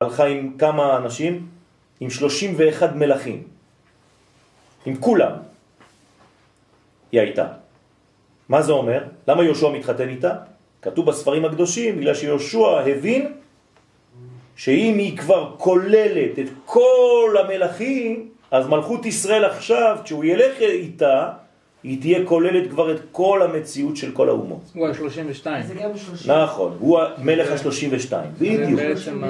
הלכה 0.00 0.24
עם 0.26 0.58
כמה 0.58 0.96
אנשים? 0.96 1.46
עם 2.00 2.10
31 2.10 2.92
מלכים. 2.94 3.42
עם 4.86 4.96
כולם. 4.96 5.32
היא 7.12 7.20
הייתה. 7.20 7.46
מה 8.48 8.62
זה 8.62 8.72
אומר? 8.72 9.04
למה 9.28 9.44
יהושע 9.44 9.68
מתחתן 9.68 10.08
איתה? 10.08 10.34
כתוב 10.82 11.06
בספרים 11.06 11.44
הקדושים, 11.44 11.96
בגלל 11.96 12.14
שיהושע 12.14 12.80
הבין 12.86 13.32
שאם 14.56 14.94
היא 14.98 15.18
כבר 15.18 15.54
כוללת 15.58 16.38
את 16.38 16.48
כל 16.64 17.36
המלכים, 17.44 18.28
אז 18.50 18.66
מלכות 18.66 19.06
ישראל 19.06 19.44
עכשיו, 19.44 19.98
כשהוא 20.04 20.24
ילך 20.24 20.60
איתה, 20.60 21.32
היא 21.86 22.00
תהיה 22.00 22.24
כוללת 22.24 22.70
כבר 22.70 22.94
את 22.94 23.00
כל 23.12 23.42
המציאות 23.42 23.96
של 23.96 24.12
כל 24.12 24.28
האומות. 24.28 24.60
הוא 24.74 24.88
ה-32. 24.88 25.46
זה 25.66 25.74
גם 25.74 25.96
30. 25.96 26.32
נכון, 26.32 26.76
הוא 26.78 27.00
המלך 27.00 27.66
ה-32, 27.66 28.12
בדיוק, 28.38 28.80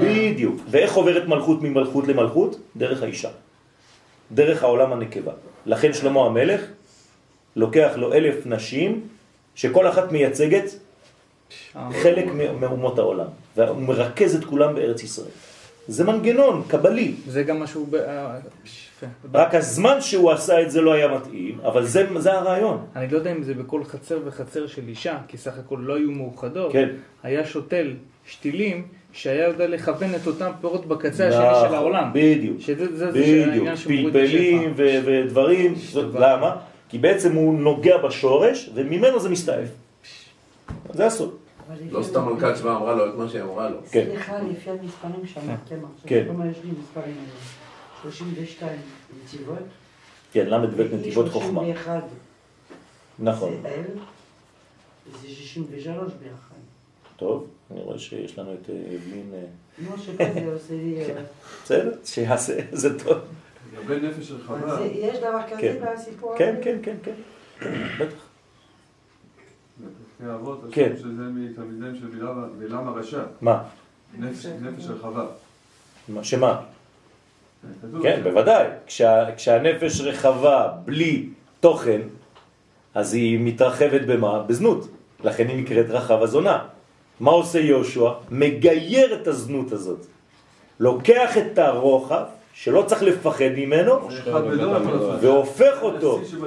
בדיוק. 0.02 0.60
ואיך 0.70 0.94
עוברת 0.94 1.28
מלכות 1.28 1.62
ממלכות 1.62 2.08
למלכות? 2.08 2.60
דרך 2.76 3.02
האישה, 3.02 3.28
דרך 4.32 4.62
העולם 4.62 4.92
הנקבה. 4.92 5.32
לכן 5.66 5.92
שלמה 5.92 6.20
המלך 6.20 6.60
לוקח 7.56 7.92
לו 7.96 8.12
אלף 8.12 8.46
נשים, 8.46 9.00
שכל 9.54 9.88
אחת 9.88 10.12
מייצגת 10.12 10.64
חלק 12.02 12.24
מאומות 12.60 12.98
העולם, 12.98 13.28
והוא 13.56 13.82
מרכז 13.82 14.34
את 14.34 14.44
כולם 14.44 14.74
בארץ 14.74 15.02
ישראל. 15.02 15.30
זה 15.88 16.04
מנגנון 16.04 16.62
קבלי, 16.68 17.14
זה 17.28 17.42
גם 17.42 17.60
משהו... 17.60 17.86
ב- 17.90 17.94
אה. 17.94 18.36
רק 19.34 19.54
הזמן 19.54 20.00
שהוא 20.00 20.30
עשה 20.30 20.62
את 20.62 20.70
זה 20.70 20.80
לא 20.80 20.92
היה 20.92 21.08
מתאים, 21.08 21.58
אבל 21.64 21.86
זה, 21.86 22.06
זה 22.18 22.32
הרעיון. 22.32 22.86
אני 22.96 23.08
לא 23.10 23.16
יודע 23.16 23.32
אם 23.32 23.42
זה 23.42 23.54
בכל 23.54 23.84
חצר 23.84 24.18
וחצר 24.24 24.66
של 24.66 24.82
אישה, 24.88 25.18
כי 25.28 25.36
סך 25.36 25.58
הכל 25.58 25.78
לא 25.82 25.96
היו 25.96 26.10
מאוחדות. 26.10 26.72
כן. 26.72 26.88
היה 27.22 27.46
שותל 27.46 27.92
שתילים 28.26 28.86
שהיה 29.12 29.48
יודע 29.48 29.66
לכוון 29.66 30.14
את 30.14 30.26
אותם 30.26 30.50
פירות 30.60 30.86
בקצה 30.86 31.28
השני 31.28 31.50
נכון, 31.50 31.68
של 31.68 31.74
העולם. 31.74 32.10
בדיוק, 32.12 32.60
שזה 32.60 32.96
זה, 32.96 33.10
בדיוק, 33.10 33.68
פלפלים 33.86 34.72
ודברים, 34.76 35.74
למה? 36.14 36.56
כי 36.88 36.98
בעצם 36.98 37.34
הוא 37.34 37.58
נוגע 37.58 37.96
בשורש 37.96 38.70
וממנו 38.74 39.20
זה 39.20 39.28
מסתעף. 39.28 39.68
זה 40.92 41.06
הסוד. 41.06 41.45
לא 41.90 42.02
סתם 42.02 42.24
מלכת 42.28 42.56
שבא 42.56 42.76
אמרה 42.76 42.94
לו 42.94 43.10
את 43.10 43.18
מה 43.18 43.28
שהיא 43.28 43.42
אמרה 43.42 43.70
לו. 43.70 43.78
כן. 43.90 44.04
סליחה, 44.10 44.38
לפי 44.38 44.70
המספרים 44.70 45.26
שאמרתם 45.26 45.54
עכשיו, 45.94 46.06
כן. 46.08 46.24
כמה 46.28 46.46
יש 46.46 46.56
לי 46.64 46.70
מספרים 46.80 47.14
האלה? 47.18 48.12
32 48.12 48.78
נתיבות. 49.24 49.56
כן, 50.32 50.46
ל"ב 50.46 50.94
נתיבות 50.94 51.28
חוכמה. 51.28 51.60
31 51.60 52.02
נכון. 53.18 53.52
זה 53.62 53.68
אל, 53.68 53.82
זה 55.22 55.28
63 55.28 56.12
ביחד. 56.12 56.54
טוב, 57.16 57.46
אני 57.70 57.80
רואה 57.80 57.98
שיש 57.98 58.38
לנו 58.38 58.52
את 58.54 58.70
אה, 58.70 58.74
אבלין. 58.74 59.30
אה, 59.34 59.40
נו, 59.78 59.98
שכזה 59.98 60.50
עושה 60.54 60.74
לי... 60.74 61.02
כן. 61.06 61.16
אה, 61.16 61.22
בסדר, 61.64 61.92
שיעשה, 62.04 62.52
זה 62.72 62.98
טוב. 62.98 63.18
לגבי 63.74 64.08
נפש 64.08 64.30
רחבה, 64.30 64.76
זה- 64.76 64.84
יש 64.84 65.18
דבר 65.18 65.40
כן. 65.48 65.56
כזה 65.56 65.86
בסיפור 65.94 66.30
הזה? 66.34 66.38
כן, 66.38 66.56
כן, 66.62 66.78
כן, 66.82 66.96
כן. 67.02 67.12
כן, 67.60 67.88
בטח. 68.00 68.25
בפרקי 70.20 70.34
אבות, 70.34 70.64
כן. 70.72 70.92
שזה 70.98 71.06
מתלמידיהם 71.08 71.96
של 72.00 72.06
בלעם- 72.58 72.88
הרשע, 72.88 73.22
מה? 73.40 73.62
נפש 74.18 74.46
נפש 74.46 74.84
רחבה. 74.88 75.26
מה- 76.08 76.24
שמה? 76.24 76.60
כן, 78.02 78.20
ש- 78.20 78.22
בוודאי. 78.22 78.66
כשה, 78.86 79.24
כשהנפש 79.36 80.00
רחבה 80.00 80.72
בלי 80.84 81.28
תוכן, 81.60 82.00
אז 82.94 83.14
היא 83.14 83.38
מתרחבת 83.40 84.00
במה? 84.06 84.42
בזנות. 84.42 84.88
לכן 85.24 85.48
היא 85.48 85.62
נקראת 85.62 85.86
רחב 85.90 86.22
הזונה. 86.22 86.64
מה 87.20 87.30
עושה 87.30 87.58
יהושע? 87.60 88.10
מגייר 88.30 89.22
את 89.22 89.26
הזנות 89.26 89.72
הזאת. 89.72 90.06
לוקח 90.80 91.36
את 91.38 91.58
הרוחב, 91.58 92.24
שלא 92.62 92.82
צריך 92.82 93.02
לפחד 93.02 93.52
ממנו. 93.56 94.08
והופך 95.20 95.82
אותו. 95.82 96.20
זה 96.24 96.38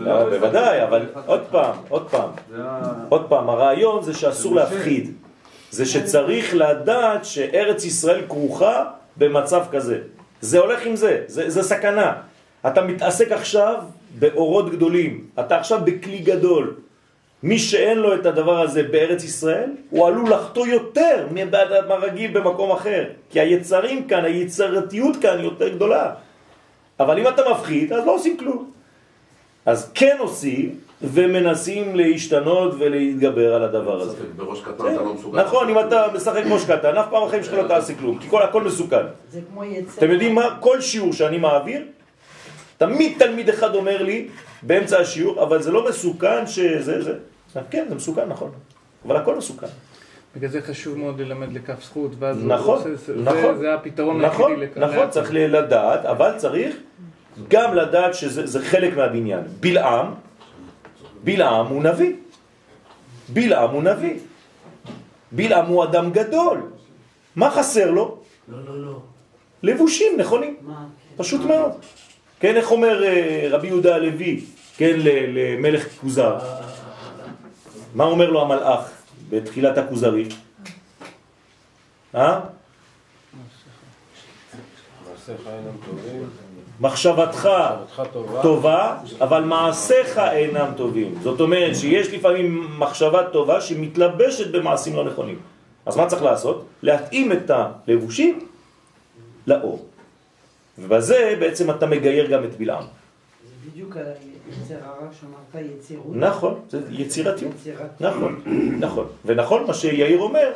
לא, 0.00 0.30
בוודאי, 0.30 0.82
אבל 0.82 1.02
עוד 1.26 1.40
פעם, 1.50 1.76
עוד 1.88 2.06
פעם. 2.10 2.30
עוד 3.08 3.24
פעם, 3.28 3.48
הרעיון 3.50 4.02
זה 4.02 4.14
שאסור. 4.14 4.54
להפחיד. 4.54 5.12
זה 5.70 5.86
שצריך 5.86 6.54
לדעת 6.54 7.24
שארץ 7.24 7.84
ישראל 7.84 8.22
כרוכה 8.28 8.84
במצב 9.16 9.64
כזה. 9.72 9.98
זה 10.40 10.58
הולך 10.58 10.86
עם 10.86 10.96
זה, 10.96 11.22
זה, 11.26 11.50
זה 11.50 11.62
סכנה. 11.62 12.12
אתה 12.66 12.82
מתעסק 12.82 13.32
עכשיו 13.32 13.74
באורות 14.18 14.70
גדולים, 14.70 15.24
אתה 15.40 15.56
עכשיו 15.56 15.80
בכלי 15.84 16.18
גדול. 16.18 16.74
מי 17.44 17.58
שאין 17.58 17.98
לו 17.98 18.14
את 18.14 18.26
הדבר 18.26 18.60
הזה 18.60 18.82
בארץ 18.82 19.24
ישראל, 19.24 19.70
הוא 19.90 20.06
עלול 20.06 20.30
לחטוא 20.30 20.66
יותר 20.66 21.26
מבאדם 21.30 21.92
הרגיל 21.92 22.30
במקום 22.32 22.70
אחר. 22.70 23.04
כי 23.30 23.40
היצרים 23.40 24.08
כאן, 24.08 24.24
היצירתיות 24.24 25.16
כאן 25.16 25.40
יותר 25.40 25.68
גדולה. 25.68 26.12
אבל 27.00 27.18
אם 27.18 27.28
אתה 27.28 27.42
מפחיד, 27.50 27.92
אז 27.92 28.06
לא 28.06 28.14
עושים 28.14 28.36
כלום. 28.36 28.70
אז 29.66 29.90
כן 29.94 30.16
עושים, 30.18 30.74
ומנסים 31.02 31.96
להשתנות 31.96 32.74
ולהתגבר 32.78 33.54
על 33.54 33.62
הדבר 33.62 34.00
הזה. 34.00 34.16
בראש 34.36 34.60
קטן 34.60 34.94
אתה 34.94 35.02
לא 35.02 35.14
מסוגל. 35.14 35.40
נכון, 35.42 35.68
אם 35.68 35.78
אתה 35.78 36.06
משחק 36.14 36.42
ראש 36.50 36.64
קטן, 36.64 36.96
אף 36.96 37.06
פעם 37.10 37.26
בחיים 37.26 37.42
שלך 37.42 37.54
לא 37.54 37.68
תעשה 37.68 37.94
כלום, 37.94 38.18
כי 38.18 38.28
כל, 38.28 38.42
הכל 38.42 38.62
מסוכן. 38.62 39.04
זה 39.30 39.40
כמו 39.52 39.64
יצר. 39.64 39.98
אתם 39.98 40.10
יודעים 40.10 40.34
מה? 40.34 40.56
כל 40.60 40.80
שיעור 40.80 41.12
שאני 41.12 41.38
מעביר, 41.38 41.82
תמיד 42.78 43.12
תלמיד 43.18 43.48
אחד 43.48 43.74
אומר 43.74 44.02
לי, 44.02 44.28
באמצע 44.62 44.98
השיעור, 45.00 45.42
אבל 45.42 45.62
זה 45.62 45.72
לא 45.72 45.88
מסוכן 45.88 46.46
שזה, 46.46 47.02
זה. 47.02 47.14
כן, 47.70 47.86
זה 47.88 47.94
מסוכן, 47.94 48.28
נכון. 48.28 48.50
אבל 49.06 49.16
הכל 49.16 49.36
מסוכן. 49.36 49.66
בגלל 50.36 50.50
זה 50.50 50.62
חשוב 50.62 50.98
מאוד 50.98 51.20
ללמד 51.20 51.52
לכף 51.52 51.84
זכות, 51.84 52.10
ואז 52.18 52.38
הוא 52.38 52.48
נכון, 52.48 52.78
עושה- 52.78 52.94
זה- 52.96 53.14
נכון. 53.16 53.58
זה 53.58 53.74
הפתרון 53.74 54.20
נכון, 54.22 54.50
היחידי 54.52 54.66
לכ- 54.80 54.90
נכון, 54.90 55.10
צריך 55.10 55.30
לדעת, 55.34 56.04
אבל 56.04 56.32
צריך 56.36 56.76
גם 57.48 57.74
לדעת 57.74 58.14
שזה 58.14 58.46
זה 58.46 58.62
חלק 58.64 58.96
מהבניין. 58.96 59.40
בלעם, 59.60 60.06
בלעם 61.24 61.66
הוא 61.66 61.82
נביא. 61.82 62.12
בלעם 63.28 63.70
הוא 63.70 63.82
נביא. 63.82 64.14
בלעם 65.32 65.66
הוא 65.66 65.84
אדם 65.84 66.10
גדול. 66.10 66.60
מה 67.36 67.50
חסר 67.50 67.90
לו? 67.90 68.18
לא, 68.48 68.58
לא, 68.68 68.82
לא. 68.84 68.98
לבושים 69.62 70.12
נכונים. 70.18 70.56
מה? 70.62 70.84
פשוט 71.16 71.40
מאוד. 71.40 71.72
כן, 72.40 72.56
איך 72.56 72.70
אומר 72.70 73.04
אה, 73.04 73.46
רבי 73.50 73.66
יהודה 73.66 73.94
הלוי, 73.94 74.40
כן, 74.76 74.92
ל- 74.98 75.38
למלך 75.58 75.88
כוזר? 76.00 76.38
מה 77.94 78.04
אומר 78.04 78.30
לו 78.30 78.42
המלאך 78.42 78.90
בתחילת 79.30 79.78
הכוזרי? 79.78 80.28
אה? 82.14 82.40
מחשבתך 86.80 87.48
טובה, 88.12 88.42
טובה, 88.42 88.96
אבל 89.20 89.44
מעשיך 89.44 90.18
אינם 90.18 90.70
טובים. 90.76 91.14
זאת 91.22 91.40
אומרת 91.40 91.76
שיש 91.76 92.08
לפעמים 92.08 92.78
מחשבה 92.78 93.22
טובה 93.32 93.60
שמתלבשת 93.60 94.50
במעשים 94.50 94.96
לא 94.96 95.04
נכונים. 95.04 95.38
אז 95.86 95.96
מה 95.96 96.06
צריך 96.06 96.22
לעשות? 96.22 96.64
להתאים 96.82 97.32
את 97.32 97.50
הלבושים 97.50 98.46
לאור. 99.46 99.86
ובזה 100.78 101.36
בעצם 101.40 101.70
אתה 101.70 101.86
מגייר 101.86 102.26
גם 102.30 102.44
את 102.44 102.58
בלעם. 102.58 102.84
זה 102.84 103.70
בדיוק 103.70 103.96
נכון, 106.12 106.60
זה 106.68 106.80
יצירתיות. 106.90 107.52
נכון, 108.00 108.40
נכון. 108.78 109.06
ונכון 109.24 109.66
מה 109.66 109.74
שיאיר 109.74 110.20
אומר, 110.20 110.52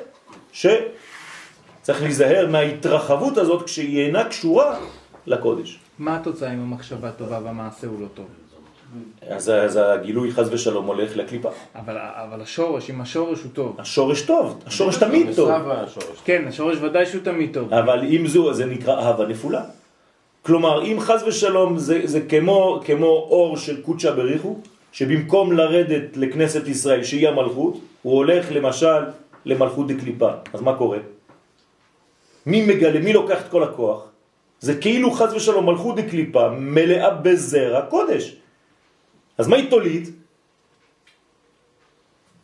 שצריך 0.52 2.02
להיזהר 2.02 2.46
מההתרחבות 2.50 3.38
הזאת 3.38 3.62
כשהיא 3.62 4.06
אינה 4.06 4.24
קשורה 4.24 4.78
לקודש. 5.26 5.78
מה 5.98 6.16
התוצאה 6.16 6.54
אם 6.54 6.60
המחשבה 6.60 7.10
טובה 7.10 7.40
והמעשה 7.44 7.86
הוא 7.86 8.00
לא 8.00 8.06
טוב? 8.14 8.26
אז, 9.28 9.48
אז 9.48 9.78
הגילוי 9.82 10.32
חז 10.32 10.52
ושלום 10.52 10.86
הולך 10.86 11.16
לקליפה. 11.16 11.48
אבל, 11.74 11.98
אבל 11.98 12.42
השורש, 12.42 12.90
אם 12.90 13.00
השורש 13.00 13.42
הוא 13.42 13.50
טוב. 13.52 13.76
השורש 13.78 14.22
טוב, 14.22 14.62
השורש 14.66 14.96
תמיד 14.96 15.26
טוב. 15.36 15.50
השורש. 15.50 16.06
כן, 16.24 16.44
השורש 16.48 16.78
ודאי 16.80 17.06
שהוא 17.06 17.22
תמיד 17.24 17.54
טוב. 17.54 17.74
אבל 17.74 18.04
אם 18.04 18.26
זו, 18.26 18.54
זה 18.54 18.66
נקרא 18.66 19.00
אהבה 19.00 19.26
נפולה. 19.26 19.64
כלומר, 20.48 20.84
אם 20.84 20.96
חז 21.00 21.22
ושלום 21.22 21.78
זה, 21.78 22.00
זה 22.04 22.20
כמו, 22.20 22.80
כמו 22.84 23.06
אור 23.06 23.56
של 23.56 23.82
קודשא 23.82 24.10
בריחו, 24.16 24.56
שבמקום 24.92 25.52
לרדת 25.52 26.16
לכנסת 26.16 26.68
ישראל 26.68 27.04
שהיא 27.04 27.28
המלכות, 27.28 27.80
הוא 28.02 28.16
הולך 28.16 28.46
למשל 28.52 29.12
למלכות 29.44 29.86
דקליפה. 29.86 30.30
אז 30.52 30.60
מה 30.60 30.72
קורה? 30.76 30.98
מי 32.46 32.64
מגלה, 32.64 33.00
מי 33.00 33.12
לוקח 33.12 33.40
את 33.44 33.48
כל 33.52 33.62
הכוח? 33.62 34.08
זה 34.60 34.80
כאילו 34.80 35.10
חז 35.12 35.34
ושלום 35.34 35.66
מלכות 35.66 35.96
דקליפה 35.96 36.48
מלאה 36.56 37.10
בזרע 37.10 37.80
קודש. 37.92 38.36
אז 39.38 39.48
מה 39.48 39.56
היא 39.56 39.70
תוליד? 39.70 40.08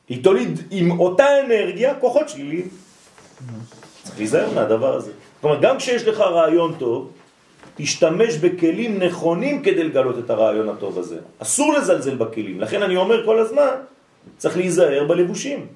היא 0.08 0.24
תוליד 0.24 0.60
עם 0.70 1.00
אותה 1.00 1.26
אנרגיה 1.40 1.94
כוחות 2.04 2.28
שליליים. 2.28 2.68
צריך 4.02 4.18
להיזהר 4.18 4.48
מהדבר 4.54 4.94
הזה. 4.94 5.12
אומרת, 5.42 5.60
גם 5.60 5.78
כשיש 5.78 6.04
לך 6.04 6.20
רעיון 6.20 6.74
טוב, 6.78 7.23
תשתמש 7.74 8.36
בכלים 8.36 9.02
נכונים 9.02 9.62
כדי 9.62 9.84
לגלות 9.84 10.18
את 10.18 10.30
הרעיון 10.30 10.68
הטוב 10.68 10.98
הזה. 10.98 11.18
אסור 11.38 11.72
לזלזל 11.74 12.16
בכלים. 12.16 12.60
לכן 12.60 12.82
אני 12.82 12.96
אומר 12.96 13.26
כל 13.26 13.38
הזמן, 13.38 13.74
צריך 14.38 14.56
להיזהר 14.56 15.04
בלבושים. 15.04 15.66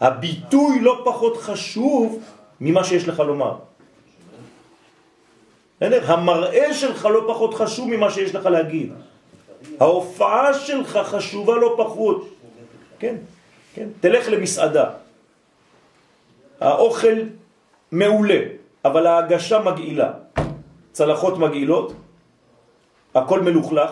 הביטוי 0.00 0.80
לא 0.80 1.02
פחות 1.04 1.36
חשוב 1.36 2.22
ממה 2.60 2.84
שיש 2.84 3.08
לך 3.08 3.20
לומר. 3.20 3.54
המראה 5.80 6.74
שלך 6.74 7.00
לא 7.06 7.24
פחות 7.28 7.54
חשוב 7.54 7.88
ממה 7.90 8.10
שיש 8.10 8.34
לך 8.34 8.46
להגיד. 8.46 8.92
ההופעה 9.80 10.54
שלך 10.54 10.98
חשובה 11.02 11.56
לא 11.56 11.74
פחות. 11.78 12.28
כן, 12.98 13.16
כן. 13.74 13.88
תלך 14.00 14.28
למסעדה. 14.28 14.90
האוכל 16.60 17.18
מעולה, 17.92 18.40
אבל 18.84 19.06
ההגשה 19.06 19.58
מגעילה. 19.58 20.21
צלחות 20.92 21.38
מגעילות, 21.38 21.92
הכל 23.14 23.40
מלוכלך, 23.40 23.90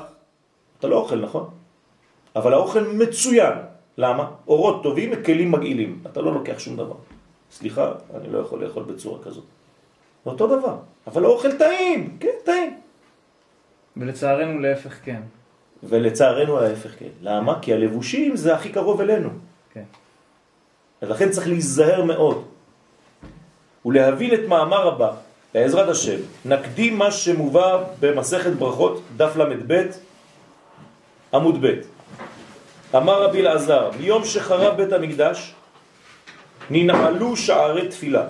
אתה 0.78 0.88
לא 0.88 0.96
אוכל, 0.96 1.16
נכון? 1.16 1.50
אבל 2.36 2.52
האוכל 2.52 2.80
מצוין. 2.80 3.52
למה? 3.98 4.30
אורות 4.48 4.82
טובים 4.82 5.10
וכלים 5.12 5.52
מגעילים. 5.52 6.02
אתה 6.06 6.20
לא 6.20 6.34
לוקח 6.34 6.58
שום 6.58 6.76
דבר. 6.76 6.94
סליחה, 7.50 7.92
אני 8.14 8.32
לא 8.32 8.38
יכול 8.38 8.64
לאכול 8.64 8.82
בצורה 8.82 9.22
כזאת. 9.22 9.44
אותו 10.26 10.46
דבר. 10.46 10.76
אבל 11.06 11.24
האוכל 11.24 11.52
טעים, 11.52 12.16
כן, 12.20 12.36
טעים. 12.44 12.80
ולצערנו 13.96 14.58
להפך 14.58 14.98
כן. 15.04 15.22
ולצערנו 15.82 16.58
ההפך 16.58 16.98
כן. 16.98 17.12
למה? 17.20 17.58
כי 17.62 17.74
הלבושים 17.74 18.36
זה 18.36 18.54
הכי 18.54 18.68
קרוב 18.68 19.00
אלינו. 19.00 19.28
כן. 19.72 19.84
אז 21.00 21.10
לכן 21.10 21.30
צריך 21.30 21.48
להיזהר 21.48 22.04
מאוד. 22.04 22.44
ולהבין 23.86 24.34
את 24.34 24.48
מאמר 24.48 24.88
הבא, 24.88 25.12
בעזרת 25.54 25.88
השם, 25.88 26.16
נקדים 26.44 26.98
מה 26.98 27.10
שמובא 27.10 27.84
במסכת 28.00 28.52
ברכות, 28.52 29.02
דף 29.16 29.36
ל"ב, 29.36 29.86
עמוד 31.34 31.66
ב'. 31.66 31.80
אמר 32.96 33.22
רבי 33.22 33.40
אלעזר, 33.40 33.90
מיום 34.00 34.24
שחרב 34.24 34.76
בית 34.76 34.92
המקדש, 34.92 35.54
ננעלו 36.70 37.36
שערי 37.36 37.88
תפילה. 37.88 38.24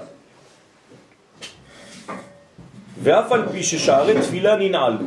ואף 3.03 3.33
על 3.33 3.49
פי 3.53 3.63
ששערי 3.63 4.21
תפילה 4.21 4.57
ננעלו, 4.57 5.07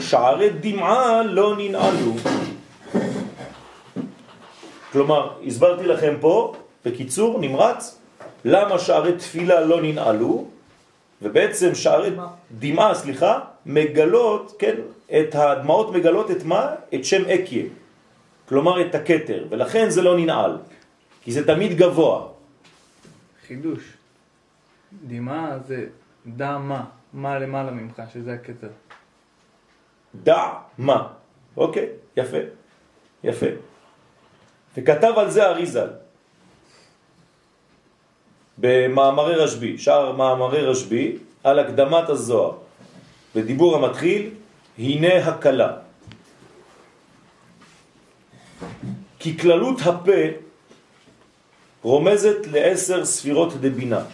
שערי 0.00 0.50
דמעה 0.50 1.22
לא 1.22 1.56
ננעלו. 1.56 2.12
כלומר, 4.92 5.30
הסברתי 5.46 5.86
לכם 5.86 6.14
פה, 6.20 6.54
בקיצור, 6.84 7.40
נמרץ, 7.40 7.98
למה 8.44 8.78
שערי 8.78 9.12
תפילה 9.12 9.60
לא 9.60 9.82
ננעלו, 9.82 10.55
ובעצם 11.22 11.74
שערי 11.74 12.10
דמעה, 12.58 12.94
סליחה, 12.94 13.40
מגלות, 13.66 14.52
כן, 14.58 14.74
את 15.06 15.34
הדמעות 15.34 15.92
מגלות 15.94 16.30
את 16.30 16.44
מה? 16.44 16.74
את 16.94 17.04
שם 17.04 17.22
אקיה, 17.24 17.64
כלומר 18.48 18.86
את 18.86 18.94
הקטר, 18.94 19.46
ולכן 19.50 19.90
זה 19.90 20.02
לא 20.02 20.18
ננעל, 20.18 20.58
כי 21.22 21.32
זה 21.32 21.46
תמיד 21.46 21.78
גבוה. 21.78 22.28
חידוש. 23.46 23.92
דמעה 25.06 25.58
זה 25.66 25.86
דע 26.26 26.58
מה, 26.58 26.84
מה 27.12 27.38
למעלה 27.38 27.70
ממך, 27.70 28.02
שזה 28.12 28.32
הקטע. 28.32 28.66
דע 30.14 30.52
מה. 30.78 31.08
אוקיי, 31.56 31.88
יפה, 32.16 32.36
יפה. 33.24 33.46
וכתב 34.76 35.12
על 35.16 35.30
זה 35.30 35.46
אריזל 35.46 35.88
במאמרי 38.58 39.34
רשב"י, 39.34 39.78
שאר 39.78 40.12
מאמרי 40.12 40.62
רשב"י, 40.62 41.16
על 41.44 41.58
הקדמת 41.58 42.08
הזוהר. 42.08 42.52
בדיבור 43.34 43.76
המתחיל, 43.76 44.30
הנה 44.78 45.14
הקלה. 45.28 45.72
כי 49.18 49.38
כללות 49.38 49.80
הפה 49.80 50.22
רומזת 51.82 52.46
לעשר 52.52 53.04
ספירות 53.04 53.54
דבינה. 53.60 54.04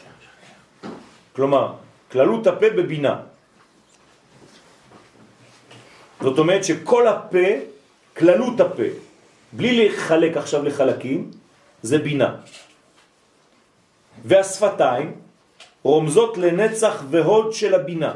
כלומר, 1.33 1.73
כללות 2.13 2.47
הפה 2.47 2.71
בבינה. 2.71 3.17
זאת 6.21 6.39
אומרת 6.39 6.65
שכל 6.65 7.09
הפה, 7.09 7.49
כללות 8.17 8.61
הפה, 8.61 8.89
בלי 9.53 9.89
לחלק 9.89 10.37
עכשיו 10.37 10.65
לחלקים, 10.65 11.31
זה 11.83 11.99
בינה. 11.99 12.37
והשפתיים 14.25 15.15
רומזות 15.83 16.39
לנצח 16.39 17.03
והוד 17.11 17.53
של 17.53 17.75
הבינה. 17.75 18.15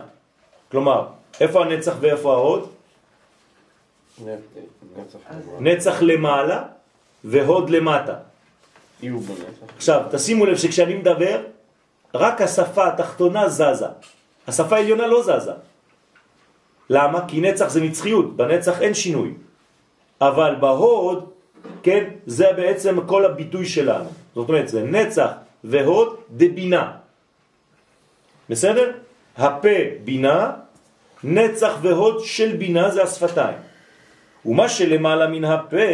כלומר, 0.70 1.06
איפה 1.40 1.64
הנצח 1.64 1.94
ואיפה 2.00 2.32
ההוד? 2.32 2.70
נצח 4.24 5.18
נצח 5.60 6.02
למעלה 6.02 6.62
והוד 7.24 7.70
למטה. 7.70 8.14
עכשיו, 9.76 10.02
תשימו 10.10 10.46
לב 10.46 10.56
שכשאני 10.56 10.94
מדבר, 10.94 11.40
רק 12.14 12.40
השפה 12.40 12.88
התחתונה 12.88 13.48
זזה. 13.48 13.86
השפה 14.46 14.76
העליונה 14.76 15.06
לא 15.06 15.22
זזה. 15.22 15.52
למה? 16.90 17.28
כי 17.28 17.40
נצח 17.40 17.68
זה 17.68 17.80
נצחיות, 17.80 18.36
בנצח 18.36 18.82
אין 18.82 18.94
שינוי. 18.94 19.34
אבל 20.20 20.54
בהוד, 20.60 21.30
כן, 21.82 22.04
זה 22.26 22.52
בעצם 22.56 23.06
כל 23.06 23.24
הביטוי 23.24 23.66
שלנו. 23.66 24.10
זאת 24.34 24.48
אומרת, 24.48 24.68
זה 24.68 24.82
נצח 24.82 25.30
והוד 25.66 26.16
דבינה. 26.30 26.92
בסדר? 28.50 28.92
הפה 29.36 29.78
בינה, 30.04 30.52
נצח 31.24 31.72
והוד 31.82 32.24
של 32.24 32.56
בינה 32.56 32.90
זה 32.90 33.02
השפתיים. 33.02 33.56
ומה 34.46 34.68
שלמעלה 34.68 35.26
מן 35.26 35.44
הפה 35.44 35.86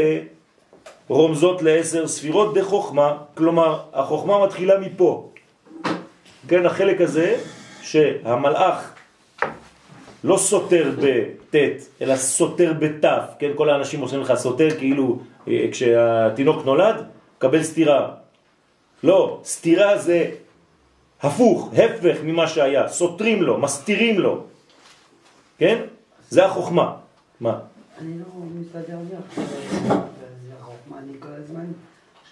רומזות 1.09 1.63
לעשר 1.63 2.09
ספירות 2.09 2.55
דחוכמה, 2.55 3.17
כלומר 3.35 3.81
החוכמה 3.93 4.45
מתחילה 4.45 4.79
מפה. 4.79 5.33
כן, 6.49 6.67
החלק 6.67 7.01
הזה 7.01 7.37
שהמלאך 7.83 8.95
לא 10.25 10.37
סותר 10.37 10.93
בט' 11.03 11.55
אלא 12.03 12.17
סותר 12.17 12.73
בת', 12.79 13.05
כן, 13.39 13.51
כל 13.55 13.71
האנשים 13.71 14.01
עושים 14.01 14.21
לך 14.21 14.35
סותר 14.35 14.71
כאילו 14.71 15.19
אה, 15.49 15.67
כשהתינוק 15.73 16.65
נולד, 16.65 17.05
קבל 17.39 17.63
סתירה. 17.63 18.22
לא, 19.03 19.41
סתירה 19.45 19.99
זה 19.99 20.31
הפוך, 21.21 21.71
הפך 21.73 22.17
ממה 22.25 22.49
שהיה, 22.49 22.89
סותרים 22.89 23.43
לו, 23.43 23.59
מסתירים 23.59 24.21
לו, 24.21 24.45
כן? 25.59 25.83
זה 26.29 26.47
החוכמה. 26.47 26.97
מה? 27.41 27.59
אני 27.99 28.19
לא 28.19 28.25
מסתדר 28.61 28.97
לי 29.11 29.17
עכשיו, 29.29 29.45
זה 30.47 30.53
חוכמה, 30.61 30.99
אני 30.99 31.13
כל 31.21 31.29
הזמן 31.45 31.65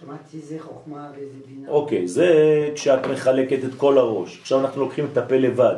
שמעתי 0.01 0.41
זה 0.41 0.57
חוכמה 0.61 1.11
וזה 1.13 1.39
בינה. 1.47 1.69
אוקיי, 1.69 2.09
זה 2.09 2.29
כשאת 2.75 3.07
מחלקת 3.07 3.65
את 3.65 3.75
כל 3.77 3.99
הראש. 3.99 4.39
עכשיו 4.41 4.61
אנחנו 4.61 4.81
לוקחים 4.81 5.07
את 5.13 5.17
הפה 5.17 5.37
לבד. 5.37 5.77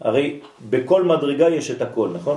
הרי 0.00 0.40
בכל 0.70 1.02
מדרגה 1.02 1.48
יש 1.48 1.70
את 1.70 1.82
הכל, 1.82 2.08
נכון? 2.14 2.36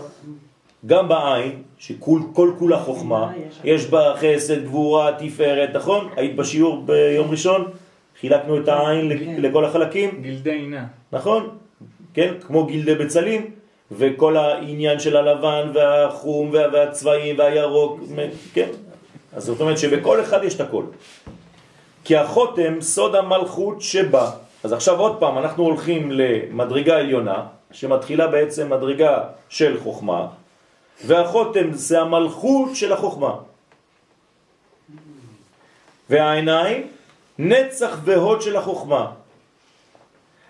גם 0.85 1.07
בעין, 1.07 1.61
שכל 1.77 2.19
כל 2.33 2.51
כולה 2.59 2.79
חוכמה, 2.79 3.31
יש 3.63 3.85
בה 3.85 4.13
חסד, 4.17 4.63
גבורה, 4.65 5.11
תפארת, 5.19 5.69
נכון? 5.75 6.09
היית 6.15 6.35
בשיעור 6.35 6.83
ביום 6.85 7.31
ראשון? 7.31 7.65
חילקנו 8.19 8.57
את 8.57 8.67
העין 8.67 9.11
לכל 9.41 9.65
החלקים, 9.65 10.21
גלדי 10.21 10.51
עינה. 10.51 10.85
נכון? 11.11 11.49
כן? 12.13 12.33
כמו 12.47 12.65
גילדי 12.65 12.95
בצלים, 12.95 13.45
וכל 13.91 14.37
העניין 14.37 14.99
של 14.99 15.17
הלבן 15.17 15.71
והחום 15.73 16.49
וה- 16.53 16.73
והצבעים 16.73 17.39
והירוק, 17.39 17.99
כן? 18.53 18.69
אז 19.33 19.43
זאת 19.45 19.61
אומרת 19.61 19.77
שבכל 19.77 20.21
אחד 20.21 20.43
יש 20.43 20.55
את 20.55 20.61
הכל. 20.61 20.83
כי 22.03 22.15
החותם 22.15 22.81
סוד 22.81 23.15
המלכות 23.15 23.81
שבה. 23.81 24.31
אז 24.63 24.73
עכשיו 24.73 24.99
עוד 24.99 25.15
פעם, 25.19 25.37
אנחנו 25.37 25.63
הולכים 25.63 26.11
למדרגה 26.11 26.97
עליונה, 26.97 27.43
שמתחילה 27.71 28.27
בעצם 28.27 28.69
מדרגה 28.73 29.19
של 29.49 29.79
חוכמה, 29.79 30.27
והחותם 31.05 31.73
זה 31.73 32.01
המלכות 32.01 32.75
של 32.75 32.93
החוכמה. 32.93 33.35
והעיניים, 36.09 36.87
נצח 37.39 37.97
והוד 38.03 38.41
של 38.41 38.55
החוכמה. 38.55 39.11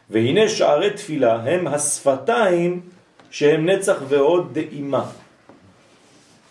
והנה 0.09 0.49
שערי 0.49 0.89
תפילה 0.89 1.33
הם 1.43 1.67
השפתיים 1.67 2.81
שהם 3.31 3.69
נצח 3.69 3.97
והוד 4.07 4.53
דאימה. 4.53 5.05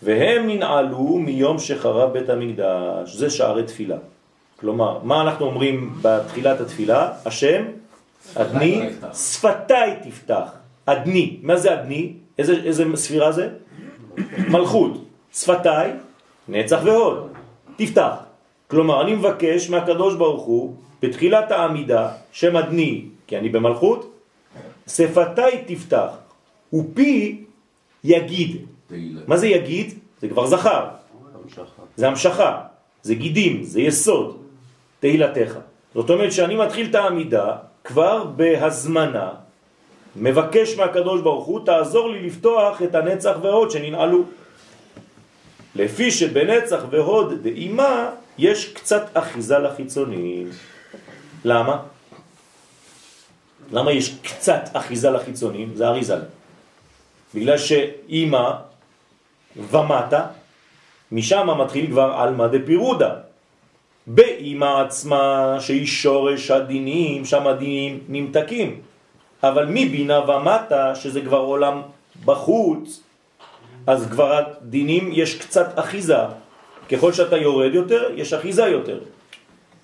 והם 0.03 0.47
ננעלו 0.47 1.17
מיום 1.17 1.59
שחרב 1.59 2.13
בית 2.13 2.29
המקדש. 2.29 3.13
זה 3.13 3.29
שערי 3.29 3.63
תפילה. 3.63 3.97
כלומר, 4.59 4.99
מה 5.03 5.21
אנחנו 5.21 5.45
אומרים 5.45 5.93
בתחילת 6.01 6.61
התפילה? 6.61 7.13
השם, 7.25 7.63
אדני, 8.35 8.89
שפתיי 9.13 9.95
תפתח. 10.03 10.49
אדני, 10.85 11.37
מה 11.41 11.57
זה 11.57 11.73
אדני? 11.73 12.13
איזה, 12.37 12.53
איזה 12.53 12.83
ספירה 12.95 13.31
זה? 13.31 13.49
מלכות. 14.49 15.03
שפתיי, 15.33 15.91
נצח 16.47 16.79
והוד. 16.83 17.27
תפתח. 17.75 18.13
כלומר, 18.67 19.01
אני 19.01 19.15
מבקש 19.15 19.69
מהקדוש 19.69 20.15
ברוך 20.15 20.43
הוא, 20.43 20.75
בתחילת 21.01 21.51
העמידה, 21.51 22.09
שם 22.31 22.57
אדני, 22.57 23.05
כי 23.27 23.37
אני 23.37 23.49
במלכות, 23.49 24.13
שפתיי 24.87 25.63
תפתח, 25.67 26.09
ופי 26.73 27.43
יגיד. 28.03 28.65
מה 29.27 29.37
זה 29.37 29.47
יגיד? 29.47 29.93
זה 30.21 30.29
כבר 30.29 30.47
זכר. 30.47 30.85
זה 31.95 32.07
המשכה, 32.07 32.61
זה 33.01 33.15
גידים, 33.15 33.63
זה 33.63 33.81
יסוד, 33.81 34.37
תהילתך. 34.99 35.57
זאת 35.93 36.09
אומרת 36.09 36.31
שאני 36.31 36.55
מתחיל 36.55 36.89
את 36.89 36.95
העמידה 36.95 37.55
כבר 37.83 38.25
בהזמנה, 38.25 39.29
מבקש 40.17 40.75
מהקדוש 40.75 41.21
ברוך 41.21 41.45
הוא, 41.45 41.65
תעזור 41.65 42.09
לי 42.09 42.19
לפתוח 42.27 42.81
את 42.81 42.95
הנצח 42.95 43.35
וההוד 43.41 43.71
שננעלו. 43.71 44.23
לפי 45.75 46.11
שבנצח 46.11 46.81
והוד 46.89 47.33
דאימה 47.41 48.09
יש 48.37 48.73
קצת 48.73 49.05
אחיזה 49.13 49.57
לחיצונים. 49.59 50.49
למה? 51.45 51.77
למה 53.71 53.91
יש 53.91 54.17
קצת 54.21 54.61
אחיזה 54.73 55.09
לחיצונים? 55.09 55.71
זה 55.75 55.87
אריזל. 55.87 56.21
בגלל 57.35 57.57
שאימא 57.57 58.51
ומטה, 59.55 60.25
משם 61.11 61.47
מתחיל 61.61 61.87
כבר 61.87 62.13
על 62.17 62.33
דפירודה. 62.47 63.13
באימא 64.07 64.81
עצמה, 64.81 65.57
שהיא 65.59 65.85
שורש 65.85 66.51
הדינים, 66.51 67.25
שם 67.25 67.47
הדינים 67.47 67.99
נמתקים. 68.09 68.81
אבל 69.43 69.65
מבינה 69.69 70.19
ומטה, 70.19 70.95
שזה 70.95 71.21
כבר 71.21 71.37
עולם 71.37 71.81
בחוץ, 72.25 73.03
אז 73.87 74.07
כבר 74.11 74.33
הדינים 74.37 75.09
יש 75.13 75.39
קצת 75.39 75.79
אחיזה. 75.79 76.17
ככל 76.91 77.13
שאתה 77.13 77.37
יורד 77.37 77.73
יותר, 77.73 78.11
יש 78.15 78.33
אחיזה 78.33 78.63
יותר. 78.63 78.99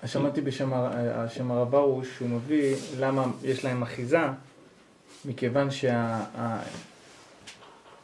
שמעתי 0.06 0.40
בשם 0.40 0.70
השם 1.14 1.50
הרב 1.50 1.74
ארוש, 1.74 2.08
שהוא 2.16 2.28
מביא 2.28 2.74
למה 3.00 3.24
יש 3.44 3.64
להם 3.64 3.82
אחיזה, 3.82 4.18
מכיוון 5.24 5.70
שה... 5.70 6.20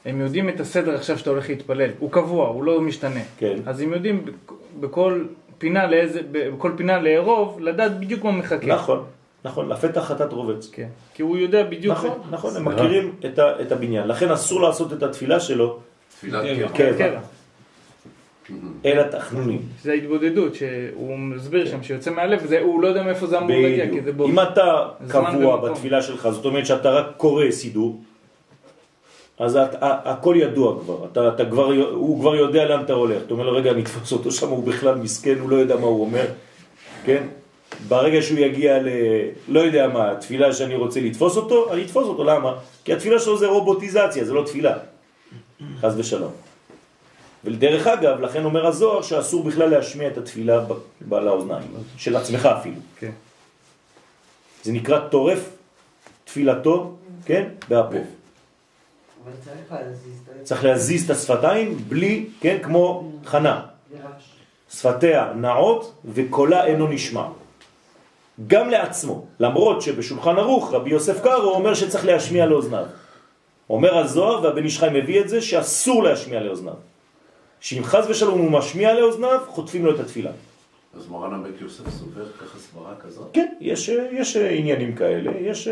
הם 0.05 0.21
יודעים 0.21 0.49
את 0.49 0.61
הסדר 0.61 0.95
עכשיו 0.95 1.19
שאתה 1.19 1.31
הולך 1.31 1.49
להתפלל, 1.49 1.91
הוא 1.99 2.11
קבוע, 2.13 2.49
הוא 2.49 2.65
לא 2.65 2.81
משתנה. 2.81 3.21
כן. 3.39 3.57
אז 3.67 3.81
הם 3.81 3.93
יודעים 3.93 4.25
בכ- 4.25 4.53
בכל 4.81 5.25
פינה, 5.59 5.87
לאיזה, 5.87 6.21
בכל 6.33 6.73
פינה 6.77 6.99
לערוב, 7.01 7.61
לדעת 7.61 8.01
בדיוק 8.01 8.25
מה 8.25 8.33
מחכה. 8.33 8.67
נכון, 8.67 9.05
נכון, 9.45 9.69
לפתח 9.69 10.01
חטאת 10.01 10.33
רובץ. 10.33 10.71
כן. 10.73 10.89
כי 11.15 11.23
הוא 11.23 11.37
יודע 11.37 11.63
בדיוק... 11.65 11.95
נכון, 11.97 12.19
נכון, 12.31 12.57
הם 12.57 12.65
מכירים 12.65 13.15
את 13.27 13.39
ה- 13.39 13.61
את 13.63 13.73
הבניין. 13.73 14.09
לכן 14.09 14.31
אסור 14.31 14.61
לעשות 14.61 14.93
את 14.93 15.03
התפילה 15.03 15.41
שלו 15.41 15.79
תפילת 16.11 16.43
כן, 16.45 16.69
קבע. 16.75 16.93
קבע. 16.99 17.21
אלא 18.85 19.03
תחנונים. 19.03 19.63
זה 19.83 19.93
ההתבודדות, 19.93 20.55
שהוא 20.55 21.19
מסביר 21.19 21.67
שם, 21.71 21.83
שיוצא 21.83 22.11
מהלב, 22.11 22.47
זה- 22.47 22.61
הוא 22.61 22.83
לא 22.83 22.89
יודע 22.89 23.03
מאיפה 23.03 23.27
זה 23.27 23.39
אמור 23.39 23.51
להגיע, 23.63 23.91
כי 23.91 24.01
זה. 24.01 24.13
בו. 24.13 24.27
אם 24.27 24.41
אתה 24.41 24.89
קבוע. 25.09 25.57
בתפילה 25.57 26.03
שלך, 26.03 26.29
זאת 26.31 26.45
אומרת 26.45 26.67
שאתה 26.67 26.91
רק 26.91 27.07
קורא 27.17 27.51
סידור, 27.51 28.01
אז 29.39 29.57
את- 29.57 29.75
הכל 29.81 30.35
ידוע 30.39 30.81
כבר, 30.81 31.05
אתה, 31.13 31.29
אתה 31.29 31.45
כבר, 31.51 31.65
הוא 31.93 32.21
כבר 32.21 32.35
יודע 32.37 32.65
לאן 32.65 32.81
אתה 32.85 32.93
הולך. 32.93 33.23
אתה 33.27 33.35
אומר 33.35 33.45
לו, 33.51 33.57
רגע, 33.57 33.73
נתפוס 33.73 34.13
אותו 34.13 34.31
שם, 34.31 34.49
הוא 34.49 34.65
בכלל 34.65 34.95
מסכן, 34.95 35.39
הוא 35.41 35.51
לא 35.51 35.57
יודע 35.57 35.77
מה 35.77 35.87
הוא 35.87 36.01
אומר, 36.01 36.25
כן? 37.05 37.23
ברגע 37.89 38.23
שהוא 38.23 38.39
יגיע 38.39 38.79
ל... 38.83 38.89
לא 39.49 39.61
יודע 39.61 39.89
מה, 39.89 40.15
תפילה 40.21 40.53
שאני 40.53 40.75
רוצה 40.75 41.01
לתפוס 41.01 41.37
אותו, 41.37 41.73
אני 41.73 41.83
אתפוס 41.85 42.07
אותו, 42.07 42.25
למה? 42.25 42.55
כי 42.85 42.93
התפילה 42.93 43.21
שלו 43.21 43.39
זה 43.39 43.47
רובוטיזציה, 43.47 44.25
זה 44.25 44.33
לא 44.33 44.43
תפילה. 44.47 44.79
חס 45.81 45.93
ושלום. 45.97 46.33
ודרך 47.45 47.87
אגב, 47.87 48.21
לכן 48.21 48.45
אומר 48.45 48.67
הזוהר 48.67 49.03
שאסור 49.03 49.45
בכלל 49.45 49.71
להשמיע 49.71 50.09
את 50.09 50.19
התפילה 50.19 50.61
ב- 50.61 50.73
ב- 51.09 51.15
לאוזניים, 51.15 51.67
של 51.97 52.17
עצמך 52.17 52.47
אפילו. 52.47 52.77
כן. 52.99 53.11
זה 54.63 54.73
נקרא 54.73 54.99
טורף 55.09 55.51
תפילתו, 56.25 56.95
כן? 57.25 57.49
באפו. 57.69 57.97
צריך 60.45 60.65
להזיז 60.65 61.05
את 61.05 61.11
השפתיים 61.11 61.79
בלי, 61.89 62.27
כן? 62.41 62.59
כמו 62.63 63.13
חנה. 63.25 63.63
שפתיה 64.73 65.33
נעות 65.37 65.93
וקולה 66.05 66.67
אינו 66.67 66.87
נשמע. 66.87 67.27
גם 68.47 68.71
לעצמו, 68.71 69.25
למרות 69.41 69.83
שבשולחן 69.83 70.37
ערוך 70.39 70.75
רבי 70.75 70.91
יוסף 70.91 71.23
קארו 71.23 71.51
אומר 71.51 71.75
שצריך 71.75 72.07
להשמיע 72.07 72.47
לאוזניו. 72.47 72.85
אומר 73.71 73.99
הזוהר 73.99 74.43
והבן 74.43 74.65
איש 74.65 74.79
חי 74.79 74.89
מביא 74.93 75.21
את 75.21 75.29
זה 75.29 75.41
שאסור 75.41 76.03
להשמיע 76.03 76.41
לאוזניו. 76.41 76.75
שאם 77.61 77.85
חז 77.85 78.11
ושלום 78.11 78.39
הוא 78.39 78.51
משמיע 78.51 78.95
לאוזניו, 78.95 79.39
חוטפים 79.47 79.87
לו 79.87 79.95
את 79.95 80.01
התפילה. 80.01 80.31
אז 80.97 81.09
מורן 81.09 81.35
הבית 81.35 81.61
יוסף 81.61 81.91
סובר 81.91 82.25
ככה 82.41 82.59
סברה 82.59 82.93
כזאת? 83.07 83.29
כן, 83.33 83.47
יש, 83.61 83.89
יש 84.13 84.37
עניינים 84.37 84.95
כאלה, 84.95 85.31
יש... 85.41 85.69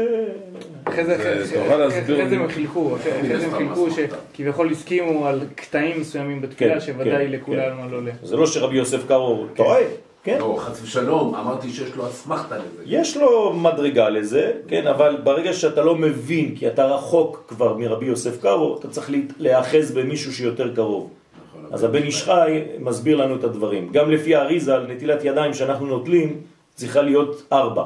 אחרי 0.85 1.05
זה, 1.05 1.45
זה 1.45 1.67
אחרי- 1.67 2.29
זה. 2.29 2.37
הם 2.37 2.49
חילקו, 2.49 2.97
אחרי 2.97 3.21
אחרי 3.21 3.41
זה 3.41 3.47
הם 3.47 3.57
חילקו. 3.57 3.89
שכביכול 3.91 4.71
הסכימו 4.71 5.27
על 5.27 5.41
קטעים 5.55 6.01
מסוימים 6.01 6.41
בתפילה, 6.41 6.75
כן, 6.75 6.81
שוודאי 6.81 7.27
כן, 7.27 7.33
לכולנו 7.33 7.91
לא 7.91 7.97
עולה. 7.97 8.11
זה 8.23 8.37
לא 8.37 8.47
שרבי 8.47 8.77
יוסף 8.77 9.09
קארו 9.09 9.47
טועה, 9.57 9.79
כן? 10.25 10.39
לא, 10.39 10.57
חס 10.59 10.81
ושלום, 10.83 11.35
אמרתי 11.35 11.71
שיש 11.71 11.95
לו 11.97 12.07
אסמכתה 12.09 12.57
לזה. 12.59 12.83
יש 12.87 13.17
לו 13.17 13.53
מדרגה 13.53 14.09
לזה, 14.09 14.53
כן, 14.69 14.87
אבל 14.87 15.17
ברגע 15.25 15.53
שאתה 15.53 15.83
לא 15.83 15.95
מבין, 15.97 16.57
כי 16.57 16.69
אתה 16.69 16.85
רחוק 16.87 17.45
כבר 17.49 17.75
מרבי 17.77 18.07
יוסף 18.07 18.41
קארו, 18.43 18.77
אתה 18.79 18.89
צריך 18.89 19.11
לה- 19.11 19.19
להיאחז 19.39 19.93
במישהו 19.93 20.33
שיותר 20.33 20.75
קרוב. 20.75 21.11
נכון, 21.51 21.71
אז 21.73 21.85
הבן 21.85 22.03
איש 22.03 22.23
חי 22.23 22.63
מסביר 22.79 23.17
לנו 23.17 23.37
את 23.37 23.45
הדברים. 23.45 23.89
גם 23.93 24.11
לפי 24.11 24.35
האריזה, 24.35 24.75
על 24.75 24.87
נטילת 24.87 25.25
ידיים 25.25 25.55
שאנחנו 25.55 25.87
נוטלים, 25.87 26.41
צריכה 26.75 27.03
להיות 27.03 27.43
ארבע. 27.53 27.85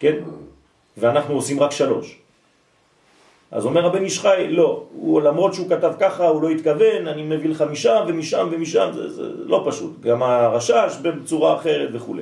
כן? 0.00 0.16
ואנחנו 0.98 1.34
עושים 1.34 1.60
רק 1.60 1.70
שלוש. 1.70 2.18
אז 3.52 3.66
אומר 3.66 3.86
הבן 3.86 4.04
איש 4.04 4.18
חי, 4.18 4.46
לא, 4.50 4.84
הוא, 4.92 5.22
למרות 5.22 5.54
שהוא 5.54 5.68
כתב 5.68 5.92
ככה, 6.00 6.28
הוא 6.28 6.42
לא 6.42 6.50
התכוון, 6.50 7.08
אני 7.08 7.22
מביא 7.22 7.50
לך 7.50 7.64
משם 7.70 8.04
ומשם 8.08 8.48
ומשם, 8.50 8.90
זה, 8.94 9.08
זה 9.10 9.22
לא 9.44 9.64
פשוט. 9.66 10.00
גם 10.00 10.22
הרשש 10.22 10.96
בצורה 11.02 11.56
אחרת 11.56 11.88
וכו'. 11.92 12.16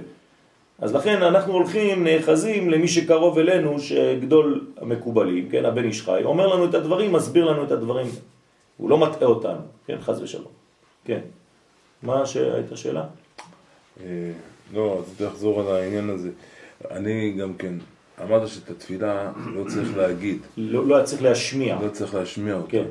אז 0.78 0.94
לכן 0.94 1.22
אנחנו 1.22 1.52
הולכים, 1.52 2.04
נאחזים 2.04 2.70
למי 2.70 2.88
שקרוב 2.88 3.38
אלינו, 3.38 3.80
שגדול 3.80 4.66
המקובלים, 4.80 5.48
כן, 5.48 5.64
הבן 5.64 5.84
איש 5.84 6.02
חי, 6.02 6.20
אומר 6.24 6.46
לנו 6.46 6.64
את 6.64 6.74
הדברים, 6.74 7.12
מסביר 7.12 7.44
לנו 7.44 7.64
את 7.64 7.70
הדברים. 7.70 8.06
הוא 8.76 8.90
לא 8.90 8.98
מטעה 8.98 9.28
אותנו, 9.28 9.60
כן, 9.86 9.96
חז 10.00 10.22
ושלום. 10.22 10.52
כן. 11.04 11.20
מה 12.02 12.26
שהייתה 12.26 12.76
שאלה? 12.76 13.04
אה, 14.00 14.32
לא, 14.74 15.00
רציתי 15.00 15.24
לחזור 15.24 15.60
על 15.60 15.76
העניין 15.76 16.10
הזה. 16.10 16.30
אני 16.90 17.32
גם 17.32 17.54
כן, 17.54 17.74
אמרת 18.22 18.48
שאת 18.48 18.70
התפילה 18.70 19.32
לא 19.54 19.64
צריך 19.68 19.96
להגיד, 19.96 20.38
לא, 20.56 20.86
לא 20.86 20.96
היה 20.96 21.04
צריך 21.04 21.22
להשמיע. 21.22 21.78
לא 21.82 21.88
צריך 21.88 22.14
להשמיע 22.14 22.54
אותה. 22.54 22.70
כן. 22.70 22.84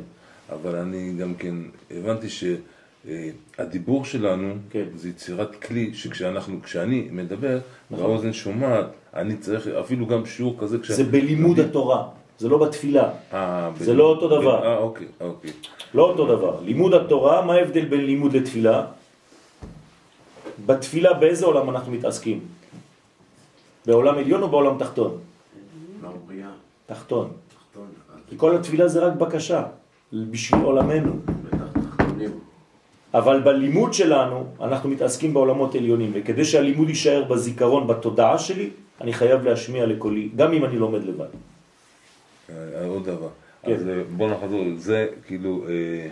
אבל 0.53 0.75
אני 0.75 1.13
גם 1.19 1.33
כן 1.33 1.55
הבנתי 1.91 2.27
שהדיבור 2.29 4.05
שלנו 4.05 4.53
כן. 4.69 4.83
זה 4.95 5.09
יצירת 5.09 5.55
כלי 5.55 5.93
שכשאנחנו, 5.93 6.61
כשאני 6.63 7.07
מדבר, 7.11 7.59
והאוזן 7.91 8.33
שומעת, 8.33 8.85
אני 9.13 9.37
צריך, 9.37 9.67
אפילו 9.67 10.07
גם 10.07 10.25
שיעור 10.25 10.55
כזה, 10.59 10.79
כש... 10.79 10.91
זה 10.91 11.03
בלימוד 11.03 11.59
התורה, 11.59 12.03
זה 12.37 12.49
לא 12.49 12.57
בתפילה. 12.57 13.09
אה, 13.33 13.69
זה 13.79 13.93
לא 13.93 14.03
אותו 14.03 14.27
דבר. 14.27 14.65
אה, 14.65 14.77
אוקיי, 14.77 15.07
אוקיי. 15.21 15.51
לא 15.93 16.03
אותו 16.03 16.25
דבר. 16.25 16.59
לימוד 16.63 16.93
התורה, 16.93 17.45
מה 17.45 17.53
ההבדל 17.53 17.85
בין 17.85 18.05
לימוד 18.05 18.33
לתפילה? 18.33 18.85
בתפילה 20.65 21.13
באיזה 21.13 21.45
עולם 21.45 21.69
אנחנו 21.69 21.91
מתעסקים? 21.91 22.39
בעולם 23.89 24.17
עליון 24.17 24.41
או 24.41 24.49
בעולם 24.49 24.77
תחתון? 24.77 25.17
לא 26.03 26.09
תחתון. 26.85 27.27
תחתון, 27.53 27.87
כי 28.29 28.37
כל 28.37 28.55
התפילה 28.55 28.87
זה 28.87 28.99
רק 28.99 29.13
בקשה, 29.13 29.63
בשביל 30.13 30.61
עולמנו. 30.61 31.13
אבל 33.13 33.39
בלימוד 33.39 33.93
שלנו 33.93 34.45
אנחנו 34.61 34.89
מתעסקים 34.89 35.33
בעולמות 35.33 35.75
עליונים, 35.75 36.11
וכדי 36.13 36.45
שהלימוד 36.45 36.89
יישאר 36.89 37.23
בזיכרון, 37.23 37.87
בתודעה 37.87 38.37
שלי, 38.37 38.69
אני 39.01 39.13
חייב 39.13 39.43
להשמיע 39.43 39.85
לקולי, 39.85 40.29
גם 40.35 40.53
אם 40.53 40.65
אני 40.65 40.77
לומד 40.77 41.03
לבד. 41.03 41.33
אה, 42.49 42.85
עוד 42.85 43.05
דבר. 43.05 43.29
כן. 43.63 43.73
אז 43.73 43.87
אה, 43.87 44.03
בוא 44.17 44.29
נחזור, 44.29 44.63
זה 44.77 45.07
כאילו 45.27 45.65
אה, 45.67 46.07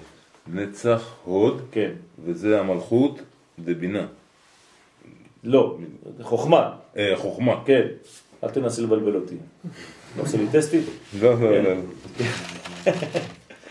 נצח 0.47 1.13
הוד, 1.25 1.61
כן. 1.71 1.91
וזה 2.25 2.59
המלכות 2.59 3.21
דבינה. 3.59 4.05
לא, 5.43 5.77
חוכמה, 6.21 6.71
אה, 6.97 7.13
חוכמה. 7.15 7.61
כן. 7.65 7.87
אל 8.43 8.49
תנסה 8.49 8.81
לבלבל 8.81 9.15
אותי. 9.15 9.35
לא 10.17 10.21
עושה 10.21 10.37
לי 10.37 10.45
טסטים? 10.51 10.81
לא, 11.21 11.31
לא, 11.31 11.37
כן. 11.37 11.63
לא. 11.63 12.93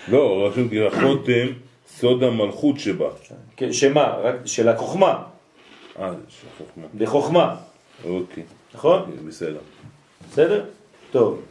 לא, 0.08 0.46
רשום 0.48 0.68
כי 0.68 0.86
החותם 0.86 1.46
סוד 1.88 2.22
המלכות 2.22 2.80
שבה. 2.80 3.08
כן, 3.56 3.72
שמה? 3.72 4.04
רק 4.04 4.34
של 4.44 4.68
החוכמה, 4.68 5.22
אה, 5.98 6.12
של 6.28 6.46
חוכמה. 6.58 6.84
לחוכמה, 6.98 7.56
אוקיי. 8.04 8.42
נכון? 8.74 9.10
בסדר. 9.28 9.58
בסדר? 10.32 10.64
טוב. 11.10 11.42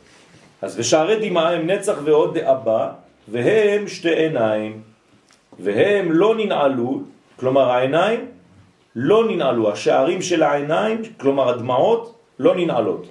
אז 0.61 0.79
ושערי 0.79 1.29
דמעה 1.29 1.53
הם 1.53 1.67
נצח 1.67 1.97
ועוד 2.03 2.37
דאבא, 2.37 2.91
והם 3.27 3.87
שתי 3.87 4.15
עיניים, 4.15 4.81
והם 5.59 6.11
לא 6.11 6.35
ננעלו, 6.35 7.01
כלומר 7.35 7.69
העיניים 7.69 8.25
לא 8.95 9.27
ננעלו, 9.27 9.71
השערים 9.71 10.21
של 10.21 10.43
העיניים, 10.43 11.01
כלומר 11.17 11.49
הדמעות, 11.49 12.15
לא 12.39 12.55
ננעלות. 12.55 13.07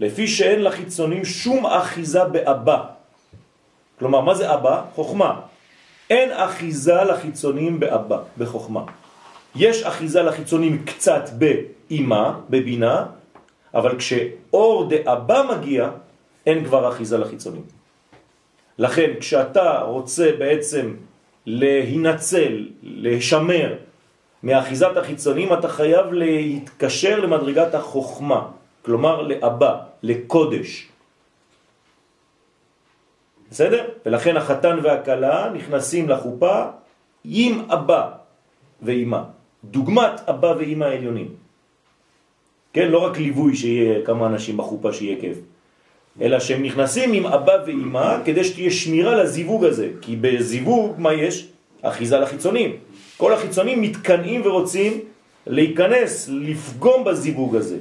לפי 0.00 0.28
שאין 0.28 0.62
לחיצונים 0.62 1.24
שום 1.24 1.66
אחיזה 1.66 2.24
באבא. 2.24 2.84
כלומר, 3.98 4.20
מה 4.20 4.34
זה 4.34 4.54
אבא? 4.54 4.82
חוכמה. 4.94 5.40
אין 6.10 6.30
אחיזה 6.32 6.94
לחיצונים 6.94 7.80
באבא, 7.80 8.18
בחוכמה. 8.38 8.84
יש 9.56 9.82
אחיזה 9.82 10.22
לחיצונים 10.22 10.84
קצת 10.84 11.30
באימה, 11.38 12.38
בבינה, 12.50 13.06
אבל 13.74 13.98
כשאור 13.98 14.88
דאבא 14.88 15.42
מגיע, 15.50 15.90
אין 16.46 16.64
כבר 16.64 16.88
אחיזה 16.88 17.18
לחיצונים. 17.18 17.62
לכן 18.78 19.10
כשאתה 19.20 19.80
רוצה 19.80 20.30
בעצם 20.38 20.94
להינצל, 21.46 22.68
להשמר 22.82 23.74
מאחיזת 24.42 24.96
החיצונים, 24.96 25.52
אתה 25.52 25.68
חייב 25.68 26.12
להתקשר 26.12 27.20
למדרגת 27.20 27.74
החוכמה, 27.74 28.48
כלומר 28.82 29.22
לאבא, 29.22 29.78
לקודש. 30.02 30.88
בסדר? 33.50 33.84
ולכן 34.06 34.36
החתן 34.36 34.78
והכלה 34.82 35.50
נכנסים 35.54 36.08
לחופה 36.08 36.64
עם 37.24 37.70
אבא 37.70 38.10
ואימא, 38.82 39.20
דוגמת 39.64 40.20
אבא 40.28 40.54
ואימא 40.58 40.84
העליונים. 40.84 41.28
כן, 42.72 42.88
לא 42.88 42.98
רק 43.04 43.18
ליווי 43.18 43.56
שיהיה 43.56 44.06
כמה 44.06 44.26
אנשים 44.26 44.56
בחופה 44.56 44.92
שיהיה 44.92 45.20
כיף, 45.20 45.38
אלא 46.20 46.40
שהם 46.40 46.62
נכנסים 46.62 47.12
עם 47.12 47.26
אבא 47.26 47.52
ואימא 47.66 48.16
כדי 48.24 48.44
שתהיה 48.44 48.70
שמירה 48.70 49.14
לזיווג 49.22 49.64
הזה, 49.64 49.88
כי 50.00 50.16
בזיווג 50.16 50.94
מה 50.98 51.12
יש? 51.12 51.48
אחיזה 51.82 52.18
לחיצונים. 52.18 52.76
כל 53.22 53.32
החיצונים 53.32 53.82
מתקנאים 53.82 54.42
ורוצים 54.44 55.00
להיכנס, 55.46 56.28
לפגום 56.28 57.04
בזיווג 57.04 57.56
הזה. 57.56 57.78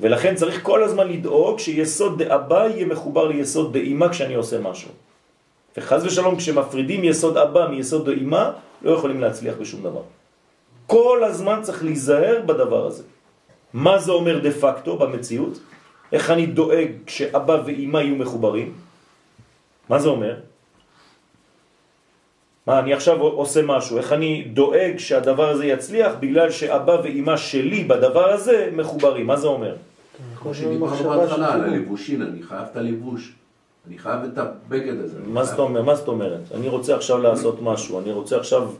ולכן 0.00 0.34
צריך 0.34 0.62
כל 0.62 0.82
הזמן 0.82 1.08
לדאוג 1.08 1.58
שיסוד 1.58 2.22
דאבא 2.22 2.68
יהיה 2.68 2.86
מחובר 2.86 3.28
ליסוד 3.28 3.72
דאמא 3.72 4.08
כשאני 4.08 4.34
עושה 4.34 4.60
משהו. 4.60 4.90
וחז 5.76 6.04
ושלום 6.04 6.36
כשמפרידים 6.36 7.04
יסוד 7.04 7.36
אבא 7.36 7.68
מיסוד 7.68 8.10
דאמא, 8.10 8.50
לא 8.82 8.90
יכולים 8.90 9.20
להצליח 9.20 9.54
בשום 9.60 9.82
דבר. 9.82 10.02
כל 10.86 11.24
הזמן 11.24 11.60
צריך 11.62 11.84
להיזהר 11.84 12.42
בדבר 12.46 12.86
הזה. 12.86 13.02
מה 13.72 13.98
זה 13.98 14.12
אומר 14.12 14.38
דה 14.38 14.50
פקטו 14.50 14.96
במציאות? 14.96 15.58
איך 16.12 16.30
אני 16.30 16.46
דואג 16.46 16.88
שאבא 17.08 17.62
ואמא 17.64 17.98
יהיו 17.98 18.16
מחוברים? 18.16 18.72
מה 19.88 19.98
זה 19.98 20.08
אומר? 20.08 20.36
מה, 22.66 22.78
אני 22.78 22.92
עכשיו 22.92 23.20
עושה 23.20 23.62
משהו, 23.62 23.98
איך 23.98 24.12
אני 24.12 24.44
דואג 24.52 24.98
שהדבר 24.98 25.48
הזה 25.48 25.66
יצליח 25.66 26.12
בגלל 26.20 26.50
שאבא 26.50 26.96
ואמא 27.04 27.36
שלי 27.36 27.84
בדבר 27.84 28.30
הזה 28.30 28.70
מחוברים, 28.72 29.26
מה 29.26 29.36
זה 29.36 29.46
אומר? 29.46 29.74
כמו 30.38 30.54
שדיברנו 30.54 31.10
בהתחלה 31.10 31.54
על 31.54 31.60
הלבושין, 31.60 32.22
אני 32.22 32.42
חייב 32.42 32.62
את 32.72 32.76
הלבוש. 32.76 33.32
אני 33.88 33.98
חייב 33.98 34.20
את 34.32 34.38
הבגד 34.38 35.00
הזה. 35.00 35.18
מה 35.26 35.44
זאת 35.44 35.58
אומרת? 35.58 35.84
מה 35.84 35.94
זאת 35.94 36.08
אומרת? 36.08 36.40
אני 36.54 36.68
רוצה 36.68 36.96
עכשיו 36.96 37.18
לעשות 37.18 37.62
משהו, 37.62 38.00
אני 38.00 38.12
רוצה 38.12 38.36
עכשיו, 38.36 38.70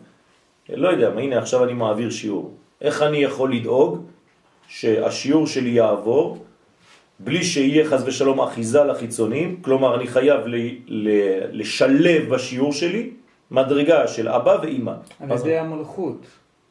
לא 0.69 0.89
יודע, 0.89 1.11
מה, 1.11 1.21
הנה 1.21 1.39
עכשיו 1.39 1.65
אני 1.65 1.73
מעביר 1.73 2.11
שיעור. 2.11 2.55
איך 2.81 3.03
אני 3.03 3.19
יכול 3.19 3.55
לדאוג 3.55 4.05
שהשיעור 4.69 5.47
שלי 5.47 5.71
יעבור 5.71 6.45
בלי 7.19 7.45
שיהיה 7.45 7.85
חז 7.85 8.03
ושלום 8.07 8.41
אחיזה 8.41 8.85
לחיצונים, 8.85 9.57
כלומר 9.63 9.97
אני 9.97 10.07
חייב 10.07 10.47
ל, 10.47 10.57
ל, 10.87 11.09
לשלב 11.53 12.35
בשיעור 12.35 12.73
שלי 12.73 13.11
מדרגה 13.51 14.09
של 14.09 14.29
אבא 14.29 14.57
ואימא. 14.63 14.93
על 15.21 15.31
ידי 15.39 15.59
המלכות, 15.59 16.27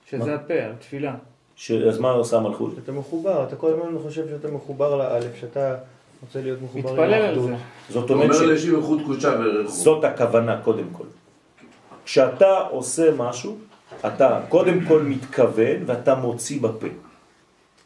שזה 0.09 0.35
הפה, 0.35 0.53
התפילה. 0.73 1.15
ש... 1.55 1.71
אז 1.71 1.99
מה 1.99 2.09
עושה 2.11 2.37
המלכות? 2.37 2.73
אתה 2.83 2.91
מחובר, 2.91 3.43
אתה 3.43 3.55
כל 3.55 3.69
הזמן 3.73 3.99
חושב 4.03 4.27
שאתה 4.29 4.51
מחובר 4.51 4.95
לאלף, 4.95 5.35
שאתה 5.39 5.75
רוצה 6.21 6.41
להיות 6.41 6.59
מחובר 6.61 6.91
מתפלל 6.91 7.13
על. 7.13 7.39
זה. 7.39 7.55
זאת 7.89 8.09
אומרת 8.09 8.29
אומר 8.29 8.39
ש... 8.39 8.41
לשם 8.41 8.75
איכות 8.75 8.99
קודשה 9.05 9.35
ורכו. 9.39 9.71
זאת 9.71 10.03
הכוונה 10.03 10.61
קודם 10.63 10.85
כל. 10.91 11.03
כשאתה 12.05 12.57
עושה 12.59 13.11
משהו, 13.17 13.57
אתה 14.05 14.41
קודם 14.49 14.79
כל 14.87 15.01
מתכוון 15.03 15.77
ואתה 15.85 16.15
מוציא 16.15 16.61
בפה. 16.61 16.87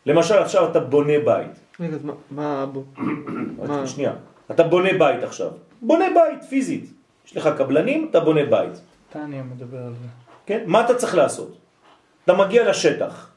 למשל 0.06 0.38
עכשיו 0.38 0.72
אתה 0.72 0.80
בונה 0.80 1.14
בית. 1.26 1.52
רגע, 1.80 1.96
אז 1.96 2.04
מה- 2.06 2.14
מה... 2.32 2.66
מה... 3.68 3.88
שנייה. 3.88 4.14
אתה 4.52 4.64
בונה 4.64 4.90
בית 5.00 5.24
עכשיו. 5.24 5.50
בונה 5.82 6.06
בית 6.14 6.44
פיזית. 6.50 6.97
יש 7.28 7.38
לך 7.38 7.50
קבלנים, 7.58 8.08
אתה 8.12 8.20
בונה 8.20 8.46
בית. 8.46 8.82
טניה 9.10 9.44
מדבר 9.44 9.78
על 9.78 9.94
זה. 9.94 10.08
כן? 10.46 10.64
מה 10.66 10.86
אתה 10.86 10.96
צריך 10.96 11.16
לעשות? 11.16 11.58
אתה 12.24 12.34
מגיע 12.34 12.70
לשטח. 12.70 13.30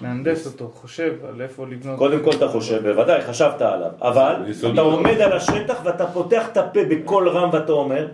מהנדס 0.00 0.46
אותו, 0.46 0.68
חושב 0.68 1.24
על 1.28 1.42
איפה 1.42 1.66
לבנות. 1.66 1.98
קודם 1.98 2.24
כל 2.24 2.30
אתה 2.30 2.48
חושב, 2.48 2.82
בוודאי, 2.82 3.22
חשבת 3.22 3.62
עליו. 3.62 3.90
אבל. 4.00 4.34
אתה 4.72 4.80
עומד 4.80 5.20
על 5.20 5.32
השטח 5.32 5.80
ואתה 5.84 6.06
פותח 6.06 6.48
את 6.52 6.56
הפה 6.56 6.80
בקול 6.84 7.28
רם 7.28 7.50
ואתה 7.52 7.72
אומר, 7.72 8.08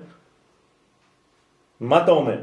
מה 1.80 2.02
אתה 2.02 2.10
אומר? 2.10 2.38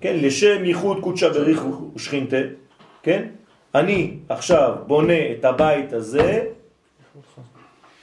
כן, 0.00 0.16
לשם 0.16 0.64
ייחוד 0.64 1.00
קודשה 1.00 1.30
בריחו 1.30 1.90
ושכינתה, 1.94 2.36
כן? 3.02 3.28
אני 3.74 4.16
עכשיו 4.28 4.74
בונה 4.86 5.32
את 5.38 5.44
הבית 5.44 5.92
הזה, 5.92 6.44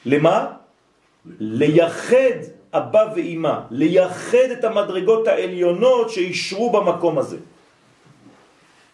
למה? 0.06 0.59
לייחד 1.26 2.38
אבא 2.74 3.06
ואימא, 3.16 3.60
לייחד 3.72 4.48
את 4.60 4.64
המדרגות 4.64 5.28
העליונות 5.28 6.10
שישרו 6.10 6.70
במקום 6.70 7.18
הזה. 7.18 7.38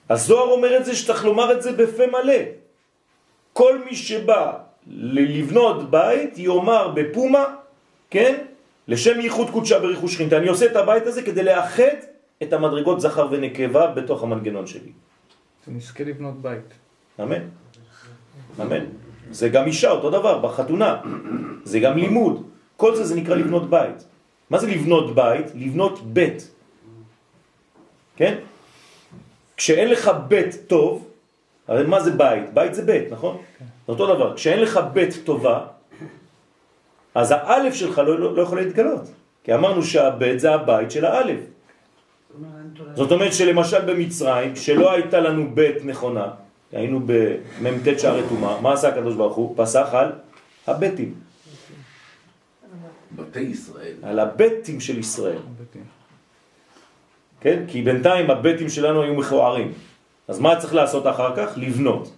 הזוהר 0.10 0.52
אומר 0.52 0.78
את 0.78 0.86
זה 0.86 0.96
שצריך 0.96 1.26
לומר 1.26 1.52
את 1.52 1.62
זה 1.62 1.72
בפה 1.72 2.04
מלא. 2.08 2.42
כל 3.54 3.78
מי 3.86 3.96
שבא 3.96 4.54
לבנות 4.88 5.92
בית 5.92 6.38
יאמר 6.38 6.88
בפומה, 6.88 7.46
כן? 8.10 8.46
לשם 8.88 9.20
ייחוד 9.20 9.50
קודשה 9.50 9.80
בריחוש 9.80 10.14
שכינתה. 10.14 10.38
אני 10.38 10.48
עושה 10.48 10.66
את 10.66 10.76
הבית 10.76 11.08
הזה 11.08 11.22
כדי 11.22 11.44
לאחד 11.44 11.98
את 12.44 12.54
המדרגות 12.54 13.02
זכר 13.02 13.28
ונקבה 13.32 13.88
בתוך 13.88 14.24
המנגנון 14.24 14.68
שלי. 14.68 14.92
שנזכה 15.66 16.04
לבנות 16.04 16.42
בית. 16.42 16.70
אמן. 17.22 17.44
אמן. 18.62 18.86
זה 19.32 19.50
גם 19.50 19.66
אישה, 19.66 19.92
אותו 19.92 20.10
דבר, 20.10 20.40
בחתונה. 20.40 20.98
זה 21.64 21.80
גם 21.80 21.98
לימוד. 21.98 22.44
כל 22.78 22.96
זה 22.96 23.04
זה 23.04 23.16
נקרא 23.16 23.36
לבנות 23.36 23.70
בית. 23.70 24.04
מה 24.50 24.58
זה 24.58 24.68
לבנות 24.68 25.16
בית? 25.16 25.46
לבנות 25.56 26.02
בית. 26.04 26.52
כן? 28.16 28.36
כשאין 29.58 29.90
לך 29.90 30.12
בית 30.28 30.56
טוב, 30.68 31.08
הרי 31.68 31.84
מה 31.88 32.00
זה 32.00 32.12
בית? 32.12 32.54
בית 32.54 32.76
זה 32.76 32.82
בית, 32.82 33.12
נכון? 33.12 33.38
זה 33.60 33.92
אותו 33.92 34.16
דבר. 34.16 34.36
כשאין 34.36 34.60
לך 34.60 34.80
בית 34.94 35.14
טובה, 35.24 35.60
אז 37.16 37.32
האלף 37.32 37.74
שלך 37.74 37.98
לא, 37.98 38.20
לא, 38.20 38.36
לא 38.36 38.42
יכול 38.42 38.58
להתגלות. 38.62 39.12
כי 39.44 39.54
אמרנו 39.54 39.84
שהבית 39.84 40.40
זה 40.40 40.54
הבית 40.54 40.92
של 40.92 41.06
האלף. 41.06 41.40
זאת 42.94 43.12
אומרת 43.12 43.34
שלמשל 43.34 43.82
במצרים, 43.82 44.56
שלא 44.56 44.92
הייתה 44.92 45.20
לנו 45.20 45.56
בית 45.56 45.86
נכונה, 45.86 46.28
היינו 46.72 47.00
במ"ט 47.06 48.00
שערי 48.00 48.22
טומאה, 48.30 48.62
מה 48.62 48.74
עשה 48.74 48.88
הקדוש 48.88 49.16
ברוך 49.16 49.36
הוא? 49.36 49.54
פסח 49.58 49.88
על 49.92 50.12
הבתים, 50.68 51.14
בתי 53.16 53.40
ישראל. 53.40 53.94
על 54.04 54.20
הבתים 54.20 54.80
של 54.80 55.00
ישראל. 55.00 55.40
כן? 57.40 57.64
כי 57.68 57.82
בינתיים 57.82 58.30
הבתים 58.30 58.70
שלנו 58.70 59.02
היו 59.02 59.16
מכוערים. 59.16 59.74
אז 60.28 60.40
מה 60.40 60.60
צריך 60.60 60.74
לעשות 60.74 61.08
אחר 61.08 61.36
כך? 61.36 61.58
לבנות 61.58 62.12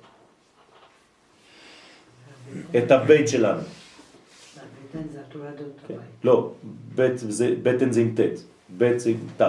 את 2.78 2.92
הבית 2.92 3.28
שלנו. 3.28 3.62
הבטן 3.62 5.10
זה 5.12 5.20
התולדות 5.28 5.74
כן? 5.88 5.94
הבית. 5.94 6.08
לא, 6.24 6.54
בית 6.96 7.18
זה, 7.18 7.56
בטן 7.64 7.92
זה 7.92 8.02
עם 8.02 8.16
ט', 8.16 8.40
בית 8.70 9.00
זה 9.00 9.10
עם 9.10 9.18
ת', 9.38 9.42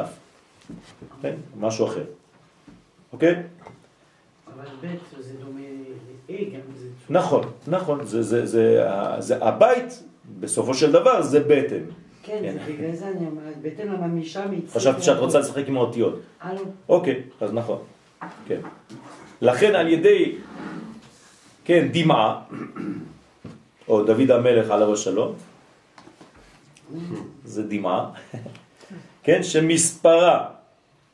כן? 1.22 1.34
משהו 1.60 1.86
אחר. 1.86 2.04
אוקיי? 3.12 3.42
אבל 4.58 4.68
בית 4.80 5.00
זה 5.20 5.32
דומה 5.44 5.60
ל-A 5.60 6.54
גם 6.54 6.60
זה... 6.76 6.88
נכון, 7.10 7.44
נכון, 7.66 8.06
זה, 8.06 8.22
זה, 8.22 8.46
זה, 8.46 8.86
זה, 9.18 9.44
הבית 9.44 10.02
בסופו 10.40 10.74
של 10.74 10.92
דבר 10.92 11.22
זה 11.22 11.40
בטן. 11.40 11.84
כן, 12.22 12.38
כן. 12.42 12.52
זה 12.52 12.72
בגלל 12.72 12.94
זה 12.94 13.08
אני 13.08 13.26
אומרת, 13.26 13.62
בטן 13.62 13.88
משם 13.88 14.52
יצא... 14.52 14.78
חשבתי 14.78 15.02
שאת 15.02 15.18
רוצה 15.18 15.38
לשחק 15.38 15.68
עם 15.68 15.76
האותיות. 15.76 16.20
הלו, 16.40 16.62
אוקיי, 16.88 17.22
אז 17.40 17.52
נכון. 17.52 17.78
כן. 18.46 18.60
לכן 19.40 19.74
על 19.74 19.88
ידי, 19.88 20.34
כן, 21.64 21.88
דמעה, 21.92 22.40
או 23.88 24.02
דוד 24.02 24.30
המלך 24.30 24.70
עליו 24.70 24.92
השלום, 24.92 25.34
זה 27.44 27.62
דמעה, 27.62 28.10
כן, 29.24 29.42
שמספרה 29.42 30.46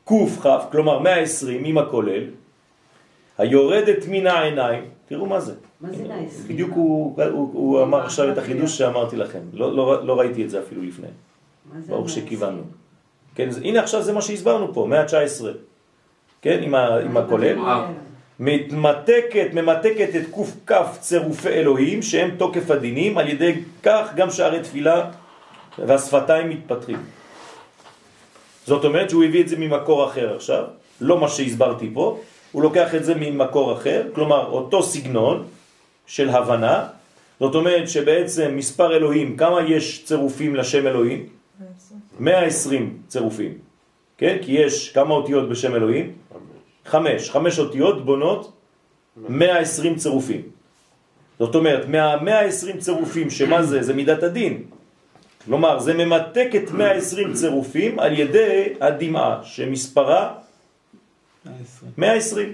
קכ, 0.05 0.47
כלומר 0.71 0.99
120 0.99 1.65
עם 1.65 1.77
הכולל, 1.77 2.23
היורדת 3.37 4.05
מן 4.07 4.27
העיניים, 4.27 4.83
תראו 5.07 5.25
מה 5.25 5.39
זה. 5.39 5.53
מה 5.81 5.89
זה 5.91 6.03
נעש? 6.03 6.33
בדיוק 6.47 6.71
הוא, 6.73 7.21
הוא, 7.31 7.49
הוא 7.53 7.81
אמר 7.83 8.05
עכשיו 8.05 8.31
את 8.31 8.37
החידוש 8.37 8.77
שאמרתי 8.77 9.15
לכם, 9.15 9.39
לא, 9.53 9.75
לא, 9.75 10.05
לא 10.05 10.19
ראיתי 10.19 10.43
את 10.43 10.49
זה 10.49 10.59
אפילו 10.59 10.83
לפני, 10.83 11.07
מה 11.73 11.81
זה 11.81 11.91
ברוך? 11.91 12.09
שכיוונו. 12.09 12.61
כן, 13.35 13.49
הנה 13.63 13.79
עכשיו 13.79 14.01
זה 14.01 14.13
מה 14.13 14.21
שהסברנו 14.21 14.73
פה, 14.73 14.85
119, 14.89 15.51
כן, 16.41 16.59
עם, 16.63 16.75
ה, 16.75 16.97
עם 16.97 17.17
הכולל. 17.17 17.57
מתמתקת, 18.39 19.47
ממתקת 19.53 20.09
את 20.15 20.23
קכ 20.65 20.97
צירופי 20.99 21.49
אלוהים 21.49 22.01
שהם 22.01 22.31
תוקף 22.37 22.71
הדינים, 22.71 23.17
על 23.17 23.29
ידי 23.29 23.61
כך 23.83 24.09
גם 24.15 24.31
שערי 24.31 24.59
תפילה 24.59 25.11
והשפתיים 25.79 26.49
מתפטרים. 26.49 26.97
זאת 28.65 28.85
אומרת 28.85 29.09
שהוא 29.09 29.23
הביא 29.23 29.41
את 29.41 29.47
זה 29.47 29.55
ממקור 29.57 30.05
אחר 30.05 30.35
עכשיו, 30.35 30.63
לא 31.01 31.19
מה 31.19 31.29
שהסברתי 31.29 31.89
פה, 31.93 32.19
הוא 32.55 32.63
לוקח 32.63 32.95
את 32.95 33.05
זה 33.05 33.13
ממקור 33.15 33.73
אחר, 33.73 34.03
כלומר 34.15 34.47
אותו 34.47 34.83
סגנון 34.83 35.43
של 36.07 36.29
הבנה, 36.29 36.87
זאת 37.39 37.55
אומרת 37.55 37.89
שבעצם 37.89 38.55
מספר 38.55 38.95
אלוהים, 38.95 39.37
כמה 39.37 39.61
יש 39.67 40.05
צירופים 40.05 40.55
לשם 40.55 40.87
אלוהים? 40.87 41.25
120 42.19 42.97
צירופים, 43.07 43.53
כן? 44.17 44.37
כי 44.41 44.51
יש 44.51 44.91
כמה 44.91 45.13
אותיות 45.13 45.49
בשם 45.49 45.75
אלוהים? 45.75 46.11
חמש. 46.85 47.29
חמש 47.29 47.59
אותיות 47.59 48.05
בונות 48.05 48.51
120 49.17 49.95
צירופים. 49.95 50.41
זאת 51.39 51.55
אומרת, 51.55 51.87
מה-120 51.87 52.77
צירופים, 52.79 53.29
שמה 53.29 53.63
זה? 53.63 53.83
זה 53.83 53.93
מידת 53.93 54.23
הדין. 54.23 54.63
כלומר, 55.45 55.79
זה 55.79 55.93
ממתק 55.93 56.49
את 56.55 56.71
120 56.71 57.33
צירופים 57.33 57.99
על 57.99 58.19
ידי 58.19 58.79
הדמעה, 58.81 59.39
שמספרה 59.43 60.44
120. 61.97 62.53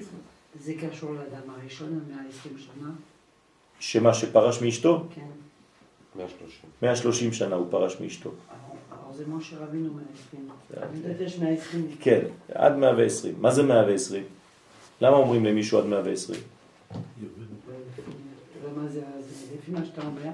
זה 0.60 0.74
קשור 0.82 1.14
לאדם 1.14 1.50
הראשון, 1.50 1.88
המאה 2.06 2.24
עשרים 2.30 2.58
שנה? 2.58 2.90
שמה 3.80 4.14
שפרש 4.14 4.62
מאשתו? 4.62 5.06
כן. 5.16 5.22
130. 6.16 6.70
130 6.82 7.34
שנה 7.34 7.56
הוא 7.56 7.68
פרש 7.70 8.02
מאשתו. 8.02 8.30
אבל 8.30 9.18
זה 9.18 9.28
משה 9.28 9.56
רבינו 9.58 9.94
מאה 9.94 10.04
עשרים. 10.14 10.50
אני 10.78 10.98
יודעת 10.98 11.22
יש 11.22 11.40
מאה 11.40 11.50
עשרים. 11.50 11.96
כן, 12.00 12.22
עד 12.54 12.76
120. 12.76 13.36
מה 13.40 13.52
זה 13.52 13.64
120? 13.64 14.24
למה 15.02 15.16
אומרים 15.16 15.46
למישהו 15.46 15.80
עד 15.80 15.86
120? 15.86 16.40
ומה 18.64 18.88
זה, 18.88 19.02
לפי 19.58 19.72
מה 19.72 19.86
שאתה 19.86 20.02
אומר, 20.02 20.30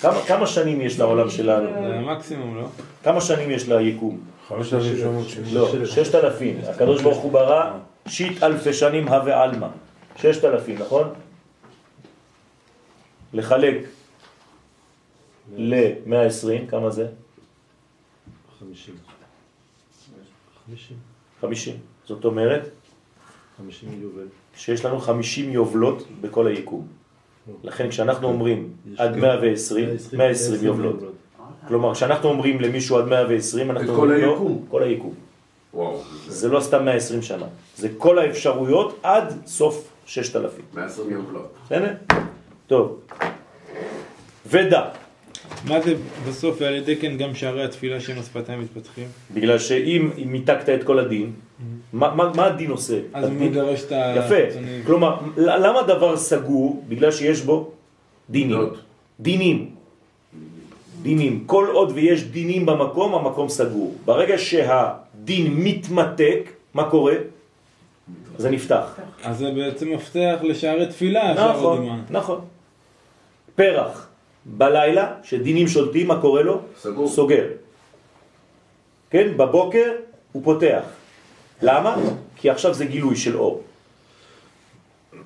כמה, 0.00 0.22
כמה 0.26 0.46
שנים 0.46 0.80
יש 0.80 0.98
לעולם 0.98 1.30
שלנו? 1.30 1.70
זה 1.88 1.94
המקסימום, 1.94 2.56
לא? 2.56 2.68
כמה 3.02 3.20
שנים 3.20 3.50
יש 3.50 3.68
ליקום? 3.68 4.20
5,770. 4.48 5.54
לא, 5.54 5.86
ששת 5.86 6.14
אלפים. 6.14 6.60
הקדוש 6.68 7.02
ברוך 7.02 7.18
הוא 7.18 7.32
ברא 7.32 7.78
שיט 8.08 8.42
אלפי 8.42 8.72
שנים 8.72 9.08
הווה 9.08 9.42
עלמא. 9.42 9.68
ששת 10.16 10.44
אלפים, 10.44 10.78
נכון? 10.78 11.08
לחלק 13.32 13.76
ל-120, 15.56 16.70
כמה 16.70 16.90
זה? 16.90 17.06
50. 18.60 18.94
50. 20.66 20.96
50. 21.40 21.76
זאת 22.04 22.24
אומרת 22.24 22.68
50 23.58 24.02
יובל. 24.02 24.26
שיש 24.56 24.84
לנו 24.84 25.00
50 25.00 25.52
יובלות 25.52 26.02
בכל 26.20 26.46
היקום. 26.46 26.97
לכן 27.62 27.88
כשאנחנו 27.88 28.28
אומרים 28.28 28.68
עד 28.98 29.16
120, 29.16 29.88
120 30.12 30.64
יובלות. 30.64 30.96
כלומר, 31.68 31.94
כשאנחנו 31.94 32.28
אומרים 32.28 32.60
למישהו 32.60 32.98
עד 32.98 33.04
120, 33.04 33.70
אנחנו 33.70 33.86
כל 33.86 33.92
אומרים 33.92 34.20
לו 34.20 34.32
היקום. 34.32 34.64
כל 34.70 34.82
היקום. 34.82 35.14
זה 36.28 36.48
לא 36.48 36.60
סתם 36.60 36.84
120 36.84 37.22
שנה, 37.22 37.46
זה 37.76 37.88
כל 37.98 38.18
האפשרויות 38.18 38.98
עד 39.02 39.32
סוף 39.46 39.88
6,000. 40.06 40.62
120 40.74 41.10
יובלות. 41.10 41.52
בסדר? 41.66 41.94
טוב. 42.66 43.00
ודע, 44.46 44.84
מה 45.64 45.80
זה 45.80 45.94
בסוף, 46.28 46.56
ועל 46.60 46.74
ידי 46.74 46.96
כן 46.96 47.16
גם 47.16 47.34
שערי 47.34 47.64
התפילה 47.64 48.00
שהם 48.00 48.18
השפתיים 48.18 48.60
מתפתחים? 48.60 49.06
בגלל 49.34 49.58
שאם 49.58 50.10
אם 50.18 50.32
מיתקת 50.32 50.68
את 50.68 50.84
כל 50.84 50.98
הדין, 50.98 51.32
מה, 51.92 52.14
מה, 52.14 52.32
מה 52.36 52.44
הדין 52.46 52.70
עושה? 52.70 52.98
אז 53.12 53.24
הוא 53.24 53.32
מגרש 53.32 53.82
את 53.84 53.92
ה... 53.92 54.14
יפה. 54.16 54.60
כלומר, 54.86 55.16
למה 55.36 55.82
דבר 55.82 56.16
סגור? 56.16 56.84
בגלל 56.88 57.10
שיש 57.10 57.40
בו 57.40 57.70
דינים. 58.30 58.58
דינים. 59.20 59.70
דינים. 61.02 61.44
כל 61.46 61.66
עוד 61.72 61.92
ויש 61.94 62.24
דינים 62.24 62.66
במקום, 62.66 63.14
המקום 63.14 63.48
סגור. 63.48 63.94
ברגע 64.04 64.38
שהדין 64.38 65.54
מתמתק, 65.54 66.50
מה 66.74 66.90
קורה? 66.90 67.14
זה 68.38 68.50
נפתח. 68.50 68.98
אז 69.24 69.38
זה 69.38 69.50
בעצם 69.50 69.92
מפתח 69.92 70.36
לשערי 70.42 70.86
תפילה, 70.86 71.34
נכון. 71.34 72.02
נכון. 72.10 72.40
פרח 73.54 74.07
בלילה, 74.48 75.14
שדינים 75.22 75.68
שולטים, 75.68 76.06
מה 76.08 76.20
קורה 76.20 76.42
לו? 76.42 76.60
סגור. 76.80 77.08
סוגר. 77.08 77.44
כן, 79.10 79.36
בבוקר 79.36 79.92
הוא 80.32 80.42
פותח. 80.44 80.82
למה? 81.62 81.96
כי 82.36 82.50
עכשיו 82.50 82.74
זה 82.74 82.84
גילוי 82.84 83.16
של 83.16 83.36
אור. 83.36 83.62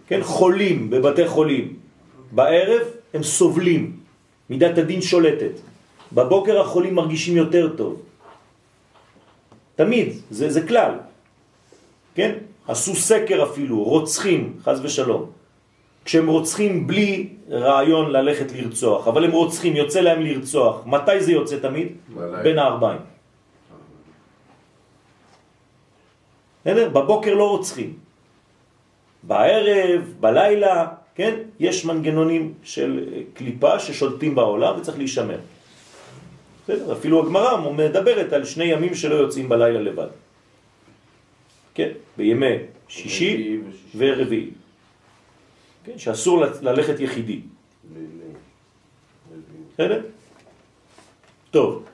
כן, 0.07 0.21
חולים 0.23 0.91
בבתי 0.91 1.29
חולים. 1.29 1.77
בערב 2.33 2.83
הם 3.15 3.23
סובלים, 3.23 3.97
מידת 4.51 4.79
הדין 4.79 5.03
שולטת. 5.03 5.55
בבוקר 6.13 6.61
החולים 6.61 6.95
מרגישים 6.95 7.37
יותר 7.37 7.77
טוב. 7.77 8.03
תמיד, 9.77 10.09
זה, 10.31 10.51
זה 10.51 10.67
כלל. 10.67 10.95
כן? 12.15 12.33
עשו 12.69 12.95
סקר 12.95 13.43
אפילו, 13.43 13.83
רוצחים, 13.83 14.59
חז 14.65 14.81
ושלום. 14.85 15.42
כשהם 16.05 16.27
רוצחים 16.27 16.87
בלי 16.87 17.29
רעיון 17.51 18.11
ללכת 18.11 18.53
לרצוח, 18.53 19.09
אבל 19.09 19.25
הם 19.25 19.31
רוצחים, 19.31 19.77
יוצא 19.77 20.01
להם 20.01 20.23
לרצוח. 20.23 20.87
מתי 20.87 21.21
זה 21.21 21.33
יוצא 21.33 21.59
תמיד? 21.59 21.89
בלילה. 22.15 22.43
בין 22.43 22.59
הארבעים. 22.59 23.01
בסדר? 26.61 26.89
בבוקר 26.89 27.35
לא 27.35 27.49
רוצחים. 27.51 27.95
בערב, 29.23 30.15
בלילה, 30.21 30.87
כן? 31.15 31.35
יש 31.61 31.85
מנגנונים 31.85 32.55
של 32.63 33.05
אה, 33.13 33.21
קליפה 33.35 33.79
ששולטים 33.79 34.35
בעולם 34.35 34.79
וצריך 34.79 34.99
להישמר. 34.99 35.39
בסדר? 36.65 36.93
אפילו 36.93 37.23
הגמרא 37.23 37.71
מדברת 37.71 38.33
על 38.33 38.45
שני 38.45 38.65
ימים 38.65 38.95
שלא 38.95 39.15
יוצאים 39.15 39.49
בלילה 39.49 39.81
לבד. 39.81 40.11
כן? 41.75 41.89
בימי 42.17 42.57
שישי 42.89 43.61
ורביעי. 43.97 44.62
כן? 45.85 45.99
שאסור 45.99 46.45
ללכת 46.63 47.01
יחידי. 47.01 47.41
בסדר? 49.75 50.01
טוב. 51.51 51.85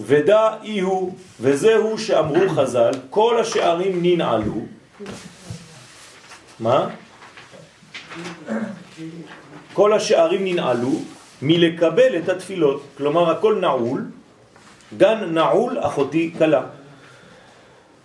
ודע 0.00 0.56
אי 0.62 0.80
הוא, 0.80 1.14
וזהו 1.40 1.98
שאמרו 1.98 2.48
חז"ל, 2.48 2.90
כל 3.10 3.40
השערים 3.40 3.98
ננעלו. 4.02 4.60
מה? 6.60 6.88
כל 9.72 9.92
השערים 9.92 10.44
ננעלו 10.44 10.92
מלקבל 11.42 12.16
את 12.18 12.28
התפילות. 12.28 12.82
כלומר, 12.96 13.30
הכל 13.30 13.58
נעול, 13.60 14.04
גן 14.96 15.34
נעול, 15.34 15.78
אחותי 15.80 16.30
קלה. 16.38 16.62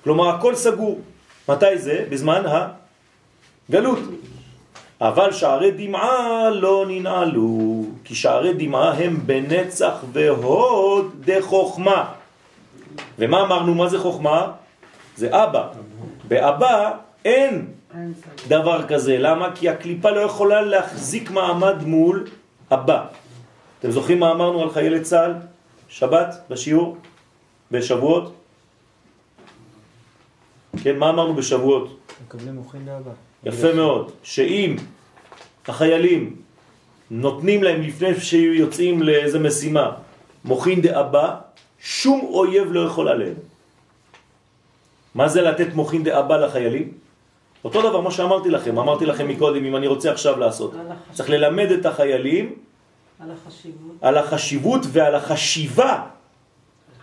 כלומר, 0.04 0.30
הכל 0.30 0.56
סגור. 0.56 1.02
מתי 1.50 1.78
זה? 1.78 2.06
בזמן 2.10 2.44
הגלות. 3.70 4.00
אבל 5.02 5.32
שערי 5.32 5.72
דמעה 5.72 6.50
לא 6.50 6.86
ננעלו, 6.88 7.86
כי 8.04 8.16
שערי 8.16 8.54
דמעה 8.54 8.94
הם 8.94 9.20
בנצח 9.26 10.04
והוד 10.14 11.26
דחוכמה. 11.26 12.14
ומה 13.20 13.42
אמרנו? 13.42 13.76
מה 13.76 13.90
זה 13.90 14.00
חוכמה? 14.00 14.52
זה 15.16 15.44
אבא. 15.44 15.68
באבא 16.28 16.92
אין. 17.26 17.68
דבר 18.48 18.88
כזה. 18.88 19.18
למה? 19.18 19.56
כי 19.56 19.70
הקליפה 19.70 20.10
לא 20.10 20.20
יכולה 20.20 20.62
להחזיק 20.62 21.32
מעמד 21.32 21.84
מול 21.84 22.28
אבא. 22.72 23.06
אתם 23.80 23.92
זוכרים 23.92 24.20
מה 24.20 24.32
אמרנו 24.32 24.62
על 24.62 24.70
חיילי 24.70 25.02
צה"ל? 25.02 25.34
שבת, 25.90 26.36
בשיעור? 26.50 26.98
בשבועות? 27.72 28.34
כן, 30.84 30.98
מה 30.98 31.10
אמרנו 31.10 31.34
בשבועות? 31.34 31.98
מקבלים 32.26 32.56
מוחין 32.56 32.86
לאבא. 32.86 33.31
יפה 33.46 33.74
מאוד, 33.74 34.12
שאם 34.24 34.76
החיילים 35.68 36.36
נותנים 37.12 37.64
להם 37.64 37.82
לפני 37.82 38.20
שיוצאים 38.20 39.04
לאיזה 39.04 39.40
משימה 39.40 39.92
מוכין 40.46 40.82
דאבא, 40.82 41.36
שום 41.80 42.20
אויב 42.22 42.72
לא 42.72 42.80
יכול 42.80 43.08
עליהם. 43.08 43.36
מה 45.16 45.28
זה 45.28 45.42
לתת 45.42 45.74
מוכין 45.74 46.04
דאבא 46.04 46.38
לחיילים? 46.38 46.92
אותו 47.64 47.82
דבר 47.82 48.02
מה 48.02 48.12
שאמרתי 48.12 48.50
לכם, 48.50 48.80
אמרתי 48.80 49.06
לכם 49.06 49.28
מקודם, 49.28 49.66
אם 49.66 49.76
אני 49.76 49.88
רוצה 49.88 50.12
עכשיו 50.12 50.40
לעשות. 50.40 50.74
צריך 51.14 51.30
ללמד 51.30 51.72
את 51.72 51.86
החיילים 51.86 52.56
על 53.20 53.32
החשיבות. 53.32 53.96
על 54.02 54.18
החשיבות 54.18 54.82
ועל 54.92 55.16
החשיבה 55.16 56.04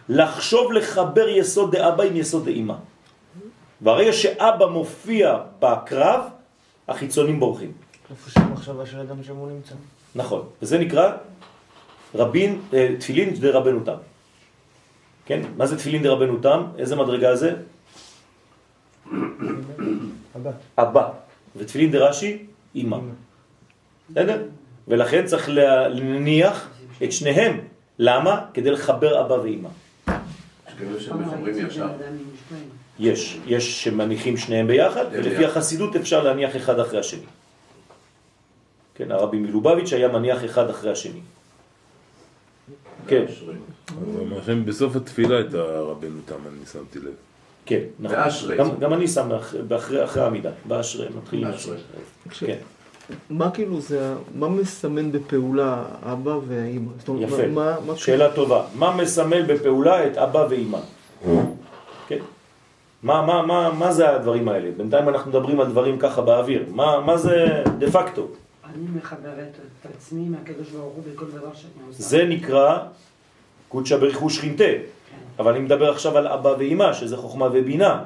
לחשוב 0.09 0.72
לחבר 0.72 1.29
יסוד 1.29 1.77
דאבא 1.77 2.05
עם 2.05 2.16
יסוד 2.16 2.44
דאמא. 2.44 2.74
ברגע 3.81 4.12
שאבא 4.12 4.67
מופיע 4.67 5.38
בקרב, 5.61 6.21
החיצונים 6.88 7.41
בורחים. 7.41 7.73
איפה 8.11 8.31
שהמחשבה 8.31 8.87
של 8.87 9.01
אדם 9.01 9.23
שם 9.23 9.37
הוא 9.37 9.51
נמצא. 9.51 9.75
נכון. 10.14 10.43
וזה 10.62 10.79
נקרא 10.79 11.12
רבין, 12.14 12.61
אה, 12.75 12.95
תפילין 12.99 13.35
דרבנו 13.35 13.81
תם. 13.85 13.97
כן? 15.27 15.41
מה 15.57 15.67
זה 15.67 15.79
תפילין 15.79 16.03
דרבנו 16.03 16.41
תם? 16.41 16.62
איזה 16.79 16.97
מדרגה 16.97 17.37
זה? 17.37 17.55
אבא. 20.37 20.51
אבא. 20.79 21.09
ותפילין 21.57 21.91
דרש"י, 21.91 22.47
אמא. 22.75 22.99
בסדר? 24.11 24.43
ולכן 24.88 25.27
צריך 25.27 25.49
להניח 25.49 26.69
את 27.05 27.12
שניהם. 27.12 27.61
למה? 27.99 28.45
כדי 28.55 28.71
לחבר 28.71 29.21
אבא 29.21 29.35
ואמא. 29.35 29.69
יש 30.09 30.75
כאלה 30.79 31.01
שמחברים 31.01 31.67
ישר. 31.67 31.88
יש, 32.99 33.39
יש 33.47 33.85
שמניחים 33.85 34.37
שניהם 34.37 34.67
ביחד, 34.67 35.05
ולפי. 35.13 35.45
החסידות 35.45 35.97
אפשר 35.97 36.23
להניח 36.23 36.57
אחד 36.57 36.81
אחרי 36.81 37.01
השני. 37.01 37.27
כן, 38.95 39.13
הרבי 39.13 39.39
מלובביץ' 39.39 39.93
היה 39.93 40.09
מניח 40.09 40.45
אחד 40.45 40.71
אחרי 40.71 40.93
השני. 40.93 41.21
כן, 43.07 43.25
אבל 43.89 44.21
אומרים 44.21 44.65
בסוף 44.65 44.97
התפילה 44.97 45.41
את 45.41 45.55
הרבנו 45.55 46.21
תם, 46.27 46.35
אני 46.35 46.67
שמתי 46.73 46.99
לב. 46.99 47.13
כן, 47.67 47.81
נכון. 48.01 48.17
באשרי. 48.17 48.57
גם, 48.57 48.71
גם 48.81 48.93
אני 48.93 49.09
שם 49.09 49.31
אחרי 49.77 50.23
העמידה, 50.23 50.51
באשרי, 50.65 51.07
מתחילים 51.23 51.51
באשרי. 51.51 51.77
כן, 52.31 52.57
מה 53.31 53.51
כאילו 53.51 53.81
זה, 53.81 54.15
מה 54.35 54.49
מסמן 54.49 55.13
בפעולה 55.13 55.85
האבא 56.03 56.39
והאימא? 56.49 56.91
יפה. 57.19 57.47
מה, 57.47 57.77
מה, 57.87 57.97
שאלה 57.97 58.33
טובה. 58.33 58.65
מה 58.75 58.97
מסמל 58.97 59.43
בפעולה 59.43 60.07
את 60.07 60.17
אבא 60.17 60.47
ואימא? 60.51 60.79
כן. 63.03 63.07
מה, 63.07 63.23
מה, 63.23 63.43
מה, 63.43 63.71
מה 63.79 63.93
זה 63.93 64.11
הדברים 64.11 64.49
האלה? 64.49 64.71
בינתיים 64.77 65.09
אנחנו 65.09 65.31
מדברים 65.31 65.61
על 65.61 65.67
דברים 65.67 65.99
ככה 65.99 66.23
באוויר. 66.23 66.65
מה, 66.69 67.01
מה 67.01 67.17
זה 67.17 67.63
דה 67.79 67.91
פקטו? 67.91 68.27
אני 68.75 68.87
מחברת 68.97 69.55
את 69.81 69.87
עצמי 69.97 70.29
מהקדוש 70.29 70.71
ברוך 70.71 70.95
הוא 70.95 71.05
בכל 71.13 71.27
דבר 71.27 71.55
שאני 71.55 71.87
עושה. 71.89 72.03
זה 72.03 72.25
נקרא 72.25 72.79
קודשא 73.69 73.97
בריחו 73.97 74.31
שכינתה. 74.31 74.65
אבל 75.39 75.53
אני 75.53 75.61
מדבר 75.61 75.91
עכשיו 75.91 76.19
על 76.19 76.27
אבא 76.27 76.49
ואימא, 76.59 76.93
שזה 76.93 77.17
חוכמה 77.17 77.47
ובינה. 77.53 78.05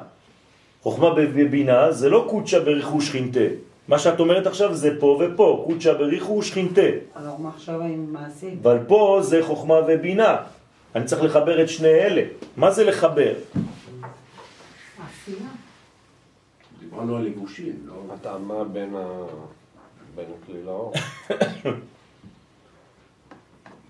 חוכמה 0.81 1.07
ובינה 1.17 1.91
זה 1.91 2.09
לא 2.09 2.27
קודשא 2.29 2.59
בריחו 2.59 3.01
שכינתה. 3.01 3.47
מה 3.87 3.99
שאת 3.99 4.19
אומרת 4.19 4.47
עכשיו 4.47 4.73
זה 4.73 4.99
פה 4.99 5.21
ופה, 5.21 5.63
קודשא 5.67 5.93
בריחו 5.93 6.41
שכינתה. 6.41 6.81
alors 7.15 7.41
מחשבה 7.41 7.85
עם 7.85 8.13
מעשים. 8.13 8.59
אבל 8.61 8.77
פה 8.87 9.19
זה 9.21 9.43
חוכמה 9.43 9.75
ובינה. 9.87 10.35
אני 10.95 11.05
צריך 11.05 11.23
לחבר 11.23 11.63
את 11.63 11.69
שני 11.69 11.87
אלה. 11.87 12.21
מה 12.57 12.71
זה 12.71 12.83
לחבר? 12.83 13.33
דיברנו 16.79 17.15
על 17.15 17.23
לבושים, 17.23 17.75
לא? 17.85 18.13
התאמה 18.13 18.63
בין 18.63 18.95
ה... 18.95 19.07
בין 20.15 20.25
הכלי 20.43 20.63
לאור. 20.63 20.93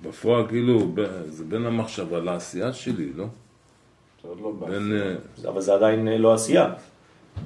בפועל 0.01 0.47
כאילו, 0.47 0.79
ב- 0.93 1.23
זה 1.27 1.45
בין 1.45 1.65
המחשבה 1.65 2.19
לעשייה 2.19 2.73
שלי, 2.73 3.13
לא? 3.15 3.25
זה 4.23 4.27
עוד 4.29 4.41
לא 4.41 4.51
בא. 4.51 4.67
בין... 4.67 4.93
אה, 5.43 5.49
אבל 5.49 5.61
זה 5.61 5.73
עדיין 5.73 6.07
לא 6.07 6.33
עשייה. 6.33 6.73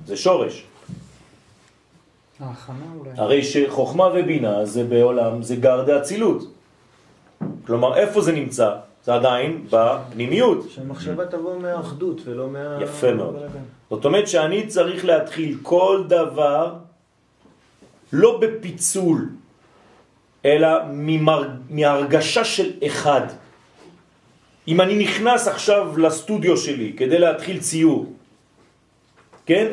זה 0.05 0.17
שורש. 0.17 0.65
ההכנה 2.39 2.85
אולי. 2.99 3.09
הרי 3.15 3.43
שחוכמה 3.43 4.03
ובינה 4.03 4.65
זה 4.65 4.83
בעולם, 4.83 5.41
זה 5.43 5.55
גר 5.55 5.83
דאצילות. 5.83 6.53
כלומר, 7.65 7.97
איפה 7.97 8.21
זה 8.21 8.31
נמצא? 8.31 8.75
זה 9.03 9.13
עדיין 9.13 9.65
בפנימיות. 9.69 10.69
שהמחשבה 10.69 11.25
תבוא 11.25 11.59
מהאחדות 11.59 12.21
ולא 12.25 12.49
מה... 12.49 12.79
יפה 12.81 13.13
מאוד. 13.13 13.35
זאת 13.89 14.05
אומרת 14.05 14.27
שאני 14.27 14.67
צריך 14.67 15.05
להתחיל 15.05 15.57
כל 15.61 16.03
דבר 16.07 16.73
לא 18.13 18.39
בפיצול, 18.39 19.29
אלא 20.45 20.69
ממר... 20.91 21.49
מהרגשה 21.69 22.43
של 22.43 22.71
אחד. 22.87 23.21
אם 24.67 24.81
אני 24.81 24.95
נכנס 24.95 25.47
עכשיו 25.47 25.97
לסטודיו 25.97 26.57
שלי 26.57 26.93
כדי 26.97 27.19
להתחיל 27.19 27.59
ציור, 27.59 28.13
כן? 29.45 29.67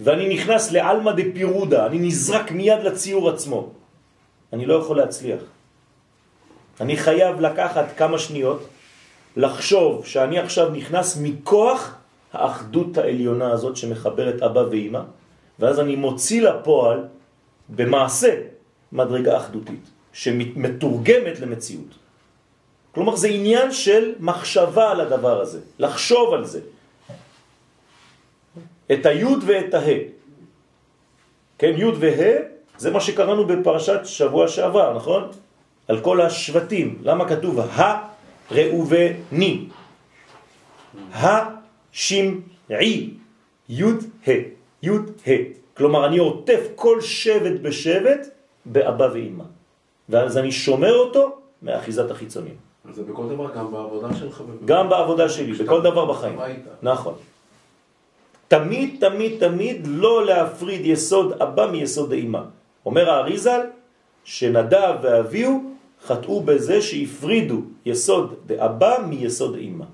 ואני 0.00 0.34
נכנס 0.34 0.72
לאלמה 0.72 1.12
דה 1.12 1.22
פירודה, 1.34 1.86
אני 1.86 1.98
נזרק 1.98 2.50
מיד 2.50 2.82
לציור 2.82 3.30
עצמו. 3.30 3.70
אני 4.52 4.66
לא 4.66 4.74
יכול 4.74 4.96
להצליח. 4.96 5.53
אני 6.80 6.96
חייב 6.96 7.40
לקחת 7.40 7.84
כמה 7.96 8.18
שניות, 8.18 8.68
לחשוב 9.36 10.06
שאני 10.06 10.38
עכשיו 10.38 10.70
נכנס 10.70 11.16
מכוח 11.22 11.94
האחדות 12.32 12.98
העליונה 12.98 13.50
הזאת 13.50 13.76
שמחברת 13.76 14.42
אבא 14.42 14.64
ואמא, 14.70 15.00
ואז 15.58 15.80
אני 15.80 15.96
מוציא 15.96 16.42
לפועל 16.42 17.04
במעשה 17.68 18.34
מדרגה 18.92 19.36
אחדותית, 19.36 19.84
שמתורגמת 20.12 21.40
למציאות. 21.40 21.94
כלומר 22.94 23.16
זה 23.16 23.28
עניין 23.28 23.72
של 23.72 24.12
מחשבה 24.20 24.90
על 24.90 25.00
הדבר 25.00 25.40
הזה, 25.40 25.60
לחשוב 25.78 26.34
על 26.34 26.44
זה. 26.44 26.60
את 28.92 29.06
היוד 29.06 29.44
ואת 29.46 29.74
הה. 29.74 29.98
כן, 31.58 31.72
יוד 31.76 31.94
והה 31.98 32.32
זה 32.78 32.90
מה 32.90 33.00
שקראנו 33.00 33.46
בפרשת 33.46 34.00
שבוע 34.04 34.48
שעבר, 34.48 34.94
נכון? 34.96 35.30
על 35.88 36.00
כל 36.00 36.20
השבטים. 36.20 36.98
למה 37.02 37.28
כתוב 37.28 37.60
ה 37.60 38.08
ראובני? 38.50 39.66
השמעי 41.12 43.10
יוד 43.68 44.04
ה. 44.28 44.30
יוד 44.82 45.10
ה. 45.26 45.30
כלומר 45.76 46.06
אני 46.06 46.18
עוטף 46.18 46.60
כל 46.74 47.00
שבט 47.00 47.60
בשבט 47.60 48.28
באבא 48.64 49.08
ואמא. 49.14 49.44
ואז 50.08 50.38
אני 50.38 50.52
שומר 50.52 50.94
אותו 50.94 51.38
מאחיזת 51.62 52.10
החיצונים. 52.10 52.54
זה 52.92 53.02
בכל 53.02 53.28
דבר, 53.28 53.54
גם 53.56 53.72
בעבודה 53.72 54.14
שלך. 54.14 54.42
גם 54.64 54.88
בעבודה 54.88 55.28
שלי, 55.28 55.52
בכל 55.52 55.82
דבר 55.82 56.04
בחיים. 56.04 56.38
הביתה. 56.38 56.70
נכון. 56.82 57.14
תמיד, 58.48 58.96
תמיד, 59.00 59.32
תמיד 59.40 59.86
לא 59.86 60.26
להפריד 60.26 60.86
יסוד 60.86 61.42
אבא 61.42 61.66
מיסוד 61.66 62.12
האמא. 62.12 62.40
אומר 62.86 63.10
האריזל 63.10 63.60
שנדב 64.24 64.94
ואביהו 65.02 65.73
חטאו 66.06 66.42
בזה 66.42 66.82
שהפרידו 66.82 67.60
יסוד 67.86 68.34
דאבא 68.46 68.96
מיסוד 69.06 69.56
אמא. 69.56 69.84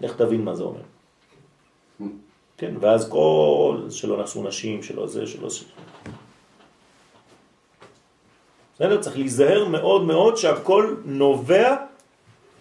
לך 0.00 0.16
תבין 0.16 0.44
מה 0.44 0.54
זה 0.54 0.62
אומר. 0.62 0.80
כן, 2.58 2.74
ואז 2.80 3.08
כל, 3.08 3.80
שלא 3.90 4.16
נעשו 4.16 4.42
נשים, 4.42 4.82
שלא 4.82 5.06
זה, 5.06 5.26
שלא 5.26 5.50
זה. 5.50 5.64
בסדר? 8.74 9.00
צריך 9.00 9.16
להיזהר 9.16 9.64
מאוד 9.68 10.04
מאוד 10.04 10.36
שהכל 10.36 10.94
נובע 11.04 11.76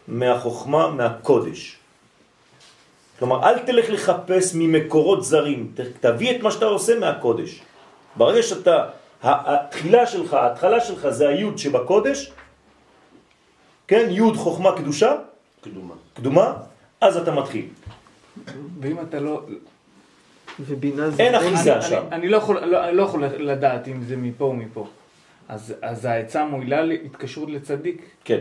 מהחוכמה, 0.07 0.87
מהקודש. 0.87 1.77
כלומר, 3.19 3.43
אל 3.43 3.59
תלך 3.59 3.89
לחפש 3.89 4.55
ממקורות 4.55 5.23
זרים, 5.23 5.71
תביא 5.99 6.35
את 6.35 6.41
מה 6.43 6.51
שאתה 6.51 6.65
עושה 6.65 6.99
מהקודש. 6.99 7.61
ברגע 8.15 8.43
שאתה, 8.43 8.85
התחילה 9.23 10.07
שלך, 10.07 10.33
ההתחלה 10.33 10.81
שלך 10.81 11.09
זה 11.09 11.29
היוד 11.29 11.57
שבקודש, 11.57 12.31
כן, 13.87 14.07
יוד 14.09 14.35
חוכמה 14.37 14.77
קדושה, 14.77 15.15
קדומה. 15.61 15.93
קדומה, 16.13 16.53
אז 17.01 17.17
אתה 17.17 17.31
מתחיל. 17.31 17.65
ואם 18.81 18.95
אתה 19.09 19.19
לא... 19.19 19.41
ובינה 20.59 21.09
זה... 21.09 21.23
אין 21.23 21.35
אחיזה 21.35 21.73
אני- 21.75 21.81
שם. 21.81 21.95
אני- 22.07 22.15
אני 22.15 22.27
לא 22.29 22.37
יכול- 22.37 22.59
לא- 22.65 22.83
אני 22.89 22.97
לא 22.97 23.03
יכול 23.03 23.23
לדעת 23.25 23.87
אם 23.87 24.03
זה 24.03 24.17
מפה 24.17 24.45
או 24.45 24.53
מפה. 24.53 24.87
אז 25.49 25.73
אז 25.81 26.05
העצה 26.05 26.45
מועילה 26.45 26.81
להתקשרות 26.81 27.49
לצדיק. 27.49 28.01
כן, 28.23 28.39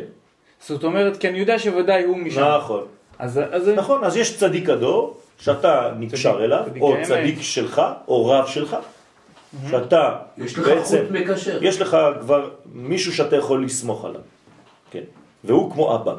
זאת 0.61 0.85
אומרת, 0.85 1.17
כי 1.17 1.29
אני 1.29 1.39
יודע 1.39 1.59
שוודאי 1.59 2.05
הוא 2.05 2.17
משם. 2.19 2.41
נכון. 2.59 2.85
אז 3.19 3.41
אז- 3.51 3.69
נכון, 3.69 4.05
אז 4.05 4.17
יש 4.17 4.39
צדיק 4.39 4.69
הדור, 4.69 5.21
שאתה 5.39 5.93
נקשר 5.99 6.33
צדיק- 6.33 6.45
אליו, 6.45 6.63
צדיק 6.69 6.83
או 6.83 6.95
האמת. 6.95 7.07
צדיק 7.07 7.41
שלך, 7.41 7.83
או 8.09 8.27
רב 8.27 8.47
שלך, 8.47 8.77
שאתה 9.71 10.17
יש 10.39 10.59
לך 10.59 10.67
בעצם, 10.69 10.99
חוט 11.09 11.11
מקשר. 11.17 11.65
יש 11.65 11.81
לך 11.81 11.97
כבר 12.21 12.51
מישהו 12.75 13.13
שאתה 13.13 13.37
יכול 13.37 13.65
לסמוך 13.65 14.05
עליו, 14.05 14.21
כן, 14.91 15.03
והוא 15.45 15.73
כמו 15.73 15.95
אבא. 15.95 16.17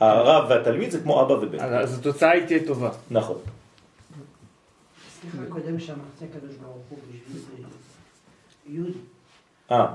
הרב 0.00 0.50
והתלמיד 0.50 0.90
זה 0.90 1.00
כמו 1.00 1.22
אבא 1.22 1.32
ובן. 1.32 1.60
אז 1.60 1.98
התוצאה 1.98 2.30
היא 2.30 2.46
תהיה 2.46 2.66
טובה. 2.66 2.90
נכון. 3.10 3.38
סליחה, 5.20 5.36
קודם 5.48 5.80
שאמרתי 5.80 6.24
הקדוש 6.24 6.54
ברוך 6.56 6.76
הוא 6.88 6.98
בשביל 6.98 7.42
זה. 7.42 7.62
יוד, 8.66 8.92
אה. 9.70 9.94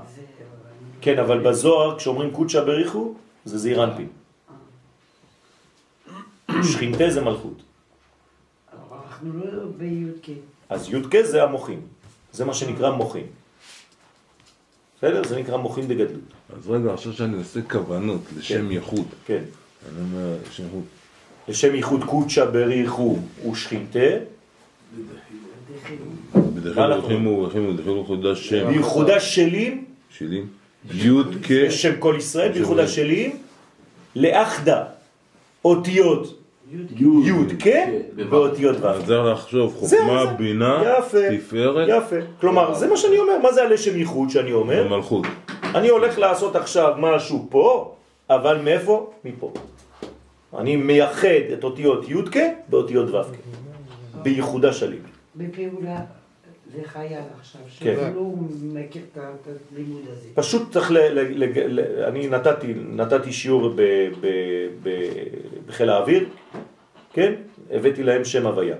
כן, 1.00 1.18
אבל 1.18 1.50
בזוהר 1.50 1.98
כשאומרים 1.98 2.30
קודשא 2.30 2.64
בריחו, 2.64 3.14
זה 3.44 3.58
זעיר 3.58 3.84
אנפין. 3.84 4.08
שכינתה 6.62 7.10
זה 7.10 7.20
מלכות. 7.20 7.62
אנחנו 9.16 9.32
לא 9.32 9.62
כן. 10.22 10.32
אז 10.68 10.88
י"ק 10.94 11.22
זה 11.22 11.42
המוחים, 11.42 11.80
זה 12.32 12.44
מה 12.44 12.54
שנקרא 12.54 12.90
מוחים. 12.90 13.26
בסדר? 15.06 15.28
זה 15.28 15.36
נקרא 15.40 15.56
מוחים 15.56 15.86
דגדלות. 15.86 16.20
אז 16.56 16.70
רגע, 16.70 16.92
עכשיו 16.92 17.12
שאני 17.12 17.36
עושה 17.36 17.62
כוונות 17.62 18.20
לשם 18.38 18.70
ייחוד, 18.70 19.06
כן. 19.26 19.42
אני 19.88 20.00
אומר, 20.00 20.36
לשם 20.50 20.62
ייחוד, 20.64 20.82
לשם 21.48 21.74
ייחוד 21.74 22.04
קודשא 22.04 22.44
בריחו 22.44 23.18
ושכינתה, 23.50 23.98
בדחילו 26.34 26.96
ורחימו 26.96 27.30
ורחימו 27.30 27.72
בדחילו 27.72 28.04
חודש 28.04 28.48
שם 28.48 28.68
בייחודה 28.68 29.20
שלים, 29.20 29.84
שלי, 30.10 30.42
יוד 30.90 31.36
כ... 31.42 31.52
בשם 31.66 31.92
כל 31.98 32.14
ישראל, 32.18 32.52
בייחודה 32.52 32.88
שלים, 32.88 33.36
לאחדה, 34.16 34.84
אותיות 35.64 36.38
י' 36.70 37.32
כ 37.58 37.66
ואותיות 38.30 38.76
ו'. 38.80 38.86
אז 38.86 39.04
צריך 39.06 39.24
לחשוב, 39.32 39.74
זהו, 39.80 40.00
חוכמה, 40.00 40.26
זה. 40.26 40.32
בינה, 40.32 40.82
תפארת 41.38 41.88
יפה. 41.88 42.16
כלומר, 42.40 42.74
זה 42.74 42.86
מה 42.86 42.96
שאני 42.96 43.18
אומר, 43.18 43.38
מה 43.42 43.52
זה 43.52 43.62
הלשם 43.62 43.98
ייחוד 43.98 44.30
שאני 44.30 44.52
אומר? 44.52 44.86
ומלכות. 44.86 45.26
אני 45.74 45.88
הולך 45.88 46.18
לעשות 46.18 46.56
עכשיו 46.56 46.94
משהו 46.98 47.46
פה, 47.50 47.94
אבל 48.30 48.60
מאיפה? 48.64 49.10
מפה. 49.24 49.52
אני 50.58 50.76
מייחד 50.76 51.28
את 51.52 51.64
אותיות 51.64 52.08
י"ק 52.08 52.36
באותיות 52.68 53.10
ו"ק, 53.10 53.36
בייחודה 54.22 54.72
שלי. 54.72 54.96
בפעולה 55.36 55.96
זה 56.72 56.82
חייל 56.84 57.22
עכשיו, 57.40 57.60
כן. 57.78 57.96
שלא 58.12 58.32
מכיר 58.62 59.02
את 59.12 59.18
הלימוד 59.72 60.02
הזה. 60.08 60.28
פשוט 60.34 60.72
צריך 60.72 60.90
ל... 60.90 60.98
ל, 60.98 61.44
ל, 61.44 61.80
ל 61.80 62.04
אני 62.04 62.28
נתתי, 62.28 62.74
נתתי 62.74 63.32
שיעור 63.32 63.68
ב, 63.68 63.82
ב, 64.20 64.26
ב, 64.82 64.90
בחיל 65.66 65.90
האוויר, 65.90 66.28
כן? 67.12 67.34
הבאתי 67.70 68.02
להם 68.02 68.24
שם 68.24 68.46
הוויה. 68.46 68.76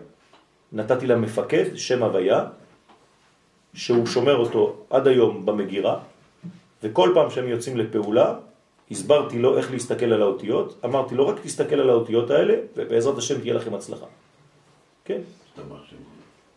נתתי 0.72 1.06
למפקד 1.06 1.76
שם 1.76 2.02
הוויה, 2.02 2.44
שהוא 3.74 4.06
שומר 4.06 4.36
אותו 4.36 4.76
עד 4.90 5.06
היום 5.06 5.46
במגירה, 5.46 5.98
וכל 6.82 7.10
פעם 7.14 7.30
שהם 7.30 7.48
יוצאים 7.48 7.76
לפעולה, 7.76 8.34
הסברתי 8.90 9.38
לו 9.38 9.58
איך 9.58 9.70
להסתכל 9.70 10.12
על 10.12 10.22
האותיות, 10.22 10.80
אמרתי 10.84 11.14
לו 11.14 11.28
רק 11.28 11.40
תסתכל 11.42 11.80
על 11.80 11.90
האותיות 11.90 12.30
האלה, 12.30 12.54
ובעזרת 12.76 13.18
השם 13.18 13.40
תהיה 13.40 13.54
לכם 13.54 13.74
הצלחה. 13.74 14.06
כן? 15.04 15.20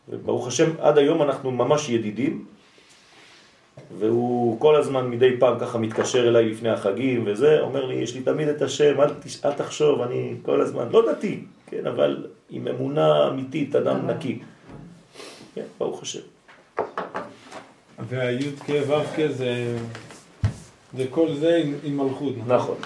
וברוך 0.10 0.48
השם, 0.48 0.70
עד 0.80 0.98
היום 0.98 1.22
אנחנו 1.22 1.52
ממש 1.52 1.90
ידידים, 1.90 2.46
והוא 4.00 4.60
כל 4.60 4.76
הזמן 4.76 5.10
מדי 5.10 5.40
פעם 5.40 5.60
ככה 5.60 5.78
מתקשר 5.78 6.28
אליי 6.28 6.46
לפני 6.50 6.70
החגים 6.70 7.24
וזה, 7.26 7.60
אומר 7.60 7.86
לי, 7.86 7.96
יש 7.96 8.16
לי 8.16 8.22
תמיד 8.22 8.48
את 8.48 8.62
השם, 8.62 9.02
אל, 9.02 9.10
תש... 9.20 9.46
אל 9.46 9.54
תחשוב, 9.54 10.02
אני 10.02 10.34
כל 10.42 10.62
הזמן, 10.62 10.88
לא 10.92 11.12
דתי, 11.12 11.40
כן, 11.68 11.88
אבל 11.88 12.28
עם 12.50 12.68
אמונה 12.68 13.28
אמיתית, 13.28 13.76
אדם 13.76 14.08
נקי. 14.08 14.40
כן, 15.56 15.64
ברוך 15.78 16.02
השם. 16.02 16.20
והי"ק 18.10 18.70
ו"ק 18.88 19.20
זה... 19.30 19.78
זה 20.98 21.06
כל 21.10 21.34
זה 21.34 21.56
עם, 21.56 21.74
עם 21.84 21.98
מלכות, 21.98 22.34
נכון. 22.48 22.78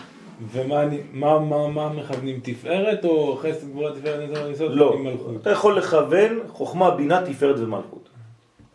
ומה 0.52 0.82
אני- 0.84 1.02
מה, 1.13 1.39
מה, 1.39 1.67
מה 1.67 1.89
מכוונים? 1.89 2.39
תפארת 2.43 3.06
או 3.06 3.38
חסד 3.41 3.69
גבורה 3.69 3.91
תפארת 3.91 4.30
נצח 4.30 4.41
וניסוד? 4.46 4.72
לא. 4.76 4.96
אתה 5.41 5.50
יכול 5.52 5.78
לכוון 5.78 6.39
חוכמה, 6.48 6.91
בינה, 6.91 7.22
תפארת 7.26 7.56
ומלכות. 7.60 8.10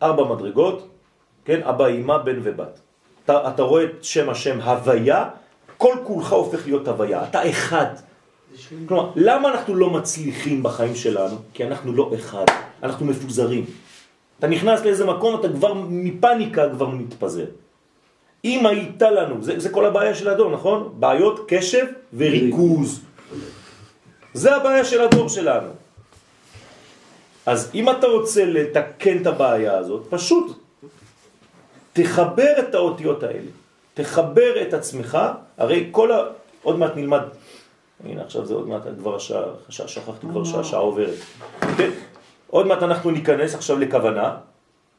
ארבע 0.03 0.35
מדרגות, 0.35 0.89
כן, 1.45 1.61
אבא, 1.63 1.87
אמא, 1.87 2.19
בן 2.19 2.41
ובת. 2.43 2.81
אתה, 3.25 3.49
אתה 3.49 3.63
רואה 3.63 3.85
את 3.85 4.05
שם 4.05 4.31
השם 4.31 4.61
הוויה, 4.61 5.25
כל 5.77 5.95
כולך 6.05 6.33
הופך 6.33 6.67
להיות 6.67 6.89
הוויה, 6.89 7.25
אתה 7.25 7.51
אחד. 7.51 7.87
כלומר, 8.87 9.11
למה 9.17 9.49
אנחנו 9.49 9.75
לא 9.75 9.91
מצליחים 9.91 10.63
בחיים 10.63 10.95
שלנו? 10.95 11.37
כי 11.55 11.65
אנחנו 11.67 11.93
לא 11.93 12.11
אחד, 12.15 12.45
אנחנו 12.83 13.07
מפוזרים. 13.07 13.65
אתה 14.39 14.47
נכנס 14.47 14.85
לאיזה 14.85 15.07
מקום, 15.07 15.41
אתה 15.41 15.49
כבר 15.49 15.75
מפניקה 15.89 16.71
כבר 16.71 16.89
מתפזר. 16.89 17.45
אם 18.45 18.67
הייתה 18.67 19.11
לנו, 19.11 19.43
זה, 19.43 19.59
זה 19.61 19.69
כל 19.69 19.87
הבעיה 19.87 20.15
של 20.15 20.29
הדור, 20.29 20.51
נכון? 20.51 20.95
בעיות 20.99 21.45
קשב 21.49 21.87
וריכוז. 22.17 23.01
זה 24.35 24.57
הבעיה 24.57 24.85
של 24.85 25.01
הדור 25.01 25.29
שלנו. 25.29 25.69
אז 27.47 27.71
אם 27.75 27.91
אתה 27.91 28.07
רוצה 28.07 28.45
לתקן 28.45 29.23
את 29.23 29.27
הבעיה 29.27 29.79
הזאת, 29.79 30.07
פשוט 30.11 30.59
תחבר 31.93 32.53
את 32.59 32.75
האותיות 32.75 33.23
האלה. 33.23 33.49
תחבר 33.95 34.63
את 34.63 34.75
עצמך, 34.75 35.19
הרי 35.59 35.89
כל 35.91 36.13
ה... 36.13 36.19
עוד 36.63 36.79
מעט 36.79 36.93
נלמד, 36.97 37.23
הנה 38.05 38.23
עכשיו 38.23 38.47
זה 38.47 38.55
עוד 38.55 38.69
מעט, 38.69 38.83
כבר 38.99 39.17
השעה, 39.17 39.43
השעה- 39.69 39.89
שכחתי 39.89 40.27
כבר 40.31 40.45
שהשעה 40.45 40.81
עוברת. 40.81 41.15
כן? 41.77 41.91
עוד 42.51 42.67
מעט 42.67 42.83
אנחנו 42.83 43.11
ניכנס 43.11 43.55
עכשיו 43.55 43.79
לכוונה 43.79 44.37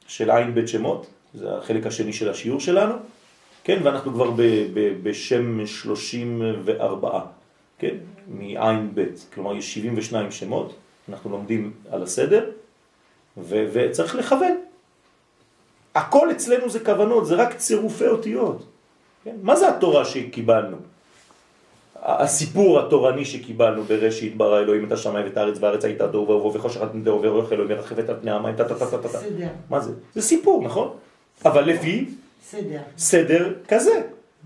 של 0.07 0.31
עין 0.31 0.55
בית 0.55 0.67
שמות, 0.67 1.05
זה 1.33 1.57
החלק 1.57 1.85
השני 1.87 2.13
של 2.13 2.29
השיעור 2.29 2.59
שלנו, 2.59 2.93
כן? 3.63 3.79
ואנחנו 3.83 4.13
כבר 4.13 4.31
ב, 4.31 4.41
ב, 4.73 4.97
בשם 5.03 5.65
34, 5.65 7.19
כן? 7.79 7.95
מעין 8.27 8.95
בית, 8.95 9.25
כלומר 9.33 9.55
יש 9.55 9.73
72 9.73 10.31
שמות, 10.31 10.75
אנחנו 11.09 11.29
לומדים 11.29 11.71
על 11.91 12.03
הסדר, 12.03 12.49
ו, 13.37 13.65
וצריך 13.73 14.15
לכוון. 14.15 14.57
הכל 15.95 16.31
אצלנו 16.31 16.69
זה 16.69 16.79
כוונות, 16.79 17.25
זה 17.25 17.35
רק 17.35 17.57
צירופי 17.57 18.07
אותיות. 18.07 18.65
כן? 19.23 19.35
מה 19.41 19.55
זה 19.55 19.69
התורה 19.69 20.05
שקיבלנו? 20.05 20.77
הסיפור 22.01 22.79
התורני 22.79 23.25
שקיבלנו 23.25 23.83
בראשית 23.83 24.37
ברא 24.37 24.59
אלוהים 24.59 24.85
את 24.85 24.91
השמיים 24.91 25.25
ואת 25.25 25.37
הארץ 25.37 25.57
והארץ 25.59 25.85
הייתה 25.85 26.07
דור 26.07 26.29
ובוהו 26.29 26.53
וחושך 26.53 26.81
על 26.81 26.89
פני 26.89 27.01
דור 27.01 27.19
ורוח 27.23 27.51
אלוהים 27.51 27.71
מרחפת 27.71 28.09
על 28.09 28.15
פני 28.21 28.31
המים 28.31 28.55
טה 28.55 28.63
טה 28.63 28.75
טה 28.75 28.97
טה 28.97 29.09
טה 29.09 29.19
מה 29.69 29.79
זה? 29.79 29.93
זה 30.15 30.21
סיפור, 30.21 30.63
נכון? 30.63 30.89
אבל 31.45 31.63
לפי 31.63 32.05
סדר. 32.51 32.79
סדר 32.97 33.53
כזה, 33.67 34.01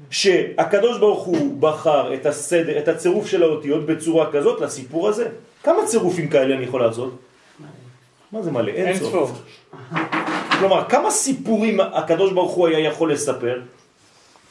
שהקדוש 0.10 1.00
ברוך 1.00 1.24
הוא 1.24 1.58
בחר 1.60 2.14
את 2.14 2.26
הסדר, 2.26 2.80
את 2.80 2.88
הצירוף 2.88 3.28
של 3.28 3.44
האותיות 3.44 3.86
בצורה 3.86 4.32
כזאת 4.32 4.62
לסיפור 4.62 5.10
הזה. 5.10 5.30
כמה 5.64 5.86
צירופים 5.86 6.30
כאלה 6.30 6.56
אני 6.56 6.64
יכול 6.64 6.82
לעשות? 6.82 7.18
מה 8.32 8.42
זה 8.42 8.52
מלא? 8.52 8.72
אין 8.72 8.88
אין 8.88 8.98
סוף. 8.98 9.12
סוף. 9.12 9.32
כלומר, 10.60 10.90
כמה 10.90 11.12
סיפורים 11.12 11.80
הקדוש 11.80 12.32
ברוך 12.34 12.52
הוא 12.52 12.68
היה 12.68 12.80
יכול 12.80 13.14
לספר? 13.14 13.62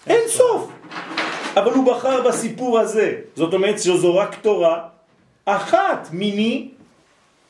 אין 0.07 0.29
סוף. 0.29 0.71
אבל 1.57 1.73
הוא 1.73 1.87
בחר 1.87 2.29
בסיפור 2.29 2.79
הזה. 2.79 3.17
זאת 3.37 3.55
אומרת 3.55 3.79
שזו 3.79 4.17
רק 4.17 4.35
תורה 4.43 4.89
אחת 5.45 6.09
מיני 6.13 6.69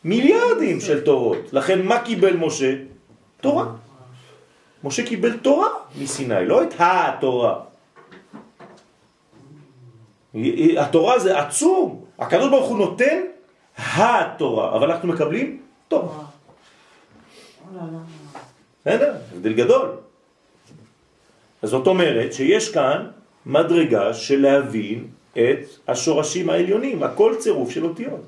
מיליארדים 0.05 0.81
של 0.81 1.00
תורות. 1.00 1.52
לכן 1.52 1.83
מה 1.83 2.00
קיבל 2.00 2.37
משה? 2.37 2.74
תורה. 3.40 3.66
משה 4.85 5.07
קיבל 5.07 5.37
תורה 5.37 5.68
מסיני, 6.03 6.47
לא 6.47 6.62
את 6.62 6.75
התורה. 6.79 7.61
התורה 10.77 11.18
זה 11.18 11.38
עצום. 11.38 12.05
הקדוש 12.18 12.51
ברוך 12.51 12.68
הוא 12.68 12.79
נותן 12.79 13.21
התורה, 13.77 14.77
אבל 14.77 14.90
אנחנו 14.90 15.09
מקבלים 15.09 15.61
תורה. 15.88 16.25
בסדר? 18.81 19.14
הבדל 19.33 19.53
גדול. 19.53 19.88
אז 21.62 21.68
זאת 21.71 21.87
אומרת 21.87 22.33
שיש 22.33 22.73
כאן 22.73 23.11
מדרגה 23.47 24.14
של 24.14 24.42
להבין 24.42 25.07
את 25.33 25.59
השורשים 25.88 26.51
העליונים, 26.51 27.03
הכל 27.03 27.35
צירוף 27.38 27.71
של 27.71 27.85
אותיות. 27.85 28.21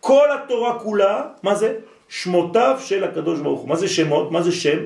כל 0.00 0.28
התורה 0.32 0.78
כולה, 0.78 1.26
מה 1.42 1.54
זה? 1.54 1.78
שמותיו 2.08 2.78
של 2.80 3.04
הקדוש 3.04 3.40
ברוך 3.40 3.60
הוא. 3.60 3.68
מה 3.68 3.76
זה 3.76 3.88
שמות? 3.88 4.30
מה 4.30 4.42
זה 4.42 4.52
שם? 4.52 4.78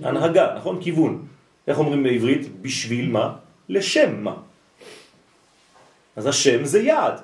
הנהגה, 0.00 0.54
נכון? 0.56 0.82
כיוון. 0.82 1.26
איך 1.66 1.78
אומרים 1.78 2.02
בעברית? 2.02 2.62
בשביל 2.62 3.10
מה? 3.10 3.34
לשם 3.68 4.24
מה. 4.24 4.34
אז 6.16 6.26
השם 6.26 6.64
זה 6.64 6.80
יעד. 6.80 7.20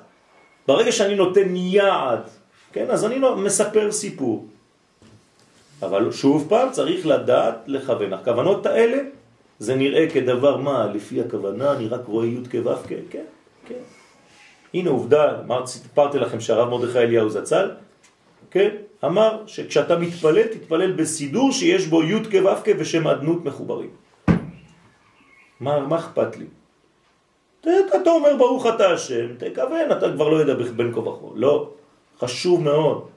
ברגע 0.67 0.91
שאני 0.91 1.15
נותן 1.15 1.55
יעד, 1.55 2.23
כן, 2.73 2.85
אז 2.89 3.05
אני 3.05 3.19
לא 3.19 3.37
מספר 3.37 3.91
סיפור. 3.91 4.47
אבל 5.81 6.11
שוב 6.11 6.45
פעם 6.49 6.71
צריך 6.71 7.07
לדעת 7.07 7.55
לכוון. 7.67 8.13
הכוונות 8.13 8.65
האלה 8.65 8.97
זה 9.59 9.75
נראה 9.75 10.09
כדבר 10.09 10.57
מה, 10.57 10.87
לפי 10.93 11.21
הכוונה 11.21 11.71
אני 11.71 11.87
רק 11.87 12.01
רואה 12.05 12.25
י' 12.25 12.37
כו' 12.51 12.75
כ', 12.75 12.93
כן, 13.09 13.25
כן. 13.67 13.83
הנה 14.73 14.89
עובדה, 14.89 15.39
אמר, 15.39 15.67
סיפרתי 15.67 16.19
לכם 16.19 16.39
שהרב 16.39 16.69
מרדכי 16.69 16.99
אליהו 16.99 17.29
זצ"ל, 17.29 17.71
כן, 18.51 18.69
אמר 19.05 19.43
שכשאתה 19.47 19.99
מתפלל, 19.99 20.43
תתפלל 20.43 20.91
בסידור 20.91 21.51
שיש 21.51 21.87
בו 21.87 22.03
י' 22.03 22.23
כו' 22.31 22.55
כ' 22.65 22.69
ושם 22.77 23.07
אדנות 23.07 23.45
מחוברים. 23.45 23.89
מה, 25.59 25.97
אכפת 25.97 26.37
לי? 26.37 26.45
אתה, 27.61 28.09
אומר 28.09 28.35
ברוך 28.37 28.65
אתה 28.65 28.91
השם, 28.91 29.27
תכוון, 29.37 29.91
אתה 29.91 30.11
כבר 30.11 30.29
לא 30.29 30.37
יודע 30.37 30.53
בין 30.53 30.93
כה 30.93 30.99
וכה. 30.99 31.27
לא, 31.35 31.69
חשוב 32.19 32.63
מאוד. 32.63 33.07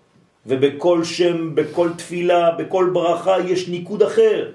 ובכל 0.47 1.05
שם, 1.05 1.55
בכל 1.55 1.91
תפילה, 1.97 2.51
בכל 2.51 2.91
ברכה 2.93 3.41
יש 3.41 3.69
ניקוד 3.69 4.03
אחר. 4.03 4.51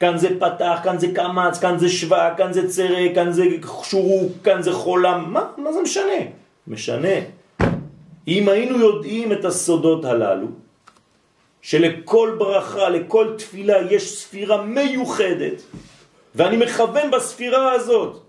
כאן 0.00 0.18
זה 0.18 0.28
פתח, 0.40 0.80
כאן 0.84 0.98
זה 0.98 1.06
קמץ, 1.14 1.58
כאן 1.58 1.78
זה 1.78 1.88
שווה, 1.88 2.34
כאן 2.36 2.52
זה 2.52 2.68
צרה, 2.68 3.14
כאן 3.14 3.32
זה 3.32 3.44
שורוק, 3.82 4.32
כאן 4.44 4.62
זה 4.62 4.72
חולם. 4.72 5.32
מה, 5.32 5.42
מה 5.56 5.72
זה 5.72 5.82
משנה? 5.82 6.20
משנה. 6.68 7.43
אם 8.28 8.48
היינו 8.48 8.78
יודעים 8.78 9.32
את 9.32 9.44
הסודות 9.44 10.04
הללו, 10.04 10.46
שלכל 11.62 12.36
ברכה, 12.38 12.88
לכל 12.88 13.34
תפילה 13.38 13.92
יש 13.92 14.18
ספירה 14.18 14.62
מיוחדת, 14.62 15.62
ואני 16.34 16.56
מכוון 16.56 17.10
בספירה 17.10 17.72
הזאת, 17.72 18.22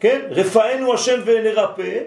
כן? 0.00 0.20
רפאנו 0.30 0.94
השם 0.94 1.20
ונרפא, 1.24 1.98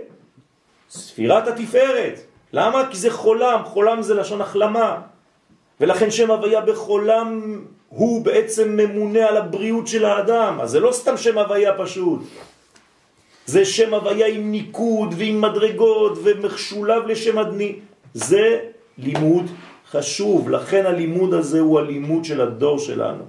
ספירת 0.90 1.48
התפארת. 1.48 2.20
למה? 2.54 2.88
כי 2.92 2.98
זה 2.98 3.12
חולם, 3.12 3.64
חולם 3.66 4.02
זה 4.02 4.14
לשון 4.14 4.42
החלמה. 4.42 5.02
ולכן 5.82 6.12
שם 6.12 6.32
הוויה 6.32 6.62
בחולם 6.62 7.60
הוא 7.90 8.26
בעצם 8.26 8.78
ממונה 8.78 9.26
על 9.26 9.38
הבריאות 9.38 9.88
של 9.88 10.06
האדם. 10.06 10.62
אז 10.62 10.72
זה 10.72 10.80
לא 10.80 10.92
סתם 10.92 11.18
שם 11.18 11.38
הוויה 11.38 11.78
פשוט. 11.78 12.22
זה 13.46 13.66
שם 13.66 13.94
הוויה 13.94 14.28
עם 14.28 14.52
ניקוד 14.52 15.14
ועם 15.18 15.42
מדרגות 15.42 16.18
ומשולב 16.24 17.08
לשם 17.08 17.40
אדני. 17.40 17.76
זה 18.14 18.60
לימוד 18.98 19.46
חשוב, 19.90 20.50
לכן 20.50 20.86
הלימוד 20.86 21.34
הזה 21.34 21.60
הוא 21.60 21.80
הלימוד 21.80 22.26
של 22.26 22.42
הדור 22.42 22.80
שלנו. 22.80 23.24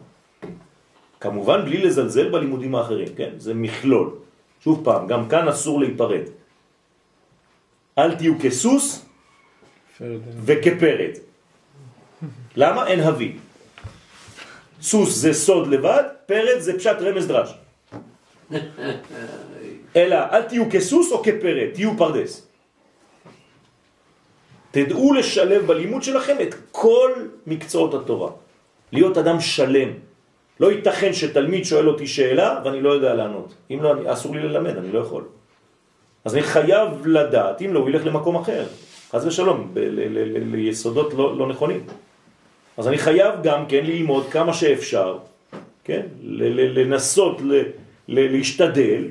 כמובן 1.20 1.64
בלי 1.64 1.78
לזלזל 1.78 2.28
בלימודים 2.28 2.74
האחרים, 2.74 3.08
כן? 3.16 3.30
זה 3.38 3.54
מכלול 3.54 4.10
שוב 4.64 4.80
פעם, 4.84 5.06
גם 5.06 5.28
כאן 5.28 5.48
אסור 5.48 5.80
להיפרד. 5.80 6.24
אל 7.98 8.14
תהיו 8.14 8.34
כסוס 8.40 9.04
וכפרד. 10.44 11.10
למה? 12.56 12.86
אין 12.86 13.00
הבי. 13.00 13.32
סוס 14.82 15.14
זה 15.14 15.32
סוד 15.32 15.68
לבד, 15.68 16.02
פרד 16.26 16.58
זה 16.58 16.78
פשט 16.78 16.96
רמז 17.00 17.26
דרש. 17.26 17.50
אלא 19.96 20.16
אל 20.32 20.42
תהיו 20.42 20.64
כסוס 20.70 21.12
או 21.12 21.22
כפרד, 21.22 21.68
תהיו 21.74 21.96
פרדס. 21.96 22.46
תדעו 24.70 25.14
לשלב 25.14 25.66
בלימוד 25.66 26.02
שלכם 26.02 26.36
את 26.42 26.54
כל 26.72 27.10
מקצועות 27.46 27.94
התורה. 27.94 28.30
להיות 28.92 29.18
אדם 29.18 29.40
שלם. 29.40 29.88
לא 30.60 30.72
ייתכן 30.72 31.12
שתלמיד 31.12 31.64
שואל 31.64 31.88
אותי 31.88 32.06
שאלה 32.06 32.60
ואני 32.64 32.80
לא 32.80 32.90
יודע 32.90 33.14
לענות. 33.14 33.54
אם 33.70 33.78
לא, 33.82 33.92
אני, 33.92 34.12
אסור 34.12 34.34
לי 34.34 34.42
ללמד, 34.42 34.76
אני 34.76 34.92
לא 34.92 34.98
יכול. 34.98 35.24
אז 36.24 36.34
אני 36.34 36.42
חייב 36.42 37.06
לדעת, 37.06 37.62
אם 37.62 37.74
לא, 37.74 37.78
הוא 37.78 37.88
ילך 37.90 38.06
למקום 38.06 38.36
אחר. 38.36 38.66
חס 39.10 39.24
ושלום, 39.24 39.74
ליסודות 40.52 41.14
לא, 41.14 41.38
לא 41.38 41.46
נכונים. 41.46 41.86
אז 42.76 42.88
אני 42.88 42.98
חייב 42.98 43.34
גם 43.42 43.66
כן 43.66 43.84
ללמוד 43.86 44.26
כמה 44.30 44.52
שאפשר, 44.52 45.18
כן? 45.84 46.06
לנסות 46.74 47.40
להשתדל, 48.08 49.02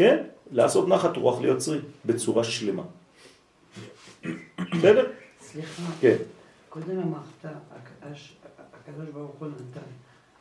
כן? 0.00 0.22
לעשות 0.52 0.88
נחת 0.88 1.16
רוח 1.16 1.40
ליוצרי 1.40 1.78
בצורה 2.04 2.44
שלמה. 2.44 2.82
בסדר? 4.72 5.06
סליחה, 5.40 5.82
כן. 6.00 6.16
קודם 6.68 6.98
אמרת, 7.00 7.54
הקדוש 8.74 9.08
ברוך 9.14 9.30
הוא 9.38 9.48
נתן 9.48 9.80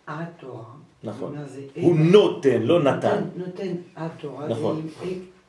התורה. 0.07 0.64
נכון. 1.03 1.36
זה 1.47 1.62
הוא 1.76 1.95
נותן, 1.97 2.62
לא 2.62 2.84
נתן. 2.84 3.24
נותן 3.36 3.76
התורה. 3.95 4.47
נכון. 4.47 4.88
זה 4.99 5.05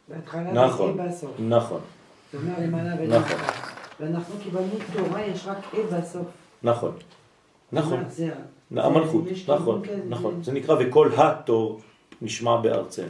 בהתחלה 0.09 0.53
נכון, 0.67 0.97
בסוף. 1.09 1.31
נכון, 1.49 1.81
זאת 2.33 2.43
אומרת, 2.43 2.59
למעלה 2.59 2.95
נכון. 2.95 3.07
ולמטה. 3.07 3.53
ואנחנו 4.01 4.35
קיבלנו 4.43 4.69
תורה, 4.93 5.23
יש 5.23 5.47
רק 5.47 5.59
אי 5.75 5.83
בסוף. 5.83 6.27
נכון. 6.63 6.93
נכון. 7.73 8.05
זה- 8.09 8.33
המלכות, 8.77 9.25
נכון. 9.49 9.83
נכון. 10.09 10.43
זה 10.43 10.53
נקרא 10.53 10.77
וכל 10.81 11.11
התור 11.17 11.81
נשמע 12.23 12.57
בארצנו. 12.61 13.07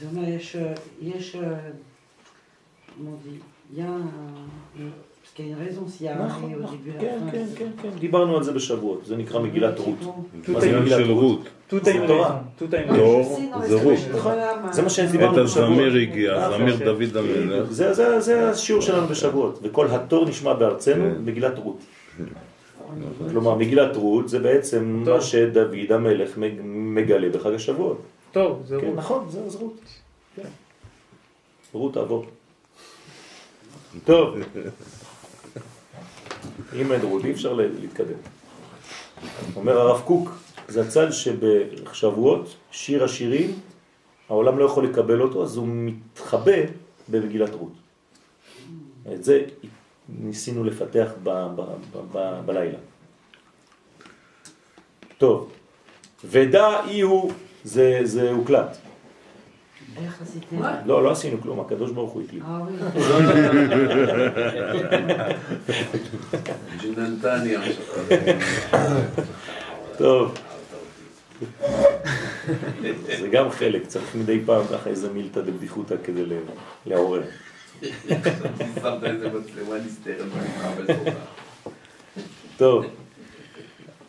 זאת 0.00 0.08
אומרת, 0.12 0.28
יש, 0.28 0.56
יש, 1.02 1.34
euh, 1.34 1.38
comment 1.38 3.10
on 3.16 3.28
dit, 3.28 3.40
il 3.72 3.78
y 3.78 3.82
a 3.82 3.86
un- 3.86 3.90
parce 5.22 5.34
qu'il 5.34 5.46
y 5.48 5.48
a 5.48 5.56
une 5.56 5.62
raison 5.68 5.84
s'il 5.88 6.06
y 6.06 6.08
a 6.08 6.12
un 6.22 6.26
נכון, 6.26 6.50
et 6.50 6.54
au 6.56 6.62
נכון. 6.62 6.76
début 6.76 6.90
à 6.90 6.94
la 6.94 7.00
כן, 7.00 7.18
fin. 7.26 7.32
כן, 7.32 7.44
c'est- 7.54 7.58
כן, 7.58 7.70
כן. 7.82 7.88
דיברנו 7.98 8.36
על 8.36 8.42
זה 8.42 8.52
בשבועות, 8.52 9.00
זה 9.06 9.16
נקרא 9.16 9.40
מגילת 9.40 9.78
רות. 9.78 9.94
מה 10.48 10.60
זה 10.60 10.80
מגילת 10.80 11.06
רות? 11.08 11.40
זה 11.82 12.04
a 12.04 12.06
תורה. 12.06 12.40
a 12.60 12.62
une 12.62 12.90
Non, 12.90 12.96
לא, 12.96 13.66
זה 13.66 13.74
רות. 13.82 13.98
זה 14.72 14.82
מה 14.82 14.86
את 14.86 14.90
שדיברנו 14.92 15.44
בשבועות. 15.44 15.70
הזמיר 15.70 15.94
הגיע, 16.02 16.38
נכון. 16.48 16.58
זמיר 16.58 16.76
דוד 16.84 17.16
המלך. 17.16 17.70
זה, 17.72 17.92
זה, 17.92 18.20
זה 18.20 18.50
השיעור 18.50 18.82
שלנו 18.82 19.06
בשבועות, 19.06 19.58
וכל 19.62 19.86
התור 19.90 20.24
נשמע 20.28 20.54
בארצנו, 20.54 20.94
כן. 21.04 21.22
מגילת 21.24 21.58
רות. 21.58 21.78
כלומר, 23.30 23.54
מגילת 23.54 23.96
רות 23.96 24.28
זה 24.28 24.38
בעצם. 24.38 25.02
מה 25.06 25.20
שדוד 25.20 25.92
המלך 25.92 26.38
מג- 26.38 26.60
מגלה 26.64 27.28
בחג 27.28 27.52
השבועות. 27.54 28.02
טוב, 28.36 28.62
זה 28.66 28.76
כן, 28.80 28.86
רות. 28.86 28.96
נכון, 28.96 29.30
זה 29.30 29.48
זה 29.50 29.58
רות. 29.58 29.80
כן. 30.36 30.48
רות 31.72 31.94
תעבור. 31.94 32.26
טוב. 34.04 34.34
אם 36.80 36.92
אין 36.92 37.00
רות, 37.00 37.24
אי 37.24 37.32
אפשר 37.32 37.52
להתקדם. 37.52 38.18
אומר 39.56 39.78
הרב 39.78 40.00
קוק, 40.00 40.30
זה 40.68 40.82
הצד 40.82 41.10
שבשבועות, 41.10 42.56
שיר 42.70 43.04
השירים, 43.04 43.60
העולם 44.28 44.58
לא 44.58 44.64
יכול 44.64 44.86
לקבל 44.86 45.22
אותו, 45.22 45.44
אז 45.44 45.56
הוא 45.56 45.66
מתחבא 45.68 46.60
במגילת 47.08 47.54
רות. 47.54 47.72
את 49.12 49.24
זה 49.24 49.44
ניסינו 50.08 50.64
לפתח 50.64 51.10
ב, 51.22 51.30
ב, 51.30 51.60
ב, 51.92 51.98
ב, 52.12 52.40
בלילה. 52.46 52.78
טוב, 55.18 55.52
ודע 56.24 56.84
אי 56.88 57.00
הוא, 57.00 57.32
זה, 57.66 58.00
זה 58.04 58.30
הוקלט. 58.30 58.76
איך 59.96 60.22
עשיתם? 60.22 60.56
לא, 60.84 61.02
לא 61.02 61.10
עשינו 61.10 61.40
כלום, 61.40 61.60
הקדוש 61.60 61.90
ברוך 61.90 62.12
הוא 62.12 62.22
הקליט. 62.22 62.42
אה. 62.44 62.58
ג'יננתניה. 66.80 67.60
טוב. 69.98 70.34
זה 73.20 73.28
גם 73.32 73.50
חלק, 73.50 73.86
צריך 73.86 74.14
מדי 74.14 74.40
פעם 74.46 74.62
ככה 74.72 74.90
איזה 74.90 75.12
מילתא 75.12 75.40
דבדיחותא 75.40 75.94
כדי 76.04 76.22
לעורר. 76.86 77.22
טוב, 82.56 82.84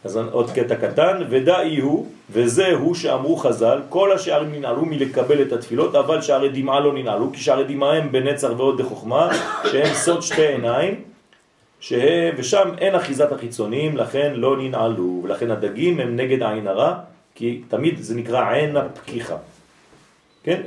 אז 0.03 0.17
עוד 0.17 0.51
קטע 0.51 0.75
קטן, 0.75 1.21
ודאי 1.29 1.77
הוא, 1.77 2.11
וזהו 2.29 2.95
שאמרו 2.95 3.35
חז"ל, 3.35 3.81
כל 3.89 4.11
השערים 4.11 4.51
ננעלו 4.51 4.85
מלקבל 4.85 5.41
את 5.41 5.51
התפילות, 5.51 5.95
אבל 5.95 6.21
שערי 6.21 6.49
דמעה 6.49 6.79
לא 6.79 6.93
ננעלו, 6.93 7.31
כי 7.33 7.39
שערי 7.39 7.63
דמעה 7.63 7.97
הם 7.97 8.11
בנצר 8.11 8.53
ועוד 8.57 8.81
בחוכמה, 8.81 9.29
שהם 9.71 9.93
סוד 9.93 10.21
שתי 10.21 10.47
עיניים, 10.47 11.01
שהם, 11.79 12.35
ושם 12.37 12.69
אין 12.77 12.95
אחיזת 12.95 13.31
החיצוניים, 13.31 13.97
לכן 13.97 14.33
לא 14.35 14.57
ננעלו, 14.57 15.21
ולכן 15.23 15.51
הדגים 15.51 15.99
הם 15.99 16.15
נגד 16.15 16.43
העין 16.43 16.67
הרע, 16.67 16.93
כי 17.35 17.61
תמיד 17.67 17.95
זה 17.99 18.15
נקרא 18.15 18.51
עין 18.51 18.77
הפקיחה. 18.77 19.37
כן? 20.43 20.61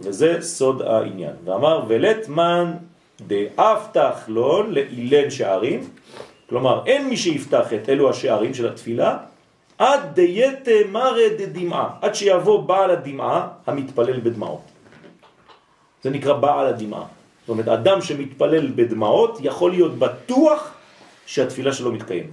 וזה 0.00 0.36
סוד 0.40 0.82
העניין. 0.82 1.32
ואמר, 1.44 1.82
ולתמן 1.88 2.72
דאף 3.20 3.88
תחלון 3.92 4.70
לאילן 4.70 5.30
שערים, 5.30 5.80
כלומר, 6.48 6.82
אין 6.86 7.08
מי 7.08 7.16
שיפתח 7.16 7.72
את 7.72 7.88
אלו 7.88 8.10
השערים 8.10 8.54
של 8.54 8.68
התפילה, 8.68 9.16
עד 9.78 10.00
דייתה 10.14 10.70
מרא 10.92 11.28
דדמעה, 11.38 11.90
עד 12.02 12.14
שיבוא 12.14 12.62
בעל 12.62 12.90
הדמעה 12.90 13.48
המתפלל 13.66 14.20
בדמעות. 14.20 14.60
זה 16.02 16.10
נקרא 16.10 16.32
בעל 16.32 16.66
הדמעה. 16.66 17.04
זאת 17.40 17.48
אומרת, 17.48 17.68
אדם 17.68 18.00
שמתפלל 18.00 18.66
בדמעות 18.74 19.38
יכול 19.42 19.70
להיות 19.70 19.98
בטוח 19.98 20.72
שהתפילה 21.26 21.72
שלו 21.72 21.92
מתקיימת, 21.92 22.30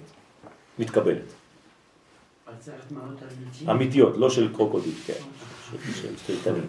מתקבלת. 0.80 1.34
אמיתיות. 3.72 4.18
לא 4.18 4.30
של 4.30 4.54
קרוקודיל, 4.54 4.94
כן, 5.08 5.14
של- 6.28 6.42
תנים. 6.44 6.66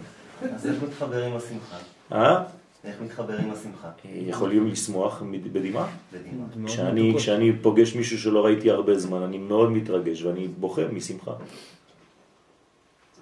אז 0.54 0.66
איך 0.66 0.82
מתחבר 0.82 1.24
עם 1.24 1.32
השמחה? 1.36 1.76
אה? 2.85 2.91
איך 2.91 3.01
מתחבר 3.01 3.39
עם 3.39 3.51
השמחה? 3.51 3.91
יכולים 4.05 4.66
לשמוח 4.66 5.22
בדמעה? 5.53 5.97
בדמעה. 6.12 6.66
כשאני, 6.66 7.14
כשאני 7.18 7.53
פוגש 7.62 7.95
מישהו 7.97 8.18
שלא 8.18 8.45
ראיתי 8.45 8.70
הרבה 8.70 8.99
זמן, 8.99 9.22
אני 9.22 9.39
מאוד 9.39 9.70
מתרגש 9.70 10.22
ואני 10.22 10.49
בוכה 10.49 10.82
משמחה. 10.93 11.32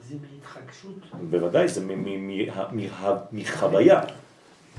זה 0.08 0.14
מהתחגשות. 0.34 0.94
בוודאי, 1.30 1.68
זה 1.68 1.86
מחוויה 3.32 4.00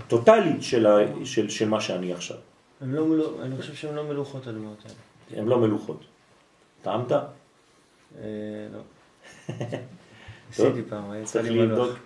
טוטלית 0.07 0.63
של, 0.63 0.87
של, 1.25 1.49
של 1.49 1.69
מה 1.69 1.81
שאני 1.81 2.13
עכשיו. 2.13 2.37
הם 2.81 2.95
לא 2.95 3.05
מלו- 3.05 3.41
אני 3.41 3.57
חושב 3.57 3.73
שהן 3.73 3.95
לא 3.95 4.03
מלוכות 4.03 4.47
הדמעות 4.47 4.77
האלה. 4.85 5.41
הן 5.41 5.47
לא 5.47 5.59
מלוכות. 5.59 5.99
טעמת? 6.81 7.11
אה, 7.11 7.21
לא. 8.73 8.79
ניסיתי 10.49 10.81
פעם, 10.89 11.23
צריך 11.23 11.45
לי 11.51 11.57
לבדוק. 11.57 11.87
מלוח. 11.87 11.97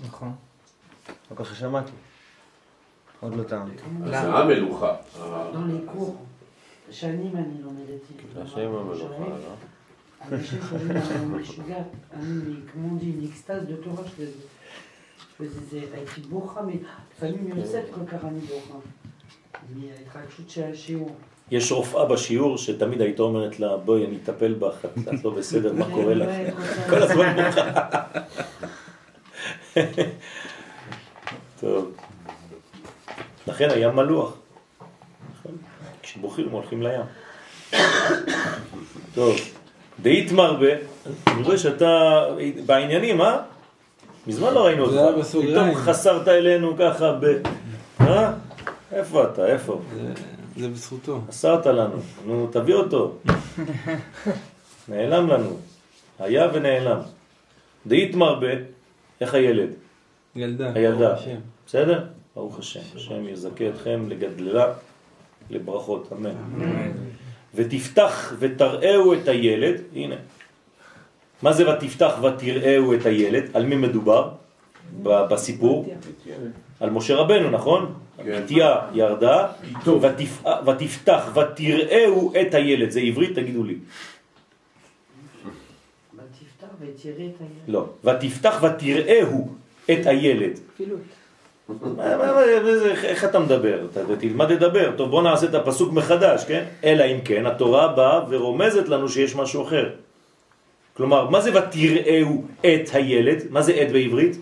נכון. 0.06 0.34
לא 1.30 1.36
ככה 1.36 1.54
שמעתי. 1.54 1.92
עוד 3.20 3.34
לא 3.34 3.42
טעמתי. 3.42 3.82
זה 4.06 4.20
המלוכה. 4.20 4.94
אה, 5.20 5.50
dans 5.52 5.56
les 5.56 5.90
cours, 5.96 6.12
שנים 6.90 7.36
אני 7.36 7.62
לומדת. 7.62 8.42
השם 8.42 8.74
המלוכה, 8.74 9.18
לא? 9.18 9.54
אנשים 10.32 10.58
קוראים 10.70 10.88
לה 10.88 11.38
משוגעת, 11.38 11.86
אני, 12.12 12.54
כמו 12.72 12.88
on 12.88 13.02
dit, 13.02 13.06
une 13.06 13.28
extase 13.28 13.66
de 13.70 13.84
תורה, 13.84 14.02
je 14.02 14.08
faisais. 14.08 14.46
je 15.18 15.44
faisais 15.44 15.70
זה, 15.70 15.80
הייתי 15.92 16.20
בוכה, 16.20 16.60
לפעמים 17.16 17.48
יוצאת 17.56 17.84
כל 17.94 18.06
כך 18.06 18.24
אני 18.24 18.40
בוכה. 18.40 18.78
מההתרגשות 19.74 20.50
של 20.50 20.62
השיעור. 20.72 21.16
יש 21.50 21.72
רופאה 21.72 22.06
בשיעור 22.06 22.58
שתמיד 22.58 23.00
היית 23.00 23.20
אומרת 23.20 23.60
לה, 23.60 23.76
בואי 23.76 24.06
אני 24.06 24.16
אטפל 24.24 24.54
בך, 24.54 24.84
את 24.84 25.08
את 25.14 25.24
לא 25.24 25.30
בסדר, 25.30 25.72
מה 25.72 25.90
קורה 25.90 26.14
לך? 26.14 26.30
כל 26.90 27.02
הזמן 27.02 27.36
בוכה. 27.36 27.70
טוב. 31.60 31.92
לכן 33.46 33.70
הים 33.70 33.96
מלוח. 33.96 34.32
נכון? 35.38 35.52
כשבוכים 36.02 36.48
הולכים 36.50 36.82
לים. 36.82 37.00
טוב. 39.14 39.36
דאית 40.02 40.32
מרבה, 40.32 40.66
אני 41.26 41.42
רואה 41.42 41.58
שאתה 41.58 42.22
בעניינים, 42.66 43.20
אה? 43.20 43.38
מזמן 44.26 44.54
לא 44.54 44.66
ראינו 44.66 44.84
אותך. 44.84 44.94
פתאום 45.52 45.74
חסרת 45.74 46.28
אלינו 46.28 46.76
ככה 46.78 47.12
ב... 47.12 47.24
אה? 48.00 48.32
איפה 48.92 49.24
אתה? 49.24 49.46
איפה? 49.46 49.80
זה- 49.96 50.12
זה 50.56 50.68
בזכותו. 50.68 51.20
חסרת 51.28 51.66
לנו. 51.66 51.96
נו, 52.26 52.48
תביא 52.52 52.74
אותו. 52.74 53.14
נעלם 54.88 55.28
לנו. 55.28 55.56
היה 56.18 56.48
ונעלם. 56.52 56.98
דאית 57.86 58.14
מרבה, 58.14 58.46
איך 59.20 59.34
הילד? 59.34 59.68
ילדה. 60.36 60.72
הילדה. 60.74 61.14
בסדר? 61.66 62.04
ברוך 62.34 62.58
השם. 62.58 62.80
השם 62.96 63.28
יזכה 63.28 63.68
אתכם 63.68 64.04
לגדלה 64.08 64.72
לברכות, 65.50 66.08
אמן. 66.12 66.30
ותפתח 67.54 68.32
ותראהו 68.38 69.14
את 69.14 69.28
הילד, 69.28 69.80
הנה. 69.94 70.14
מה 71.42 71.52
זה 71.52 71.70
ותפתח 71.72 72.12
ותראהו 72.22 72.94
את 72.94 73.06
הילד? 73.06 73.44
על 73.54 73.66
מי 73.66 73.76
מדובר 73.76 74.30
ב- 75.02 75.24
בסיפור? 75.30 75.94
על 76.80 76.90
משה 76.90 77.14
רבנו, 77.14 77.50
נכון? 77.50 77.94
כן. 78.24 78.42
בתיה 78.44 78.80
ירדה, 78.94 79.46
ותפ- 79.86 80.48
ותפתח 80.66 81.28
ותראהו 81.36 82.32
את 82.40 82.54
הילד, 82.54 82.90
זה 82.90 83.00
עברית? 83.00 83.34
תגידו 83.34 83.64
לי. 83.64 83.74
ותפתח 86.14 86.66
ותראה 86.80 87.14
את 87.14 87.40
הילד. 87.40 87.68
לא. 87.68 87.86
ותפתח 88.04 88.62
ותראהו 88.62 89.54
את 89.90 90.06
הילד. 90.06 90.58
כפילות. 90.74 91.00
מה- 91.68 92.16
מה- 92.16 92.32
מה- 92.32 92.76
זה- 92.78 92.92
איך 93.04 93.24
אתה 93.24 93.38
מדבר? 93.38 93.86
אתה 93.92 94.16
תלמד 94.16 94.50
לדבר. 94.52 94.92
טוב, 94.96 95.10
בוא 95.10 95.22
נעשה 95.22 95.46
את 95.46 95.54
הפסוק 95.54 95.92
מחדש, 95.92 96.44
כן? 96.44 96.64
אלא 96.84 97.04
אם 97.04 97.20
כן, 97.24 97.46
התורה 97.46 97.88
באה 97.88 98.20
ורומזת 98.28 98.88
לנו 98.88 99.08
שיש 99.08 99.36
משהו 99.36 99.62
אחר. 99.62 99.90
כלומר, 100.96 101.30
מה 101.30 101.40
זה 101.40 101.50
ותראהו 101.50 102.44
את 102.60 102.90
הילד? 102.92 103.42
מה 103.50 103.62
זה 103.62 103.82
את 103.82 103.92
בעברית? 103.92 104.36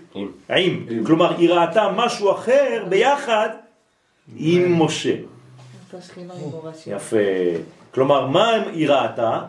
עם. 0.56 0.86
כלומר, 1.06 1.36
היא 1.38 1.50
ראתה 1.50 1.92
משהו 1.96 2.30
אחר 2.32 2.84
ביחד 2.88 3.48
עם 4.36 4.82
משה. 4.82 5.14
יפה. 6.96 7.16
כלומר, 7.94 8.26
מה 8.26 8.50
היא 8.72 8.88
ראתה? 8.88 9.40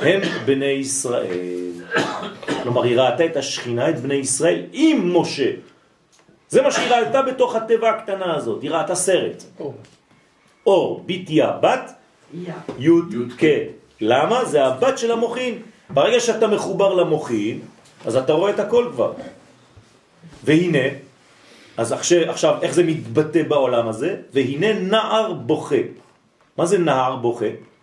הם 0.00 0.20
בני 0.44 0.64
ישראל. 0.64 1.70
כלומר, 2.62 2.82
היא 2.82 2.96
ראתה 3.00 3.24
את 3.24 3.36
השכינה, 3.36 3.90
את 3.90 4.00
בני 4.00 4.14
ישראל, 4.14 4.62
עם 4.72 5.16
משה. 5.16 5.50
זה 6.48 6.62
מה 6.62 6.70
שהיא 6.70 6.90
ראתה 6.90 7.22
בתוך 7.22 7.54
הטבע 7.54 7.90
הקטנה 7.90 8.34
הזאת. 8.34 8.62
היא 8.62 8.70
ראתה 8.70 8.94
סרט. 8.94 9.44
אור, 10.66 11.02
ביתיה, 11.06 11.50
בת, 11.62 11.92
יא. 12.34 12.52
י' 12.78 12.90
כ'. 13.38 13.44
למה? 14.00 14.44
זה 14.44 14.64
הבת 14.64 14.98
של 14.98 15.10
המוחין. 15.12 15.58
ברגע 15.90 16.20
שאתה 16.20 16.46
מחובר 16.46 16.94
למוחין, 16.94 17.60
אז 18.06 18.16
אתה 18.16 18.32
רואה 18.32 18.50
את 18.50 18.60
הכל 18.60 18.88
כבר. 18.92 19.12
והנה, 20.44 20.86
אז 21.76 21.92
עכשיו, 21.92 22.30
עכשיו 22.30 22.54
איך 22.62 22.74
זה 22.74 22.82
מתבטא 22.82 23.42
בעולם 23.42 23.88
הזה? 23.88 24.16
והנה 24.32 24.72
נער 24.72 25.32
בוכה. 25.32 25.82
מה 26.58 26.66
זה 26.66 26.78
נער 26.78 27.16
בוכה? 27.16 27.73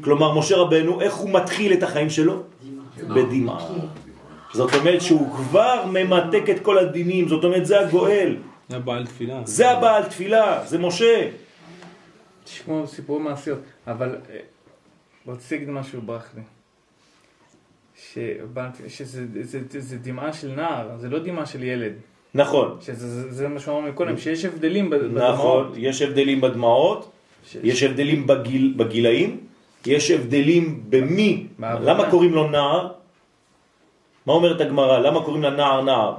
כלומר, 0.00 0.38
משה 0.38 0.56
רבנו, 0.56 1.00
איך 1.00 1.14
הוא 1.14 1.30
מתחיל 1.30 1.72
את 1.72 1.82
החיים 1.82 2.10
שלו? 2.10 2.42
בדמעה. 3.08 3.68
זאת 4.52 4.74
אומרת 4.74 5.02
שהוא 5.02 5.34
כבר 5.36 5.84
ממתק 5.92 6.50
את 6.50 6.60
כל 6.62 6.78
הדינים, 6.78 7.28
זאת 7.28 7.44
אומרת 7.44 7.66
זה 7.66 7.80
הגואל, 7.80 8.36
זה 8.68 8.76
הבעל 8.76 9.06
תפילה. 9.06 9.40
זה 9.44 9.70
הבעל 9.70 10.02
תפילה, 10.04 10.62
זה 10.66 10.78
משה. 10.78 11.28
תשמעו 12.44 12.86
סיפורים 12.86 13.24
מעשיות, 13.24 13.58
אבל 13.86 14.16
אה, 14.30 14.38
רציתי 15.28 15.54
להגיד 15.54 15.70
משהו 15.70 16.02
ברח 16.02 16.28
לי. 16.36 16.42
שזה 18.88 19.26
זה, 19.42 19.60
זה, 19.70 19.80
זה 19.80 19.96
דמעה 19.98 20.32
של 20.32 20.48
נער, 20.56 20.88
זה 20.98 21.08
לא 21.08 21.18
דמעה 21.18 21.46
של 21.46 21.62
ילד. 21.62 21.92
נכון, 22.34 22.76
שזה 22.80 23.08
זה, 23.22 23.32
זה 23.32 23.48
מה 23.48 23.60
שאמרנו 23.60 23.92
קודם, 23.94 24.18
שיש 24.18 24.44
הבדלים 24.44 24.90
בד- 24.90 24.98
בדמעות. 25.04 25.34
נכון, 25.34 25.72
יש 25.76 26.02
הבדלים 26.02 26.40
בדמעות, 26.40 27.10
יש 27.62 27.82
הבדלים 27.82 28.26
בגיל, 28.26 28.74
בגילאים, 28.76 29.40
יש 29.88 30.10
הבדלים 30.10 30.82
במי. 30.88 31.46
למה 31.60 32.10
קוראים 32.10 32.32
לו 32.34 32.50
נער? 32.50 32.88
מה 34.26 34.32
אומרת 34.32 34.60
הגמרא? 34.60 34.98
למה 34.98 35.24
קוראים 35.24 35.42
לה 35.42 35.50
נער 35.50 35.82
נער? 35.82 36.14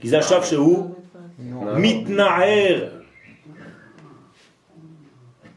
כי 0.00 0.08
זה 0.08 0.18
עכשיו 0.18 0.44
שהוא 0.44 0.94
מתנער. 1.76 2.88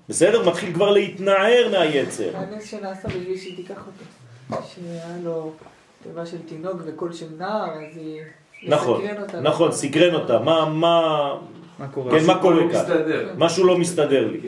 בסדר? 0.09 0.49
מתחיל 0.49 0.74
כבר 0.74 0.91
להתנער 0.91 1.69
מהיצר. 1.72 2.30
הנס 2.38 2.65
שנעשה 2.72 3.07
בשביל 3.07 3.38
שהיא 3.38 3.55
תיקח 3.55 3.84
אותו. 3.88 4.61
שהיה 4.67 5.17
לו 5.24 5.51
תיבה 6.03 6.26
של 6.26 6.38
תינוק 6.45 6.82
וקול 6.86 7.13
של 7.13 7.28
נער, 7.38 7.69
אז 7.74 7.97
היא... 7.97 8.22
נכון. 8.63 9.01
נכון, 9.41 9.72
סקרן 9.72 10.15
אותה. 10.15 10.39
מה, 10.39 10.65
מה, 10.69 11.36
מה 11.80 11.88
קורה? 11.88 12.19
כן, 12.19 12.26
מה 12.26 12.41
קורה 12.41 12.55
לא 12.55 12.72
כאן? 12.72 12.82
מסתדר. 12.82 13.34
משהו 13.38 13.65
לא 13.65 13.78
מסתדר 13.78 14.28
לי. 14.28 14.39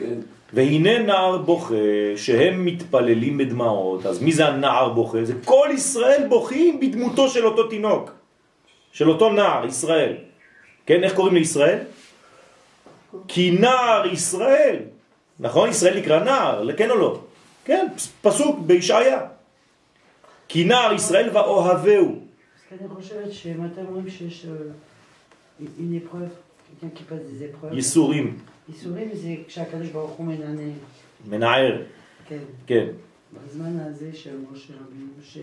כן. 0.54 0.60
והנה 0.60 0.98
נער 0.98 1.38
בוכה, 1.38 1.74
שהם 2.16 2.64
מתפללים 2.64 3.38
בדמעות. 3.38 4.06
אז 4.06 4.22
מי 4.22 4.32
זה 4.32 4.46
הנער 4.46 4.88
בוכה? 4.88 5.24
זה 5.24 5.34
כל 5.44 5.68
ישראל 5.74 6.26
בוכים 6.28 6.80
בדמותו 6.80 7.28
של 7.28 7.46
אותו 7.46 7.68
תינוק. 7.68 8.10
של 8.92 9.10
אותו 9.10 9.32
נער, 9.32 9.66
ישראל. 9.66 10.12
כן, 10.86 11.04
איך 11.04 11.14
קוראים 11.14 11.34
לישראל? 11.34 11.78
כי 13.28 13.50
נער 13.50 14.06
ישראל. 14.06 14.76
נכון? 15.40 15.70
ישראל 15.70 15.98
נקרא 15.98 16.24
נער, 16.24 16.76
כן 16.76 16.90
או 16.90 16.96
לא? 16.96 17.20
כן, 17.64 17.86
פסוק 18.22 18.58
בישעיה. 18.58 19.20
כי 20.48 20.64
נער 20.64 20.92
ישראל 20.92 21.30
ואוהבהו. 21.32 22.18
Qu'elle 22.70 22.94
חושבת 22.94 23.32
שמתי 23.32 23.80
אומרים 23.80 24.10
שיש 24.10 24.46
euh, 24.46 25.62
une 25.78 25.94
épreuve, 25.94 26.34
quelqu'un 26.66 26.90
qui 26.96 27.04
passe 27.04 27.24
des 27.30 27.42
épreuves. 27.44 27.74
ייסורים, 27.74 28.38
ייסורים 28.68 29.08
זה 29.14 29.34
כשהקדוש 29.46 29.88
ברוך 29.88 30.10
הוא 30.10 30.26
מנענע. 30.26 30.72
מנער. 31.30 31.82
כן. 32.28 32.38
כן. 32.66 32.86
בזמן 33.46 33.78
הזה 33.80 34.10
של 34.14 34.36
משה 34.52 34.72
רבינו, 34.86 35.06
שזה 35.24 35.42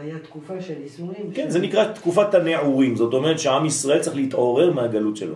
היה 0.00 0.18
תקופה 0.18 0.62
של 0.62 0.80
ייסורים. 0.82 1.32
כן, 1.34 1.44
של- 1.44 1.50
זה 1.50 1.58
נקרא 1.60 1.92
תקופת 1.92 2.34
הנעורים. 2.34 2.96
זאת 2.96 3.14
אומרת 3.14 3.38
שעם 3.38 3.66
ישראל 3.66 3.98
צריך 4.00 4.16
להתעורר 4.16 4.72
מהגלות 4.72 5.16
שלו. 5.16 5.34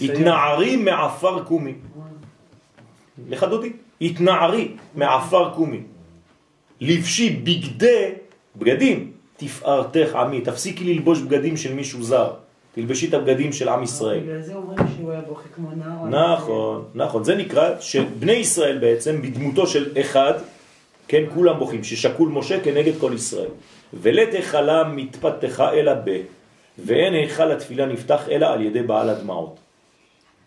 התנערי 0.00 0.76
מעפר 0.76 1.44
קומי. 1.44 1.74
לך 3.28 3.44
דודי, 3.44 3.72
התנערי 4.00 4.72
מעפר 4.94 5.54
קומי. 5.54 5.80
לבשי 6.80 7.30
בגדי, 7.36 8.12
בגדים, 8.56 9.12
תפארתך 9.36 10.14
עמי. 10.14 10.40
תפסיקי 10.40 10.84
ללבוש 10.94 11.20
בגדים 11.22 11.56
של 11.56 11.74
מישהו 11.74 12.02
זר. 12.02 12.32
תלבשי 12.74 13.08
את 13.08 13.14
הבגדים 13.14 13.52
של 13.52 13.68
עם 13.68 13.82
ישראל. 13.82 14.20
בגלל 14.20 14.42
זה 14.42 14.54
אומרים 14.54 14.86
שהוא 14.96 15.10
היה 15.10 15.20
בוכה 15.20 15.48
כמו 15.54 15.70
נער. 15.70 16.34
נכון, 16.36 16.84
נכון. 16.94 17.24
זה 17.24 17.34
נקרא 17.34 17.80
שבני 17.80 18.32
ישראל 18.32 18.78
בעצם, 18.78 19.22
בדמותו 19.22 19.66
של 19.66 19.92
אחד, 20.00 20.32
כן, 21.08 21.22
כולם 21.34 21.58
בוכים, 21.58 21.84
ששקול 21.84 22.28
משה 22.28 22.60
כנגד 22.60 22.92
כל 23.00 23.12
ישראל. 23.14 23.50
ולת 23.94 24.34
היכלה 24.34 24.84
מתפתחה 24.84 25.72
אלא 25.72 25.92
ב, 26.04 26.20
ואין 26.78 27.14
היכל 27.14 27.52
התפילה 27.52 27.86
נפתח 27.86 28.28
אלא 28.30 28.46
על 28.46 28.60
ידי 28.60 28.82
בעל 28.82 29.08
הדמעות. 29.08 29.56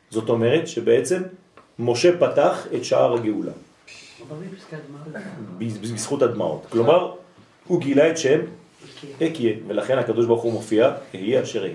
זאת 0.09 0.29
אומרת 0.29 0.67
שבעצם 0.67 1.21
משה 1.79 2.17
פתח 2.17 2.67
את 2.75 2.85
שער 2.85 3.13
הגאולה, 3.13 3.51
בזכות 5.59 6.21
הדמעות. 6.21 6.65
כלומר, 6.69 7.11
הוא 7.67 7.81
גילה 7.81 8.09
את 8.09 8.17
שם 8.17 8.39
אקיה, 9.23 9.53
ולכן 9.67 9.97
הקדוש 9.97 10.25
ברוך 10.25 10.43
הוא 10.43 10.53
מופיע, 10.53 10.91
אהיה 11.15 11.43
אשר 11.43 11.61
אהיה. 11.61 11.73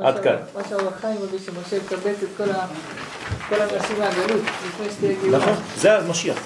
אה, 0.00 0.08
עד 0.08 0.18
כאן. 0.22 0.36
מה 0.54 0.60
שהאור 0.68 0.88
החיים 0.88 1.16
מביא 1.22 1.38
שמשה 1.38 1.76
יקבץ 1.76 2.16
את 2.22 2.28
כל 2.36 3.54
האנשים 3.54 3.98
מהגלות, 3.98 4.42
לפני 4.66 4.86
שתהיה 4.90 5.16
גאולה. 5.22 5.38
נכון, 5.38 5.54
זה 5.76 5.98
המשיח. 5.98 6.38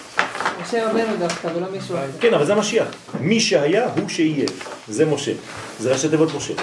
משה 0.62 0.90
רבנו 0.90 1.16
דווקא, 1.18 1.48
ולא 1.54 1.66
מישהו 1.70 1.96
אחר. 1.96 2.06
כן, 2.20 2.34
אבל 2.34 2.46
זה 2.46 2.54
משיח. 2.54 2.86
מי 3.20 3.40
שהיה 3.40 3.92
הוא 3.92 4.08
שיהיה. 4.08 4.46
זה 4.88 5.06
משה. 5.06 5.32
זה 5.78 5.92
ראשי 5.92 6.08
תיבות 6.08 6.34
משה. 6.34 6.54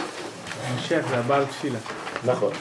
משיח 0.77 1.05
זה 1.09 1.17
הבעל 1.17 1.45
תפילה. 1.45 1.79
נכון. 2.25 2.53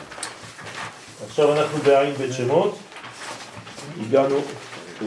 עכשיו 1.26 1.52
אנחנו 1.52 1.78
בעין 1.78 2.14
בית 2.14 2.32
שמות. 2.32 2.78
הגענו 4.00 4.40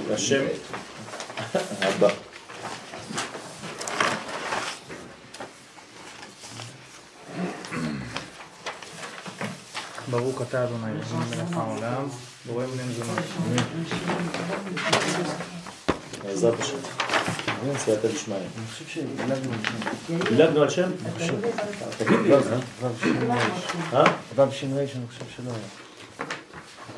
לשם 0.09 0.43
הבא. 1.81 2.26
ברוך 10.09 10.41
אתה 10.41 10.63
אדוני, 10.63 10.91
אלוהים 10.91 11.29
מלך 11.29 11.57
העולם, 11.57 12.07
בורא 12.45 12.65
מיני 12.65 12.83
מזונות. 12.89 13.23
בעזרת 16.23 16.59
השם. 16.59 16.77
סייעתא 17.77 18.07
דשמיא. 18.07 18.37
אני 18.37 18.65
חושב 18.71 18.85
שהדלגנו 18.87 19.53
על 19.53 19.59
שם. 19.63 20.19
דילגנו 20.29 20.61
על 20.61 20.69
שם? 20.69 20.89
לי. 21.19 22.33
וו 22.81 22.89
ש"ר. 23.01 23.31
אה? 23.93 24.03
וו 24.35 24.51
ש"ר 24.51 24.67
אני 24.67 25.07
חושב 25.07 25.25
שלא 25.35 25.49
היה. 25.49 26.27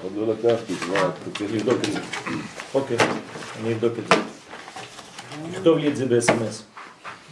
עוד 0.03 0.11
לא 0.15 0.33
לקחתי, 0.33 0.73
אתה 0.73 1.37
צריך 1.37 1.53
לבדוק 1.53 1.77
את 1.87 1.93
זה. 1.93 1.99
אוקיי, 2.73 2.97
אני 3.61 3.73
אבדוק 3.73 3.93
את 3.99 4.03
זה. 4.07 4.15
תכתוב 5.51 5.77
לי 5.77 5.87
את 5.87 5.95
זה 5.95 6.05
ב-SMS. 6.05 6.63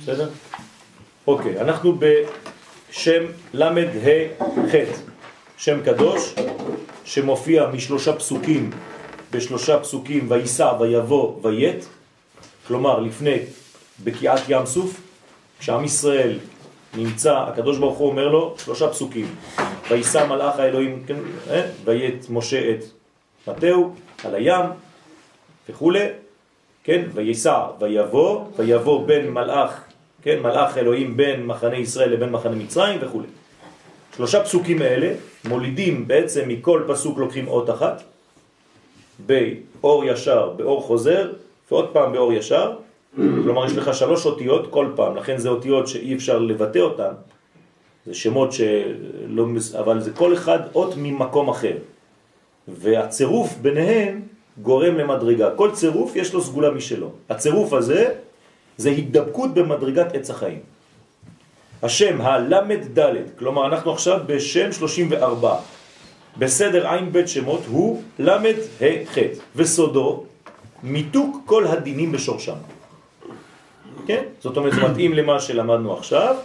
בסדר? 0.04 0.30
אוקיי, 1.28 1.62
אנחנו 1.62 2.00
בשם 2.00 3.24
למד 3.54 3.88
ה' 3.88 4.44
ח', 4.72 4.76
שם 5.58 5.82
קדוש, 5.86 6.36
שמופיע 7.06 7.68
משלושה 7.68 8.14
פסוקים, 8.14 8.70
בשלושה 9.32 9.80
פסוקים 9.80 10.32
ויסע 10.32 10.74
ויבוא 10.80 11.40
ויית, 11.42 11.88
כלומר 12.68 13.00
לפני 13.00 13.38
בקיעת 14.04 14.42
ים 14.50 14.66
סוף, 14.66 15.02
כשעם 15.60 15.84
ישראל 15.84 16.40
נמצא, 16.94 17.38
הקדוש 17.38 17.78
ברוך 17.78 17.98
הוא 17.98 18.10
אומר 18.10 18.28
לו 18.28 18.56
שלושה 18.58 18.90
פסוקים. 18.90 19.36
וישא 19.90 20.26
מלאך 20.30 20.60
האלוהים, 20.60 21.04
כן, 21.08 21.16
אה? 21.50 21.62
ויית 21.86 22.30
משה 22.30 22.72
את 22.72 22.84
מטהו 23.48 23.94
על 24.24 24.36
הים 24.36 24.66
וכולי, 25.70 26.06
כן, 26.84 27.02
ויסע 27.14 27.66
ויבוא, 27.80 28.46
ויבוא 28.58 29.08
בין 29.08 29.30
מלאך, 29.30 29.82
כן, 30.22 30.40
מלאך 30.40 30.78
אלוהים 30.78 31.18
בין 31.18 31.46
מחנה 31.46 31.78
ישראל 31.78 32.10
לבין 32.10 32.30
מחנה 32.30 32.56
מצרים 32.56 33.00
וכולי. 33.02 33.28
שלושה 34.16 34.44
פסוקים 34.44 34.82
האלה 34.82 35.14
מולידים 35.50 36.08
בעצם 36.08 36.48
מכל 36.48 36.84
פסוק 36.88 37.18
לוקחים 37.18 37.48
אות 37.48 37.70
אחת, 37.70 38.04
באור 39.26 40.04
ישר, 40.06 40.50
באור 40.58 40.82
חוזר, 40.82 41.32
ועוד 41.72 41.90
פעם 41.94 42.14
באור 42.14 42.34
ישר, 42.34 42.74
כלומר 43.16 43.66
יש 43.66 43.78
לך 43.78 43.94
שלוש 43.96 44.26
אותיות 44.26 44.68
כל 44.72 44.88
פעם, 44.96 45.16
לכן 45.16 45.38
זה 45.38 45.50
אותיות 45.50 45.88
שאי 45.88 46.16
אפשר 46.16 46.40
לבטא 46.40 46.80
אותן, 46.80 47.12
זה 48.06 48.14
שמות 48.14 48.52
שלא, 48.52 49.46
מס- 49.46 49.76
אבל 49.76 50.00
זה 50.00 50.12
כל 50.12 50.34
אחד 50.34 50.60
אות 50.76 50.94
ממקום 50.98 51.50
אחר, 51.50 51.78
והצירוף 52.68 53.54
ביניהם 53.62 54.22
גורם 54.62 54.96
למדרגה, 54.98 55.52
כל 55.56 55.72
צירוף 55.72 56.16
יש 56.16 56.34
לו 56.34 56.42
סגולה 56.42 56.72
משלו, 56.72 57.10
הצירוף 57.30 57.74
הזה 57.74 58.14
זה 58.78 58.90
הידבקות 58.90 59.54
במדרגת 59.54 60.16
עץ 60.16 60.30
החיים. 60.30 60.60
השם 61.84 62.22
הלמד 62.22 63.00
ד', 63.00 63.14
כלומר 63.40 63.68
אנחנו 63.68 63.92
עכשיו 63.92 64.20
בשם 64.26 64.72
34, 64.72 65.56
בסדר 66.38 66.88
עין 66.88 67.12
בית 67.12 67.28
שמות 67.28 67.62
הוא 67.68 68.02
למד 68.20 68.56
ה' 68.82 69.06
ח' 69.06 69.18
וסודו 69.56 70.24
מיתוק 70.84 71.38
כל 71.46 71.68
הדינים 71.68 72.12
בשורשם. 72.12 72.56
כן? 74.08 74.24
זאת 74.40 74.58
אומרת, 74.58 74.74
זה 74.74 74.82
מתאים 74.82 75.14
למה 75.14 75.40
שלמדנו 75.40 75.98
עכשיו. 75.98 76.36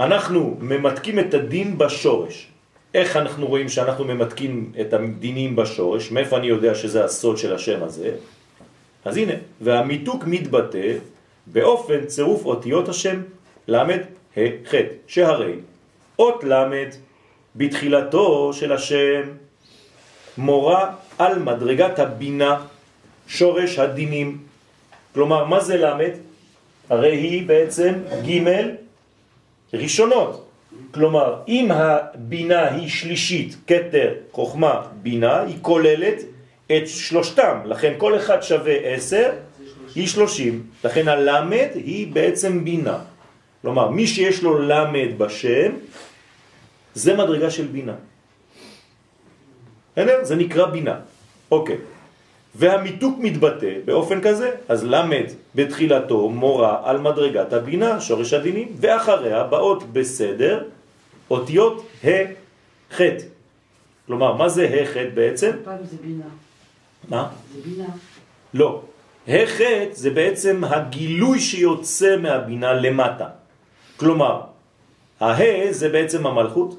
אנחנו 0.00 0.56
ממתקים 0.60 1.18
את 1.18 1.34
הדין 1.34 1.78
בשורש. 1.78 2.48
איך 2.94 3.16
אנחנו 3.16 3.46
רואים 3.46 3.68
שאנחנו 3.68 4.04
ממתקים 4.04 4.72
את 4.80 4.92
הדינים 4.92 5.56
בשורש? 5.56 6.10
מאיפה 6.10 6.36
אני 6.36 6.46
יודע 6.46 6.74
שזה 6.74 7.04
הסוד 7.04 7.38
של 7.38 7.54
השם 7.54 7.82
הזה? 7.82 8.10
אז 9.04 9.16
הנה, 9.16 9.32
והמיתוק 9.60 10.24
מתבטא 10.26 10.92
באופן 11.46 12.04
צירוף 12.06 12.44
אותיות 12.44 12.88
השם 12.88 13.20
למד 13.68 14.00
ה' 14.36 14.40
ח' 14.70 14.74
שהרי 15.06 15.54
אות 16.18 16.44
למד 16.44 16.88
בתחילתו 17.56 18.52
של 18.52 18.72
השם 18.72 19.22
מורה 20.38 20.90
על 21.18 21.38
מדרגת 21.38 21.98
הבינה 21.98 22.64
שורש 23.28 23.78
הדינים. 23.78 24.38
כלומר, 25.14 25.44
מה 25.44 25.60
זה 25.60 25.76
למד? 25.76 26.10
הרי 26.90 27.16
היא 27.16 27.46
בעצם 27.46 27.92
ג' 28.26 28.38
ראשונות. 29.74 30.48
כלומר, 30.90 31.36
אם 31.48 31.70
הבינה 31.70 32.74
היא 32.74 32.88
שלישית, 32.88 33.56
קטר, 33.66 34.14
חוכמה, 34.32 34.82
בינה, 35.02 35.42
היא 35.42 35.56
כוללת 35.62 36.22
את 36.66 36.88
שלושתם. 36.88 37.58
לכן 37.64 37.92
כל 37.98 38.16
אחד 38.16 38.42
שווה 38.42 38.74
עשר, 38.74 39.30
היא 39.94 40.06
שלושים. 40.06 40.62
לכן 40.84 41.08
הלמד 41.08 41.68
היא 41.74 42.12
בעצם 42.12 42.64
בינה. 42.64 42.98
כלומר, 43.62 43.90
מי 43.90 44.06
שיש 44.06 44.42
לו 44.42 44.58
למד 44.58 45.18
בשם, 45.18 45.72
זה 46.94 47.14
מדרגה 47.14 47.50
של 47.50 47.66
בינה. 47.66 47.94
בסדר? 49.92 50.24
זה 50.24 50.36
נקרא 50.36 50.66
בינה. 50.66 50.96
אוקיי. 51.50 51.76
והמיתוק 52.54 53.18
מתבטא 53.18 53.72
באופן 53.84 54.20
כזה, 54.20 54.50
אז 54.68 54.84
למד 54.84 55.24
בתחילתו 55.54 56.28
מורה 56.28 56.80
על 56.84 56.98
מדרגת 56.98 57.52
הבינה, 57.52 58.00
שורש 58.00 58.32
הדינים, 58.32 58.76
ואחריה 58.80 59.44
באות 59.44 59.92
בסדר 59.92 60.64
אותיות 61.30 61.86
ה' 62.04 62.08
ח'. 62.92 63.00
כלומר, 64.06 64.36
מה 64.36 64.48
זה 64.48 64.64
ה' 64.68 64.86
ח' 64.86 64.96
בעצם? 65.14 65.50
פעם 65.64 65.78
זה 65.90 65.96
בינה. 66.02 66.24
מה? 67.08 67.28
זה 67.54 67.60
בינה. 67.64 67.88
לא. 68.54 68.82
ה' 69.28 69.46
ח' 69.46 69.60
זה 69.92 70.10
בעצם 70.10 70.64
הגילוי 70.64 71.40
שיוצא 71.40 72.16
מהבינה 72.16 72.72
למטה. 72.72 73.41
כלומר, 74.02 74.40
הה 75.20 75.70
זה 75.70 75.88
בעצם 75.88 76.26
המלכות, 76.26 76.70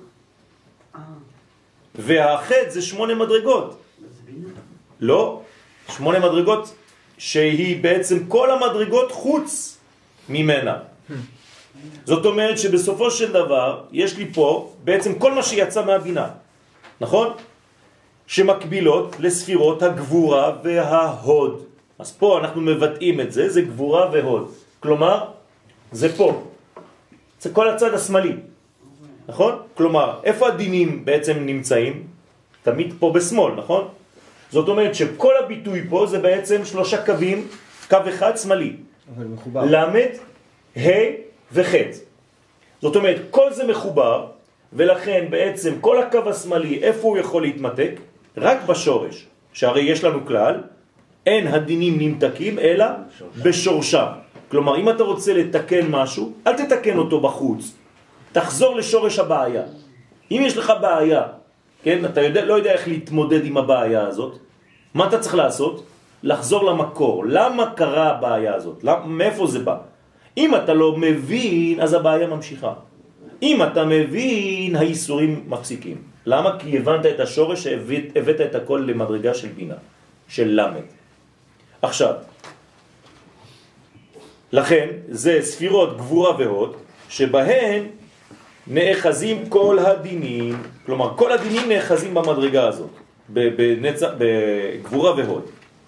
אה, 0.95 0.99
והח' 1.95 2.51
זה 2.67 2.82
שמונה 2.82 3.15
מדרגות. 3.15 3.80
לא, 4.99 5.41
שמונה 5.88 6.19
מדרגות 6.19 6.76
שהיא 7.17 7.84
בעצם 7.84 8.28
כל 8.28 8.51
המדרגות 8.51 9.11
חוץ 9.11 9.78
ממנה. 10.30 10.76
זאת 12.05 12.26
אומרת 12.26 12.59
שבסופו 12.59 13.11
של 13.11 13.32
דבר 13.32 13.88
יש 13.91 14.17
לי 14.19 14.34
פה 14.36 14.74
בעצם 14.84 15.15
כל 15.15 15.32
מה 15.32 15.43
שיצא 15.43 15.86
מהבינה, 15.86 16.28
נכון? 16.99 17.28
שמקבילות 18.28 19.15
לספירות 19.19 19.80
הגבורה 19.84 20.59
וההוד. 20.63 21.53
אז 21.99 22.11
פה 22.11 22.39
אנחנו 22.39 22.61
מבטאים 22.61 23.21
את 23.21 23.32
זה, 23.32 23.49
זה 23.49 23.61
גבורה 23.61 24.11
והוד. 24.11 24.51
כלומר, 24.84 25.32
זה 25.91 26.11
פה. 26.19 26.53
זה 27.44 27.50
כל 27.54 27.70
הצד 27.70 27.94
השמאלי, 27.94 28.36
נכון? 29.28 29.54
כלומר, 29.74 30.20
איפה 30.24 30.48
הדינים 30.48 31.06
בעצם 31.06 31.34
נמצאים? 31.46 32.08
תמיד 32.64 32.94
פה 33.00 33.12
בשמאל, 33.16 33.54
נכון? 33.56 33.88
זאת 34.52 34.68
אומרת 34.68 34.96
שכל 34.96 35.34
הביטוי 35.44 35.84
פה 35.89 36.06
זה 36.06 36.20
בעצם 36.20 36.66
שלושה 36.66 37.06
קווים, 37.06 37.48
קו 37.89 37.98
אחד 38.10 38.38
שמאלי. 38.38 38.76
אבל 39.16 39.26
מחובר. 39.26 39.64
למד, 39.66 40.10
ה' 40.78 40.89
וח'. 41.52 41.76
זאת 42.82 42.96
אומרת, 42.96 43.18
כל 43.30 43.54
זה 43.54 43.68
מחובר, 43.68 44.28
ולכן 44.74 45.26
בעצם 45.30 45.74
כל 45.82 46.02
הקו 46.02 46.30
השמאלי, 46.30 46.84
איפה 46.84 47.08
הוא 47.08 47.18
יכול 47.18 47.41
להתמתק? 47.41 47.91
רק 48.38 48.66
בשורש. 48.66 49.28
שהרי 49.54 49.82
יש 49.82 50.04
לנו 50.04 50.26
כלל, 50.26 50.64
אין 51.26 51.48
הדינים 51.48 51.96
נמתקים, 52.00 52.60
אלא 52.60 52.86
בשורשם. 53.44 54.22
כלומר, 54.54 54.78
אם 54.78 54.89
אתה 54.89 55.04
רוצה 55.04 55.34
לתקן 55.34 55.89
משהו, 55.89 56.45
אל 56.47 56.54
תתקן 56.54 56.97
אותו 56.97 57.20
בחוץ. 57.20 57.74
תחזור 58.32 58.76
לשורש 58.76 59.20
הבעיה. 59.20 59.66
אם 60.32 60.41
יש 60.45 60.58
לך 60.58 60.74
בעיה, 60.82 61.22
כן, 61.84 62.06
אתה 62.06 62.22
יודע, 62.22 62.45
לא 62.45 62.54
יודע 62.54 62.72
איך 62.72 62.88
להתמודד 62.88 63.45
עם 63.45 63.58
הבעיה 63.58 64.01
הזאת, 64.08 64.38
מה 64.93 65.10
אתה 65.10 65.20
צריך 65.20 65.36
לעשות? 65.36 65.76
לחזור 66.24 66.62
למקור. 66.70 67.26
למה 67.26 67.74
קרה 67.74 68.10
הבעיה 68.10 68.54
הזאת? 68.56 68.84
למ, 68.84 69.18
מאיפה 69.18 69.47
זה 69.47 69.60
בא? 69.66 69.78
אם 70.38 70.56
אתה 70.56 70.74
לא 70.74 71.01
מבין, 71.01 71.82
אז 71.82 71.93
הבעיה 71.93 72.28
ממשיכה. 72.30 72.74
אם 73.41 73.58
אתה 73.64 73.82
מבין, 73.86 74.76
האיסורים 74.76 75.49
מפסיקים. 75.49 76.30
למה? 76.30 76.62
כי 76.62 76.78
הבנת 76.78 77.06
את 77.06 77.20
השורש, 77.20 77.68
הבאת, 77.68 78.06
הבאת 78.16 78.41
את 78.41 78.56
הכל 78.56 78.86
למדרגה 78.86 79.34
של 79.34 79.49
בינה, 79.58 79.82
של 80.30 80.47
למד. 80.54 80.86
עכשיו, 81.82 82.14
לכן 84.54 84.88
זה 85.10 85.39
ספירות 85.41 85.97
גבורה 85.97 86.38
והוד, 86.38 86.76
שבהן 87.10 87.84
נאחזים 88.68 89.49
כל 89.49 89.80
הדינים, 89.80 90.56
כלומר 90.86 91.18
כל 91.18 91.32
הדינים 91.32 91.70
נאחזים 91.70 92.14
במדרגה 92.14 92.68
הזאת, 92.68 92.89
בנצ... 93.30 94.01
בגבורה 94.18 95.16
והוד, 95.16 95.45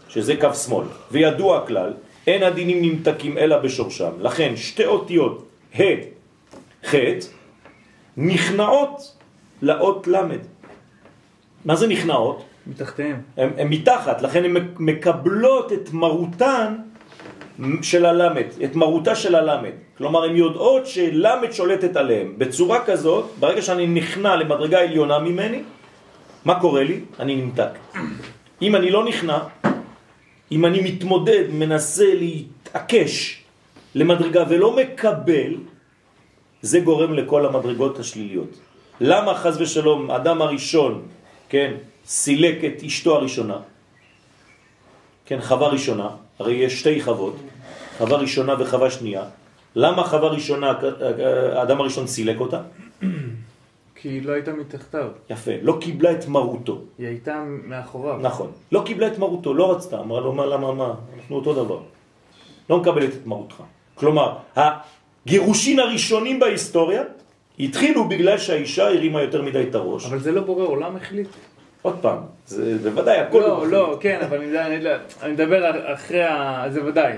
שזה 0.07 0.35
קו 0.35 0.53
שמאל, 0.53 0.85
וידוע 1.11 1.57
הכלל, 1.57 1.93
אין 2.27 2.43
הדינים 2.43 2.81
נמתקים 2.81 3.37
אלא 3.37 3.57
בשורשם, 3.57 4.11
לכן 4.19 4.55
שתי 4.55 4.85
אותיות 4.85 5.45
ה' 5.79 5.83
ח' 6.85 6.95
נכנעות 8.17 9.13
לאות 9.61 10.07
למד. 10.07 10.41
מה 11.65 11.75
זה 11.75 11.87
נכנעות? 11.87 12.43
מתחתיהם. 12.67 13.21
הן 13.37 13.67
מתחת, 13.67 14.21
לכן 14.21 14.45
הן 14.45 14.55
מקבלות 14.79 15.73
את 15.73 15.93
מרותן 15.93 16.75
של 17.81 18.05
הלמד, 18.05 18.45
את 18.63 18.75
מרותה 18.75 19.15
של 19.15 19.35
הלמד. 19.35 19.71
כלומר, 19.97 20.23
הן 20.23 20.35
יודעות 20.35 20.87
שלמד 20.87 21.51
שולטת 21.51 21.95
עליהן. 21.95 22.33
בצורה 22.37 22.85
כזאת, 22.85 23.25
ברגע 23.39 23.61
שאני 23.61 23.87
נכנע 23.87 24.35
למדרגה 24.35 24.79
עליונה 24.79 25.19
ממני, 25.19 25.61
מה 26.45 26.59
קורה 26.59 26.83
לי? 26.83 26.99
אני 27.19 27.35
נמתק. 27.35 27.73
אם 28.61 28.75
אני 28.75 28.91
לא 28.91 29.05
נכנע, 29.05 29.37
אם 30.51 30.65
אני 30.65 30.79
מתמודד, 30.81 31.43
מנסה 31.49 32.05
להתעקש 32.13 33.43
למדרגה 33.95 34.43
ולא 34.49 34.75
מקבל, 34.75 35.53
זה 36.61 36.79
גורם 36.79 37.13
לכל 37.13 37.45
המדרגות 37.45 37.99
השליליות. 37.99 38.51
למה 39.01 39.35
חז 39.35 39.61
ושלום 39.61 40.11
אדם 40.11 40.41
הראשון, 40.41 41.01
כן, 41.49 41.73
סילק 42.05 42.57
את 42.63 42.83
אשתו 42.83 43.15
הראשונה, 43.15 43.57
כן, 45.25 45.41
חווה 45.41 45.67
ראשונה, 45.67 46.09
הרי 46.39 46.53
יש 46.53 46.79
שתי 46.79 47.01
חוות, 47.01 47.35
חווה 47.97 48.17
ראשונה 48.17 48.55
וחווה 48.59 48.91
שנייה. 48.91 49.23
למה 49.75 50.03
חווה 50.03 50.29
ראשונה, 50.29 50.73
האדם 51.55 51.81
הראשון 51.81 52.07
סילק 52.07 52.39
אותה? 52.39 52.61
כי 53.95 54.09
היא 54.09 54.25
לא 54.25 54.31
הייתה 54.31 54.53
מתחתיו. 54.53 55.07
יפה, 55.29 55.51
לא 55.61 55.77
קיבלה 55.81 56.11
את 56.11 56.27
מרותו. 56.27 56.81
היא 56.97 57.07
הייתה 57.07 57.43
מאחוריו. 57.63 58.17
נכון, 58.21 58.51
לא 58.71 58.83
קיבלה 58.85 59.07
את 59.07 59.17
מרותו, 59.17 59.53
לא 59.53 59.71
רצתה, 59.71 59.99
אמרה 59.99 60.21
לו, 60.21 60.33
מה, 60.33 60.45
למה, 60.45 60.73
מה, 60.73 60.93
אנחנו 61.17 61.35
אותו 61.35 61.53
דבר. 61.53 61.79
לא 62.69 62.77
מקבלת 62.77 63.13
את 63.13 63.25
מרותך. 63.25 63.55
כלומר, 63.95 64.37
גירושין 65.25 65.79
הראשונים 65.79 66.39
בהיסטוריה 66.39 67.03
התחילו 67.59 68.09
בגלל 68.09 68.37
שהאישה 68.37 68.87
הרימה 68.87 69.21
יותר 69.21 69.41
מדי 69.41 69.63
את 69.69 69.75
הראש. 69.75 70.05
אבל 70.05 70.19
זה 70.19 70.31
לא 70.31 70.41
בורא 70.41 70.65
עולם 70.65 70.95
החליט? 70.95 71.27
עוד 71.85 71.95
פעם, 72.01 72.17
זה 72.47 72.89
בוודאי 72.89 73.17
הכל 73.17 73.39
לא. 73.39 73.67
לא, 73.67 73.97
כן, 74.01 74.19
אבל 74.21 74.57
אני 75.21 75.33
מדבר 75.33 75.93
אחרי 75.93 76.23
ה... 76.23 76.65
זה 76.69 76.85
ודאי. 76.85 77.13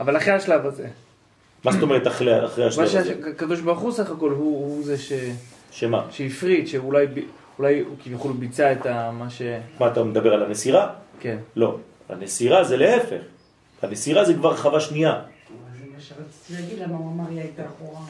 אבל 0.00 0.16
אחרי 0.16 0.32
השלב 0.32 0.66
הזה. 0.66 0.86
מה 1.64 1.72
זאת 1.72 1.82
אומרת 1.82 2.06
אחרי, 2.06 2.44
אחרי 2.44 2.66
השלב 2.66 2.80
מה 2.80 3.00
הזה? 3.00 3.04
שהקדוש 3.04 3.60
ברוך 3.60 3.78
הוא 3.78 3.92
סך 3.92 4.10
הכל 4.10 4.30
הוא 4.30 4.82
זה 4.84 4.98
ש... 4.98 5.12
שמה? 5.70 6.06
שהפריט, 6.10 6.66
שאולי 6.66 7.06
אולי 7.58 7.80
הוא 7.80 7.96
כביכול 8.04 8.32
ביצע 8.32 8.72
את. 8.72 8.86
מה 9.12 9.30
ש... 9.30 9.42
מה 9.80 9.86
אתה 9.86 10.04
מדבר 10.04 10.34
על 10.34 10.42
הנסירה? 10.42 10.90
כן. 11.20 11.36
לא. 11.56 11.76
הנסירה 12.08 12.64
זה 12.64 12.76
להפך. 12.76 13.20
הנסירה 13.82 14.24
זה 14.24 14.34
כבר 14.34 14.56
חווה 14.56 14.80
שנייה. 14.80 15.12
זה 15.12 15.84
מה 15.94 16.00
שרציתי 16.00 16.62
להגיד, 16.62 16.78
למה 16.78 16.96
הוא 16.96 17.12
אמר 17.12 17.30
היא 17.30 17.40
הייתה 17.40 17.62
אחורה, 17.66 18.00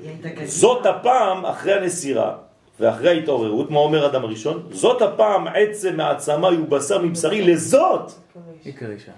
היא 0.00 0.08
הייתה 0.08 0.28
קדימה. 0.28 0.46
זאת 0.46 0.86
הפעם 0.86 1.46
אחרי 1.46 1.72
הנסירה 1.74 2.36
ואחרי 2.80 3.08
ההתעוררות, 3.08 3.70
מה 3.70 3.78
אומר 3.78 4.06
אדם 4.06 4.24
הראשון? 4.24 4.62
זאת 4.70 5.02
הפעם 5.02 5.46
עצם 5.48 5.96
מעצמה 5.96 6.48
הוא 6.48 6.68
בשר 6.68 7.02
מבשרי 7.02 7.42
לזאת. 7.42 8.12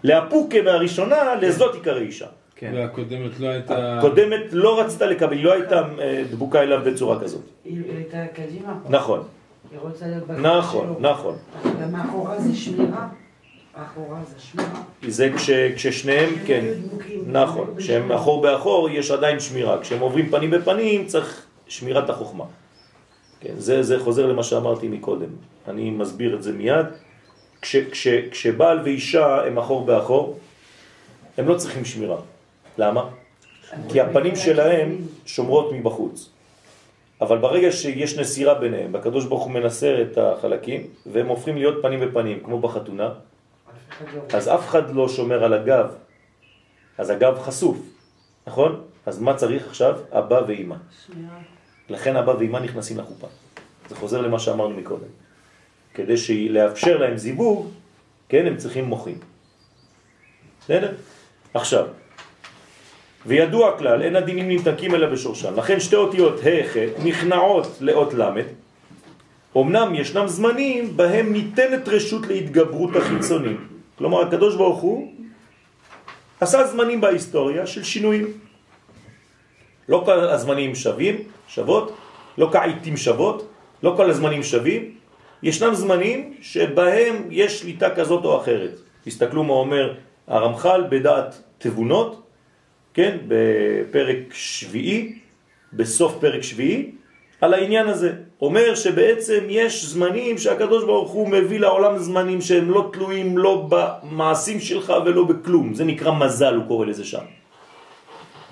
להפוקה 0.03 0.63
מהראשונה, 0.63 1.35
לזאת 1.35 1.75
עיקר 1.75 1.99
אישה. 1.99 2.27
כן. 2.57 2.73
והקודמת 2.75 3.41
לא 3.41 3.49
הייתה... 3.49 3.99
הקודמת 3.99 4.41
לא 4.53 4.81
רצתה 4.81 5.07
לקבל, 5.07 5.33
היא 5.33 5.45
לא 5.45 5.53
הייתה 5.53 5.83
אה, 6.01 6.23
דבוקה 6.31 6.63
אליו 6.63 6.81
בצורה 6.85 7.21
כזאת. 7.21 7.41
היא 7.65 7.83
הייתה 7.97 8.27
קדימה. 8.35 8.75
נכון, 8.89 9.23
היא 9.71 9.79
רוצה 9.83 10.07
להיות 10.07 10.27
בקדימה 10.27 10.59
נכון. 10.59 10.95
נכון. 11.01 11.37
גם 11.83 11.93
מאחורה 11.93 12.39
זה 12.39 12.57
שמירה. 12.57 13.09
מאחורה 13.79 14.21
זה 14.27 14.41
שמירה. 14.41 14.69
זה 15.09 15.31
כש, 15.37 15.51
כששניהם, 15.51 16.31
כן, 16.47 16.65
נכון, 17.27 17.75
כשהם 17.77 18.13
אחור 18.13 18.43
באחור 18.43 18.91
יש 18.91 19.11
עדיין 19.11 19.41
שמירה, 19.41 19.81
כשהם 19.81 20.01
עוברים 20.01 20.31
פנים 20.31 20.51
בפנים 20.51 21.07
צריך 21.07 21.47
שמירת 21.69 22.11
החוכמה. 22.11 22.45
כן, 23.41 23.55
זה, 23.57 23.83
זה 23.83 23.99
חוזר 24.01 24.27
למה 24.27 24.43
שאמרתי 24.43 24.89
מקודם, 24.89 25.31
אני 25.69 25.91
מסביר 25.91 26.35
את 26.37 26.43
זה 26.43 26.53
מיד. 26.53 26.87
כש, 27.63 27.77
כש, 27.77 28.09
כשבעל 28.31 28.81
ואישה 28.85 29.45
הם 29.47 29.59
אחור 29.59 29.87
באחור, 29.87 30.39
הם 31.39 31.49
לא 31.49 31.55
צריכים 31.55 31.85
שמירה. 31.85 32.21
למה? 32.79 33.09
כי 33.89 34.01
הפנים 34.01 34.37
שלהם 34.37 34.97
שומרות 35.27 35.73
מבחוץ. 35.73 36.31
אבל 37.21 37.39
ברגע 37.39 37.73
שיש 37.73 38.19
נסירה 38.19 38.55
ביניהם, 38.55 38.95
הקדוש 38.95 39.25
ברוך 39.25 39.43
הוא 39.43 39.53
מנסר 39.53 40.03
את 40.03 40.19
החלקים, 40.19 40.87
והם 41.07 41.27
הופכים 41.27 41.57
להיות 41.57 41.83
פנים 41.83 42.01
בפנים, 42.01 42.41
כמו 42.45 42.59
בחתונה, 42.59 43.11
אז 44.33 44.49
אף 44.49 44.69
אחד 44.69 44.95
לא 44.95 45.09
שומר 45.09 45.45
על 45.45 45.53
הגב, 45.53 45.87
אז 46.99 47.11
הגב 47.11 47.39
חשוף, 47.39 47.79
נכון? 48.47 48.81
אז 49.07 49.19
מה 49.19 49.35
צריך 49.35 49.67
עכשיו? 49.67 49.99
אבא 50.13 50.41
ואימא. 50.47 50.77
לכן 51.89 52.17
אבא 52.17 52.31
ואימא 52.31 52.59
נכנסים 52.59 52.99
לחופה. 52.99 53.27
זה 53.89 53.97
חוזר 53.97 54.21
למה 54.21 54.39
שאמרנו 54.39 54.77
מקודם. 54.77 55.09
כדי 55.95 56.49
לאפשר 56.49 56.99
להם 56.99 57.17
זיווג, 57.17 57.67
כן, 58.29 58.47
הם 58.47 58.57
צריכים 58.57 58.85
מוחים. 58.85 59.19
בסדר? 60.61 60.93
עכשיו, 61.55 61.87
וידוע 63.27 63.79
כלל, 63.79 64.03
אין 64.03 64.17
הדינים 64.17 64.49
נמתקים 64.49 64.95
אלא 64.95 65.07
בשורשם. 65.07 65.57
לכן 65.57 65.81
שתי 65.81 65.97
אותיות 65.97 66.41
ה' 66.41 66.69
ח' 66.69 66.77
נכנעות 67.05 67.79
לאות 67.81 68.15
ל', 68.15 68.31
אמנם 69.57 69.95
ישנם 69.95 70.29
זמנים 70.29 70.97
בהם 70.97 71.33
ניתנת 71.33 71.89
רשות 71.89 72.27
להתגברות 72.27 72.97
החיצונים. 72.97 73.69
כלומר, 73.99 74.21
הקדוש 74.23 74.57
ברוך 74.57 74.81
הוא 74.81 75.13
עשה 76.41 76.67
זמנים 76.67 77.01
בהיסטוריה 77.01 77.67
של 77.67 77.83
שינויים. 77.83 78.48
לא 79.89 80.03
כל 80.05 80.21
הזמנים 80.21 80.75
שווים, 80.75 81.17
שוות, 81.49 81.93
לא 82.39 82.49
כעיתים 82.53 82.97
שוות, 82.97 83.49
לא 83.83 83.95
כל 83.97 84.11
הזמנים 84.11 84.43
שווים. 84.43 84.95
ישנם 85.43 85.75
זמנים 85.75 86.35
שבהם 86.41 87.17
יש 87.31 87.61
שליטה 87.61 87.95
כזאת 87.95 88.25
או 88.25 88.41
אחרת. 88.41 88.79
תסתכלו 89.05 89.45
מה 89.45 89.53
אומר 89.53 89.95
הרמח"ל 90.27 90.85
בדעת 90.91 91.43
תבונות, 91.59 92.23
כן, 92.95 93.17
בפרק 93.29 94.19
שביעי, 94.33 95.19
בסוף 95.73 96.15
פרק 96.21 96.43
שביעי, 96.43 96.91
על 97.41 97.55
העניין 97.55 97.87
הזה. 97.87 98.13
אומר 98.43 98.75
שבעצם 98.75 99.47
יש 99.49 99.85
זמנים 99.85 100.39
שהקדוש 100.39 100.85
ברוך 100.85 101.11
הוא 101.11 101.29
מביא 101.29 101.61
לעולם 101.61 101.99
זמנים 101.99 102.41
שהם 102.41 102.71
לא 102.71 102.91
תלויים 102.93 103.39
לא 103.39 103.69
במעשים 103.69 104.61
שלך 104.61 104.93
ולא 105.07 105.25
בכלום. 105.25 105.75
זה 105.75 105.85
נקרא 105.85 106.13
מזל, 106.13 106.55
הוא 106.55 106.65
קורא 106.69 106.87
לזה 106.87 107.05
שם. 107.05 107.38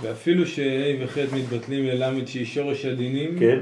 ואפילו 0.03 0.47
שה' 0.47 0.63
וח' 1.05 1.19
מתבטלים 1.33 1.85
ללמד 1.85 2.27
שהיא 2.27 2.47
שורש 2.47 2.85
הדינים, 2.85 3.39
כן. 3.39 3.59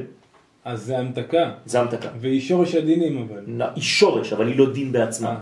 אז 0.65 0.83
זה 0.83 0.99
המתקה. 0.99 1.51
זה 1.67 1.81
המתקה. 1.81 2.09
והיא 2.21 2.41
שורש 2.41 2.75
הדינים 2.75 3.27
אבל. 3.29 3.41
נ- 3.47 3.63
היא 3.75 3.83
שורש, 3.83 4.33
אבל 4.33 4.47
היא 4.49 4.59
לא 4.59 4.73
דין 4.73 4.93
בעצמה. 4.93 5.37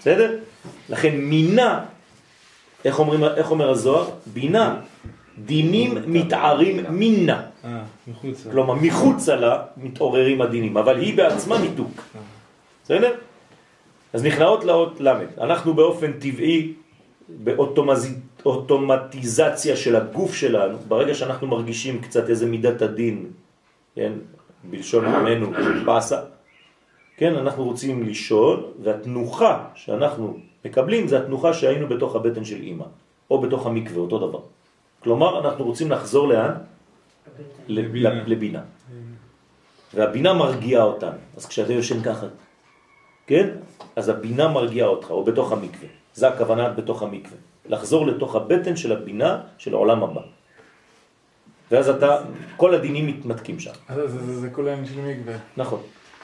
בסדר? 0.00 0.38
לכן 0.88 1.16
מינה, 1.16 1.84
איך, 2.84 2.98
אומרים, 2.98 3.24
איך 3.24 3.50
אומר 3.50 3.70
הזוהר? 3.70 4.10
בינה, 4.26 4.80
דינים 5.44 5.94
מתערים 6.06 6.84
מינה. 6.90 7.42
אה, 7.64 7.82
מחוץ. 8.08 8.46
לה. 8.46 8.52
כלומר, 8.52 8.74
מחוצה 8.74 9.36
לה 9.36 9.62
מתעוררים 9.76 10.40
הדינים, 10.42 10.76
אבל 10.76 11.00
היא 11.00 11.16
בעצמה 11.16 11.58
מיתוק. 11.58 11.90
בסדר? 12.84 13.14
אז 14.12 14.24
נכנעות 14.24 14.64
לאות 14.64 15.00
ל'. 15.00 15.08
אנחנו 15.40 15.74
באופן 15.74 16.12
טבעי, 16.12 16.72
באוטומטיזציה 18.44 19.76
של 19.76 19.96
הגוף 19.96 20.34
שלנו, 20.34 20.78
ברגע 20.88 21.14
שאנחנו 21.14 21.46
מרגישים 21.46 22.00
קצת 22.00 22.28
איזה 22.28 22.46
מידת 22.46 22.82
הדין, 22.82 23.30
כן, 23.94 24.12
בלשון 24.64 25.04
עמנו, 25.04 25.50
באסה, 25.84 26.20
כן, 27.16 27.34
אנחנו 27.34 27.64
רוצים 27.64 28.02
לישון, 28.02 28.62
והתנוחה 28.82 29.64
שאנחנו 29.74 30.38
מקבלים 30.64 31.08
זה 31.08 31.18
התנוחה 31.18 31.52
שהיינו 31.52 31.88
בתוך 31.88 32.16
הבטן 32.16 32.44
של 32.44 32.60
אימא, 32.62 32.84
או 33.30 33.40
בתוך 33.40 33.66
המקווה, 33.66 34.00
אותו 34.00 34.18
דבר. 34.18 34.40
כלומר, 35.02 35.40
אנחנו 35.40 35.64
רוצים 35.64 35.90
לחזור 35.90 36.28
לאן? 36.28 36.52
לבינה. 37.68 38.10
לבינה. 38.10 38.24
לבינה. 38.26 38.62
והבינה 39.94 40.34
מרגיעה 40.34 40.82
אותנו. 40.82 41.18
אז 41.36 41.46
כשאתה 41.46 41.72
יושן 41.72 42.02
ככה, 42.02 42.26
כן? 43.26 43.48
אז 43.96 44.08
הבינה 44.08 44.48
מרגיעה 44.48 44.88
אותך, 44.88 45.10
או 45.10 45.24
בתוך 45.24 45.52
המקווה. 45.52 45.88
זה 46.14 46.28
הכוונה 46.28 46.68
בתוך 46.70 47.02
המקווה. 47.02 47.36
לחזור 47.68 48.06
לתוך 48.06 48.36
הבטן 48.36 48.76
של 48.76 48.92
הבינה 48.92 49.40
של 49.58 49.74
העולם 49.74 50.02
הבא. 50.04 50.20
ואז 51.70 51.88
אתה, 51.88 52.18
כל 52.56 52.74
הדינים 52.74 53.06
מתמתקים 53.06 53.60
שם. 53.60 53.70
אז 53.88 53.96
זה- 53.96 54.08
זה- 54.08 54.40
זה 54.40 54.50
כל 54.50 54.68
העניין 54.68 54.86
של 54.86 55.00
מקווה. 55.00 55.34
נכון. 55.56 55.80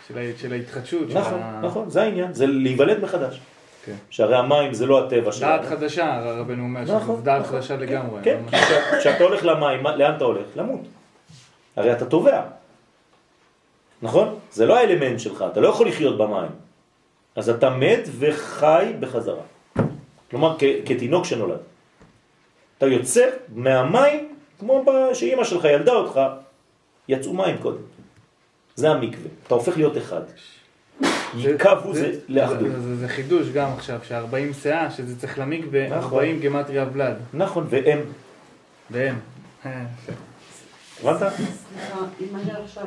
של 0.08 0.32
של 0.36 0.52
ההתחדשות. 0.52 1.10
של 1.10 1.18
נכון, 1.18 1.38
ה- 1.42 1.60
נכון, 1.64 1.90
זה 1.90 2.02
העניין, 2.02 2.32
זה 2.34 2.46
להיוולד 2.46 3.00
מחדש. 3.02 3.40
כן. 3.84 3.94
שהרי 4.10 4.36
המים 4.36 4.74
זה 4.74 4.86
לא 4.86 5.06
הטבע 5.06 5.32
שלנו. 5.32 5.52
דעת 5.56 5.64
חדשה, 5.68 6.20
רבנו 6.24 6.62
אומר, 6.62 6.80
נכון, 6.96 7.22
דעת 7.24 7.40
נכון. 7.42 7.52
חדשה 7.60 7.76
לגמרי. 7.76 8.20
כן. 8.22 8.40
כש- 8.52 8.96
כשאתה 9.00 9.24
הולך 9.24 9.44
למים, 9.44 9.86
לאן 9.96 10.14
אתה 10.16 10.24
הולך? 10.24 10.46
למות. 10.56 10.80
הרי 11.76 11.92
אתה 11.92 12.06
טובע. 12.06 12.42
נכון? 14.02 14.38
זה 14.52 14.66
לא 14.66 14.76
האלמנט 14.78 15.20
שלך, 15.20 15.44
אתה 15.52 15.60
לא 15.60 15.68
יכול 15.68 15.88
לחיות 15.88 16.18
במים. 16.18 16.50
אז 17.36 17.48
אתה 17.48 17.70
מת 17.70 18.08
וחי 18.18 18.92
בחזרה. 19.00 19.42
כלומר, 20.34 20.56
כתינוק 20.86 21.24
שנולד. 21.24 21.58
אתה 22.78 22.86
יוצא 22.86 23.24
מהמים, 23.54 24.34
כמו 24.58 24.84
שאימא 25.14 25.44
שלך 25.44 25.64
ילדה 25.64 25.92
אותך, 25.92 26.20
יצאו 27.08 27.32
מים 27.34 27.56
קודם. 27.58 27.78
זה 28.76 28.90
המקווה. 28.90 29.28
אתה 29.46 29.54
הופך 29.54 29.76
להיות 29.76 29.96
אחד. 29.96 30.20
יקבו 31.36 31.94
זה 31.94 32.18
לאחדות. 32.28 32.58
זה- 32.72 32.80
זה- 32.80 32.96
זה 32.96 33.08
חידוש 33.08 33.48
גם 33.48 33.70
עכשיו, 33.72 33.98
ש-40 34.08 34.54
שאה, 34.62 34.90
שזה 34.90 35.20
צריך 35.20 35.38
למקווה, 35.38 35.88
נכון. 35.88 36.02
40 36.18 36.40
גמטריה 36.40 36.86
ולד. 36.92 37.16
נכון, 37.34 37.66
והם. 37.70 38.00
והם. 38.90 39.18
אה, 39.66 39.84
הבנת? 41.02 41.18
סליחה, 41.32 41.98
אם 42.20 42.36
היה 42.36 42.58
עכשיו, 42.64 42.84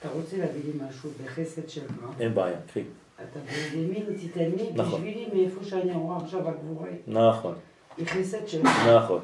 אתה 0.00 0.08
רוצה 0.12 0.36
להביא 0.36 0.60
לי 0.64 0.80
משהו 0.88 1.10
בחסד 1.24 1.68
שלך, 1.68 1.84
אין 2.20 2.34
בעיה, 2.34 2.56
קחי. 2.68 2.82
אתה 3.22 3.38
בימין 3.72 4.04
תיתן 4.20 4.40
לי, 4.40 4.64
נכון. 4.74 5.00
בשבילי 5.00 5.26
מאיפה 5.32 5.64
שאני 5.64 5.92
רואה 5.92 6.16
עכשיו 6.16 6.40
הגבורי, 6.48 6.90
נכון. 7.06 7.54
היא 7.96 8.06
חסד. 8.06 8.38
נכון. 8.96 9.20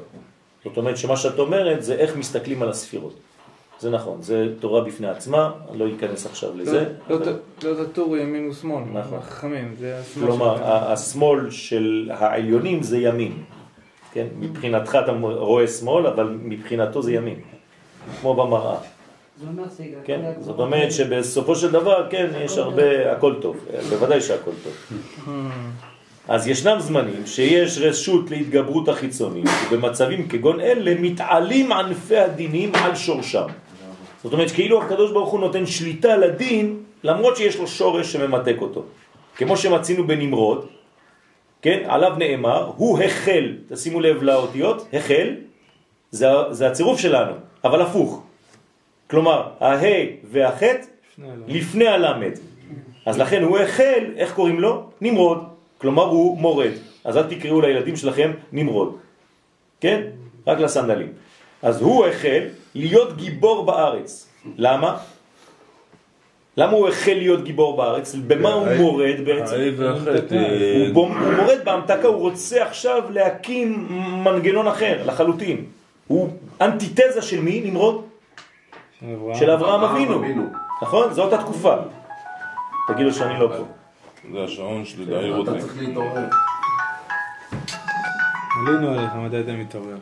זאת 0.63 0.77
אומרת 0.77 0.97
שמה 0.97 1.17
שאת 1.17 1.39
אומרת 1.39 1.83
זה 1.83 1.95
איך 1.95 2.17
מסתכלים 2.17 2.61
על 2.61 2.69
הספירות. 2.69 3.13
זה 3.79 3.89
נכון, 3.89 4.21
זה 4.21 4.47
תורה 4.59 4.83
בפני 4.83 5.07
עצמה, 5.07 5.51
אני 5.69 5.77
לא 5.79 5.85
אכנס 5.97 6.25
עכשיו 6.25 6.57
לזה. 6.57 6.85
לא- 7.09 7.15
אבל- 7.15 7.39
לא 7.63 7.71
לא 7.79 7.85
תטורו 7.85 8.17
ימין 8.17 8.49
ושמאל, 8.49 8.83
נכון. 8.93 9.19
חכמים, 9.21 9.75
זה 9.79 9.97
השמאל 9.99 10.25
כלומר, 10.27 10.63
השמאל 10.91 11.49
של 11.49 12.11
העליונים 12.13 12.83
זה 12.83 12.97
ימין. 12.97 13.43
כן? 14.13 14.27
מבחינתך 14.39 14.97
אתה 15.03 15.11
רואה 15.21 15.67
שמאל, 15.67 16.07
אבל 16.07 16.37
מבחינתו 16.43 17.01
זה 17.03 17.13
ימין. 17.13 17.39
כמו 18.21 18.33
במראה. 18.33 18.77
כן? 20.05 20.21
זאת 20.39 20.59
אומרת. 20.59 20.91
שבסופו 20.91 21.55
של 21.55 21.71
דבר, 21.71 22.07
כן, 22.09 22.27
יש 22.45 22.57
הרבה, 22.57 23.11
הכל 23.11 23.35
טוב. 23.41 23.65
בוודאי 23.89 24.21
שהכל 24.21 24.51
טוב. 24.63 24.97
אז 26.27 26.47
ישנם 26.47 26.79
זמנים 26.79 27.25
שיש 27.25 27.77
רשות 27.77 28.31
להתגברות 28.31 28.89
החיצונית, 28.89 29.49
ובמצבים 29.71 30.27
כגון 30.27 30.59
אלה 30.59 30.95
מתעלים 30.99 31.71
ענפי 31.71 32.17
הדינים 32.17 32.75
על 32.75 32.95
שורשם. 32.95 33.47
זאת 34.23 34.33
אומרת 34.33 34.51
כאילו 34.51 34.83
הקדוש 34.83 35.11
ברוך 35.11 35.31
הוא 35.31 35.39
נותן 35.39 35.65
שליטה 35.65 36.17
לדין, 36.17 36.77
למרות 37.03 37.37
שיש 37.37 37.59
לו 37.59 37.67
שורש 37.67 38.13
שממתק 38.13 38.55
אותו. 38.61 38.83
כמו 39.35 39.57
שמצינו 39.57 40.07
בנמרוד, 40.07 40.65
כן, 41.61 41.83
עליו 41.87 42.15
נאמר, 42.17 42.71
הוא 42.77 42.99
החל, 42.99 43.57
תשימו 43.67 43.99
לב 43.99 44.23
לאותיות, 44.23 44.87
החל, 44.93 45.35
זה, 46.11 46.27
זה 46.51 46.67
הצירוף 46.67 46.99
שלנו, 46.99 47.33
אבל 47.63 47.81
הפוך. 47.81 48.24
כלומר, 49.09 49.47
ההא 49.59 50.05
והחטא 50.31 50.85
לפני 51.47 51.87
הלמד. 51.87 52.31
אז 53.05 53.19
לכן 53.19 53.43
הוא 53.43 53.59
החל, 53.59 54.03
איך 54.17 54.33
קוראים 54.33 54.59
לו? 54.59 54.83
נמרוד. 55.01 55.43
כלומר 55.77 56.03
הוא 56.03 56.37
מורד. 56.37 56.71
אז 57.03 57.17
אל 57.17 57.23
תקראו 57.23 57.61
לילדים 57.61 57.95
שלכם 57.95 58.31
נמרוד. 58.51 58.97
כן? 59.81 60.01
רק 60.47 60.59
לסנדלים. 60.59 61.07
אז 61.61 61.81
הוא 61.81 62.05
החל 62.05 62.43
להיות 62.75 63.17
גיבור 63.17 63.65
בארץ. 63.65 64.29
למה? 64.57 64.97
למה 66.57 66.71
הוא 66.71 66.87
החל 66.87 67.13
להיות 67.13 67.43
גיבור 67.43 67.77
בארץ? 67.77 68.15
במה 68.27 68.53
הוא 68.53 68.67
מורד 68.77 69.15
בעצם? 69.25 69.55
אה, 69.55 70.87
הוא 70.93 71.09
מורד 71.37 71.57
בהמתקה, 71.63 72.07
הוא 72.07 72.15
רוצה 72.15 72.63
עכשיו 72.63 73.03
להקים 73.09 73.87
מנגנון 74.23 74.67
אחר 74.67 75.01
לחלוטין. 75.05 75.65
הוא 76.07 76.29
אנטיתזה 76.61 77.21
של 77.21 77.41
מי? 77.41 77.61
נמרוד? 77.65 78.03
של 79.33 79.51
אברהם 79.51 79.83
אבינו. 79.83 80.43
נכון? 80.81 81.13
זאת 81.13 81.33
התקופה. 81.33 81.75
תגידו 82.87 83.13
שאני 83.13 83.39
לא 83.39 83.47
פה. 83.47 83.63
זה 84.33 84.43
השעון 84.43 84.85
שלי 84.85 85.05
להעיר 85.05 85.35
אותי. 85.37 85.51
אתה 85.51 85.59
צריך 85.59 85.77
להתעורר. 85.77 86.29
עלינו 88.67 88.89
עליך, 88.89 89.13
מתי 89.15 89.39
אתה 89.39 89.51
מתעורר? 89.51 89.97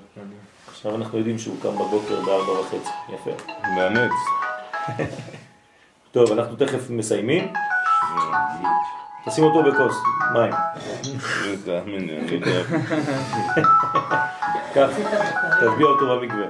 עכשיו 0.68 0.95
אנחנו 0.95 1.18
יודעים 1.18 1.39
שהוא 1.39 1.56
קם 1.62 1.70
בבוקר 1.76 2.22
בארבע 2.26 2.51
וחצי. 2.51 2.89
יפה. 3.14 3.32
לאמץ. 3.78 4.12
טוב, 6.12 6.32
אנחנו 6.32 6.56
תכף 6.56 6.89
מסיימים. 6.89 7.54
תשים 9.26 9.43
אותו 9.43 9.64
בכוס, 9.64 9.95
מים. 10.34 10.54
תאמין 11.66 12.08
לי, 12.08 12.20
אני 12.20 12.32
יודע. 12.32 12.64
קח, 14.74 14.89
תטביע 15.60 15.88
אותו 15.88 16.20
במקווה. 16.20 16.45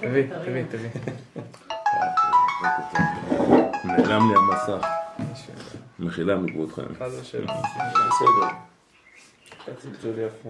תביא, 0.00 0.22
תביא, 0.44 0.62
תביא. 0.70 0.90
נעלם 3.84 4.30
לי 4.30 4.34
המסך. 4.36 4.86
מחילה 5.98 6.36
מכבודכם. 6.36 6.82
חס 6.98 7.20
ושלום. 7.20 7.46
בסדר. 9.68 10.24
יפה. 10.26 10.48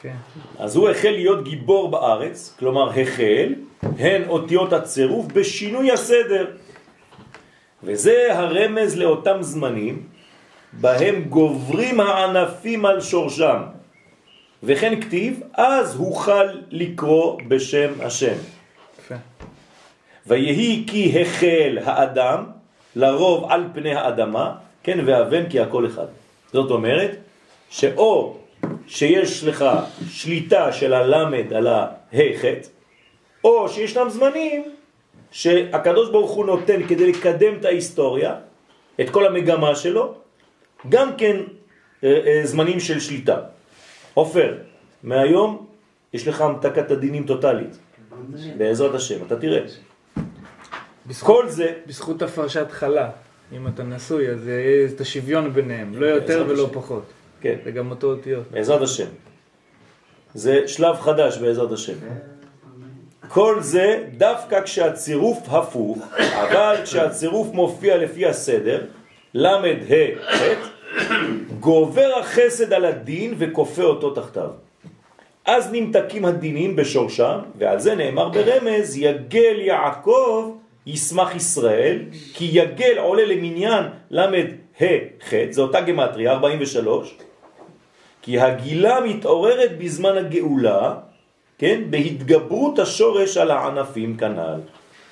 כן. 0.00 0.14
אז 0.58 0.76
הוא 0.76 0.88
החל 0.88 1.10
להיות 1.10 1.44
גיבור 1.44 1.90
בארץ, 1.90 2.56
כלומר 2.58 3.00
החל, 3.00 3.54
הן 3.98 4.28
אותיות 4.28 4.72
הצירוף 4.72 5.26
בשינוי 5.26 5.92
הסדר. 5.92 6.46
וזה 7.82 8.26
הרמז 8.30 8.96
לאותם 8.96 9.36
זמנים 9.42 10.02
בהם 10.72 11.22
גוברים 11.22 12.00
הענפים 12.00 12.86
על 12.86 13.00
שורשם. 13.00 13.62
וכן 14.62 15.00
כתיב, 15.00 15.40
אז 15.54 15.94
הוכל 15.94 16.46
לקרוא 16.70 17.40
בשם 17.48 17.92
השם. 18.00 18.36
ויהי 20.26 20.84
כי 20.86 21.20
החל 21.20 21.78
האדם 21.84 22.44
לרוב 22.96 23.50
על 23.50 23.68
פני 23.74 23.94
האדמה, 23.94 24.54
כן, 24.82 24.98
והבן 25.06 25.48
כי 25.48 25.60
הכל 25.60 25.86
אחד. 25.86 26.06
זאת 26.52 26.70
אומרת, 26.70 27.16
שאו 27.70 28.36
שיש 28.86 29.44
לך 29.44 29.64
שליטה 30.08 30.72
של 30.72 30.94
הלמד 30.94 31.52
על 31.52 31.66
ההחט, 31.66 32.68
או 33.44 33.68
שישנם 33.68 34.08
זמנים 34.08 34.62
שהקדוש 35.30 36.10
ברוך 36.10 36.30
הוא 36.30 36.46
נותן 36.46 36.86
כדי 36.86 37.12
לקדם 37.12 37.54
את 37.60 37.64
ההיסטוריה, 37.64 38.34
את 39.00 39.10
כל 39.10 39.26
המגמה 39.26 39.74
שלו, 39.74 40.14
גם 40.88 41.16
כן 41.16 41.36
אה, 42.04 42.20
אה, 42.26 42.40
זמנים 42.44 42.80
של 42.80 43.00
שליטה. 43.00 43.40
עופר, 44.14 44.54
מהיום 45.02 45.66
יש 46.12 46.28
לך 46.28 46.40
המתקת 46.40 46.90
הדינים 46.90 47.26
טוטלית, 47.26 47.78
בעזרת 48.56 48.94
השם, 48.94 49.26
אתה 49.26 49.36
תראה. 49.36 49.60
כל 51.20 51.48
זה, 51.48 51.72
בזכות 51.86 52.22
הפרשת 52.22 52.70
חלה, 52.70 53.10
אם 53.52 53.68
אתה 53.68 53.82
נשוי, 53.82 54.30
אז 54.30 54.48
יהיה 54.48 54.88
את 54.94 55.00
השוויון 55.00 55.52
ביניהם, 55.52 55.94
לא 55.94 56.06
יותר 56.06 56.44
ולא 56.48 56.68
פחות. 56.72 57.02
כן, 57.40 57.56
זה 57.64 57.70
גם 57.70 57.90
אותו 57.90 58.06
אותיות. 58.06 58.50
בעזרת 58.50 58.82
השם. 58.82 59.06
זה 60.34 60.68
שלב 60.68 60.96
חדש 60.96 61.38
בעזרת 61.38 61.72
השם. 61.72 61.92
כל 63.28 63.56
זה 63.60 64.04
דווקא 64.16 64.62
כשהצירוף 64.62 65.48
הפוך, 65.48 65.98
אבל 66.18 66.76
כשהצירוף 66.84 67.48
מופיע 67.52 67.96
לפי 67.96 68.26
הסדר, 68.26 68.86
למד 69.34 69.76
ה' 69.90 70.36
ח', 70.36 70.42
גובר 71.60 72.18
החסד 72.20 72.72
על 72.72 72.84
הדין 72.84 73.34
וכופה 73.38 73.82
אותו 73.82 74.10
תחתיו. 74.10 74.50
אז 75.44 75.68
נמתקים 75.72 76.24
הדינים 76.24 76.76
בשורשם, 76.76 77.38
ועל 77.58 77.80
זה 77.80 77.94
נאמר 77.94 78.28
ברמז, 78.28 78.96
יגל 78.96 79.60
יעקב 79.60 80.56
ישמח 80.86 81.34
ישראל, 81.34 81.98
כי 82.34 82.48
יגל 82.52 82.98
עולה 82.98 83.24
למניין 83.24 83.84
למד 84.10 84.46
ה' 84.80 84.84
ח', 85.28 85.34
זה 85.50 85.62
אותה 85.62 85.80
גמטריה, 85.80 86.32
43, 86.32 87.16
כי 88.22 88.40
הגילה 88.40 89.00
מתעוררת 89.00 89.78
בזמן 89.78 90.16
הגאולה, 90.16 90.94
כן, 91.58 91.82
בהתגברות 91.90 92.78
השורש 92.78 93.36
על 93.36 93.50
הענפים 93.50 94.16
כנ"ל. 94.16 94.60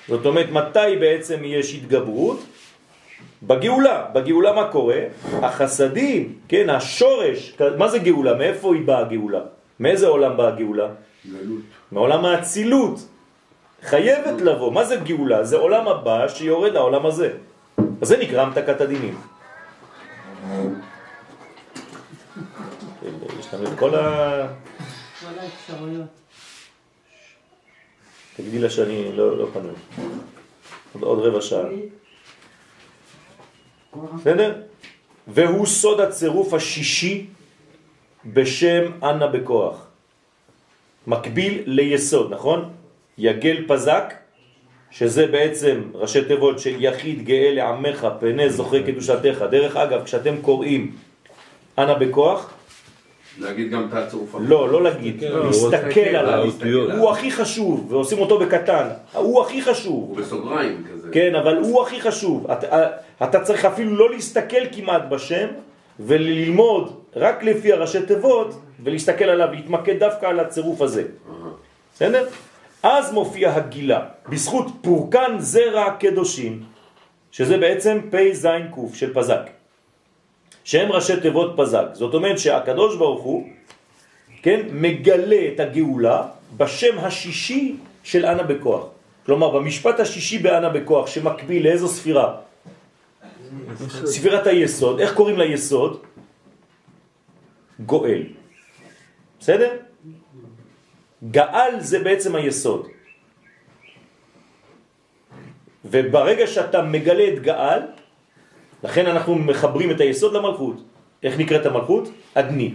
זאת 0.07 0.25
אומרת, 0.25 0.49
מתי 0.51 0.95
בעצם 0.99 1.39
יש 1.43 1.73
התגברות? 1.73 2.39
בגאולה. 3.43 4.05
בגאולה 4.13 4.53
מה 4.53 4.67
קורה? 4.71 4.99
החסדים, 5.41 6.33
כן, 6.47 6.69
השורש, 6.69 7.57
מה 7.77 7.87
זה 7.87 7.99
גאולה? 7.99 8.33
מאיפה 8.33 8.75
היא 8.75 8.85
באה 8.85 8.99
הגאולה? 8.99 9.41
מאיזה 9.79 10.07
עולם 10.07 10.37
באה 10.37 10.47
הגאולה? 10.47 10.87
מעולם 11.91 12.25
האצילות. 12.25 12.99
חייבת 13.83 14.41
לבוא. 14.41 14.71
מה 14.71 14.83
זה 14.83 14.95
גאולה? 14.95 15.43
זה 15.43 15.57
עולם 15.57 15.87
הבא 15.87 16.27
שיורד 16.27 16.73
לעולם 16.73 17.05
הזה. 17.05 17.33
אז 18.01 18.07
זה 18.07 18.17
נקרא 18.17 18.41
המתקת 18.41 18.81
הדינים. 18.81 19.15
יש 23.39 23.53
לנו 23.53 23.63
את 23.67 23.79
כל 23.79 23.95
ה... 23.95 24.47
כל 25.19 25.39
האפשרויות. 25.39 26.09
תגידי 28.35 28.59
לה 28.59 28.69
שאני 28.69 29.15
לא, 29.15 29.37
לא 29.37 29.47
פנוי. 29.53 29.75
עוד, 30.93 31.03
עוד 31.03 31.19
רבע 31.19 31.41
שעה. 31.41 31.69
בסדר? 34.15 34.61
והוא 35.27 35.65
סוד 35.65 35.99
הצירוף 35.99 36.53
השישי 36.53 37.27
בשם 38.25 39.03
אנה 39.03 39.27
בכוח. 39.27 39.85
מקביל 41.07 41.63
ליסוד, 41.65 42.33
נכון? 42.33 42.73
יגל 43.17 43.63
פזק, 43.67 44.13
שזה 44.91 45.27
בעצם 45.27 45.81
ראשי 45.93 46.23
תיבות 46.23 46.59
של 46.59 46.75
יחיד 46.79 47.25
גאה 47.25 47.51
לעמך, 47.53 48.07
פנה 48.19 48.49
זוכרי 48.49 48.83
קדושתך. 48.83 49.43
דרך 49.51 49.77
אגב, 49.77 50.03
כשאתם 50.03 50.35
קוראים 50.41 50.91
אנה 51.77 51.93
בכוח, 51.93 52.53
להגיד 53.39 53.71
גם 53.71 53.87
את 53.89 53.93
הצירוף 53.93 54.35
הבא. 54.35 54.45
לא, 54.47 54.69
לא 54.69 54.83
להגיד, 54.83 55.23
להסתכל 55.23 55.99
עליו. 55.99 56.49
הוא 56.97 57.11
הכי 57.11 57.31
חשוב, 57.31 57.87
ועושים 57.89 58.19
אותו 58.19 58.39
בקטן. 58.39 58.87
הוא 59.13 59.41
הכי 59.41 59.61
חשוב. 59.61 60.09
הוא 60.09 60.17
בסוגריים 60.17 60.83
כזה. 60.93 61.09
כן, 61.11 61.35
אבל 61.35 61.57
הוא 61.57 61.81
הכי 61.81 62.01
חשוב. 62.01 62.51
אתה, 62.51 62.87
אתה 63.23 63.39
צריך 63.39 63.65
אפילו 63.65 63.95
לא 63.95 64.11
להסתכל 64.11 64.61
כמעט 64.71 65.01
בשם, 65.09 65.47
וללמוד 65.99 66.95
רק 67.15 67.43
לפי 67.43 67.73
הראשי 67.73 68.01
תיבות, 68.01 68.61
ולהסתכל 68.83 69.25
עליו, 69.25 69.47
להתמקד 69.51 69.99
דווקא 69.99 70.25
על 70.25 70.39
הצירוף 70.39 70.81
הזה. 70.81 71.03
בסדר? 71.95 72.27
אז 72.83 73.13
מופיע 73.13 73.53
הגילה, 73.55 74.05
בזכות 74.29 74.67
פורקן 74.81 75.35
זרע 75.39 75.85
הקדושים, 75.85 76.63
שזה 77.31 77.57
בעצם 77.57 77.99
פי 78.11 78.35
זין 78.35 78.67
קוף 78.71 78.95
של 78.95 79.13
פזק, 79.13 79.49
שהם 80.63 80.91
ראשי 80.91 81.19
תיבות 81.21 81.53
פזק. 81.57 81.85
זאת 81.93 82.13
אומרת 82.13 82.39
שהקדוש 82.39 82.95
ברוך 82.95 83.23
הוא, 83.23 83.47
כן, 84.41 84.59
מגלה 84.71 85.41
את 85.53 85.59
הגאולה 85.59 86.23
בשם 86.57 86.99
השישי 86.99 87.75
של 88.03 88.25
אנה 88.25 88.43
בכוח. 88.43 88.85
כלומר, 89.25 89.49
במשפט 89.49 89.99
השישי 89.99 90.37
באנה 90.39 90.69
בכוח, 90.69 91.07
שמקביל 91.07 91.63
לאיזו 91.63 91.87
ספירה? 91.87 92.35
ספירת 94.05 94.47
היסוד. 94.47 94.99
איך 94.99 95.13
קוראים 95.13 95.39
ליסוד? 95.39 96.03
גואל. 97.79 98.23
בסדר? 99.39 99.71
גאל 101.31 101.79
זה 101.79 101.99
בעצם 101.99 102.35
היסוד. 102.35 102.87
וברגע 105.85 106.47
שאתה 106.47 106.81
מגלה 106.81 107.27
את 107.33 107.39
גאל, 107.39 107.81
לכן 108.83 109.05
אנחנו 109.05 109.35
מחברים 109.35 109.91
את 109.91 109.99
היסוד 109.99 110.33
למלכות. 110.33 110.83
איך 111.23 111.39
נקראת 111.39 111.65
המלכות? 111.65 112.09
אדני. 112.33 112.73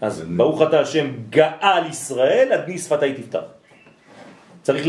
אז 0.00 0.24
ברוך 0.36 0.62
אתה 0.62 0.80
השם 0.80 1.06
גאל 1.30 1.86
ישראל, 1.90 2.52
אדני 2.52 2.78
שפתיי 2.78 3.14
תפתח. 3.14 3.46
צריך 4.62 4.86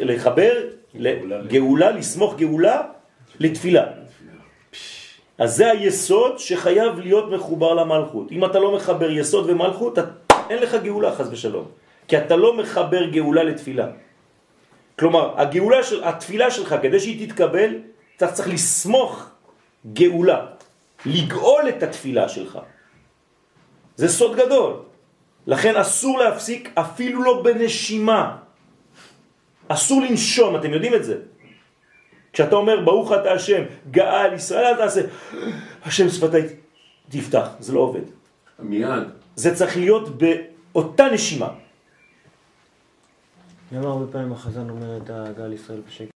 לחבר 0.00 0.52
לגאולה, 0.94 1.90
לסמוך 1.90 2.36
גאולה 2.36 2.82
לתפילה. 3.40 3.84
אז 5.38 5.56
זה 5.56 5.70
היסוד 5.70 6.38
שחייב 6.38 6.98
להיות 6.98 7.30
מחובר 7.30 7.74
למלכות. 7.74 8.32
אם 8.32 8.44
אתה 8.44 8.58
לא 8.58 8.76
מחבר 8.76 9.10
יסוד 9.10 9.50
ומלכות, 9.50 9.98
אין 10.50 10.58
לך 10.62 10.74
גאולה 10.82 11.14
חס 11.14 11.26
ושלום. 11.30 11.64
כי 12.10 12.18
אתה 12.18 12.36
לא 12.36 12.56
מחבר 12.58 13.06
גאולה 13.14 13.42
לתפילה. 13.54 13.86
כלומר, 14.98 15.38
הגאולה 15.38 15.82
של, 15.82 16.04
התפילה 16.04 16.50
שלך, 16.50 16.74
כדי 16.82 17.00
שהיא 17.00 17.26
תתקבל, 17.26 17.86
אתה 18.16 18.26
צריך 18.34 18.48
לסמוך 18.48 19.30
גאולה, 19.92 20.46
לגאול 21.06 21.68
את 21.68 21.82
התפילה 21.82 22.28
שלך. 22.28 22.58
זה 23.96 24.08
סוד 24.08 24.36
גדול. 24.36 24.72
לכן 25.46 25.76
אסור 25.76 26.18
להפסיק 26.18 26.74
אפילו 26.74 27.22
לא 27.22 27.42
בנשימה. 27.46 28.36
אסור 29.70 30.02
לנשום, 30.02 30.56
אתם 30.56 30.70
יודעים 30.74 30.94
את 30.94 31.04
זה. 31.04 31.16
כשאתה 32.32 32.56
אומר 32.56 32.82
ברוך 32.82 33.12
אתה 33.22 33.32
השם, 33.38 33.62
גאל 33.90 34.34
ישראל, 34.34 34.64
אל 34.64 34.76
תעשה 34.76 35.00
השם 35.86 36.08
שפתיי 36.10 36.42
תפתח, 37.08 37.48
זה 37.62 37.70
לא 37.72 37.80
עובד. 37.80 38.06
מיד. 38.58 39.14
זה 39.38 39.54
צריך 39.54 39.76
להיות 39.76 40.18
באותה 40.18 41.06
נשימה. 41.14 41.69
למה 43.72 43.88
הרבה 43.88 44.12
פעמים 44.12 44.32
החזן 44.32 44.70
אומר 44.70 44.96
את 44.96 45.10
הגל 45.10 45.52
ישראל 45.52 45.80
בשקט? 45.86 46.10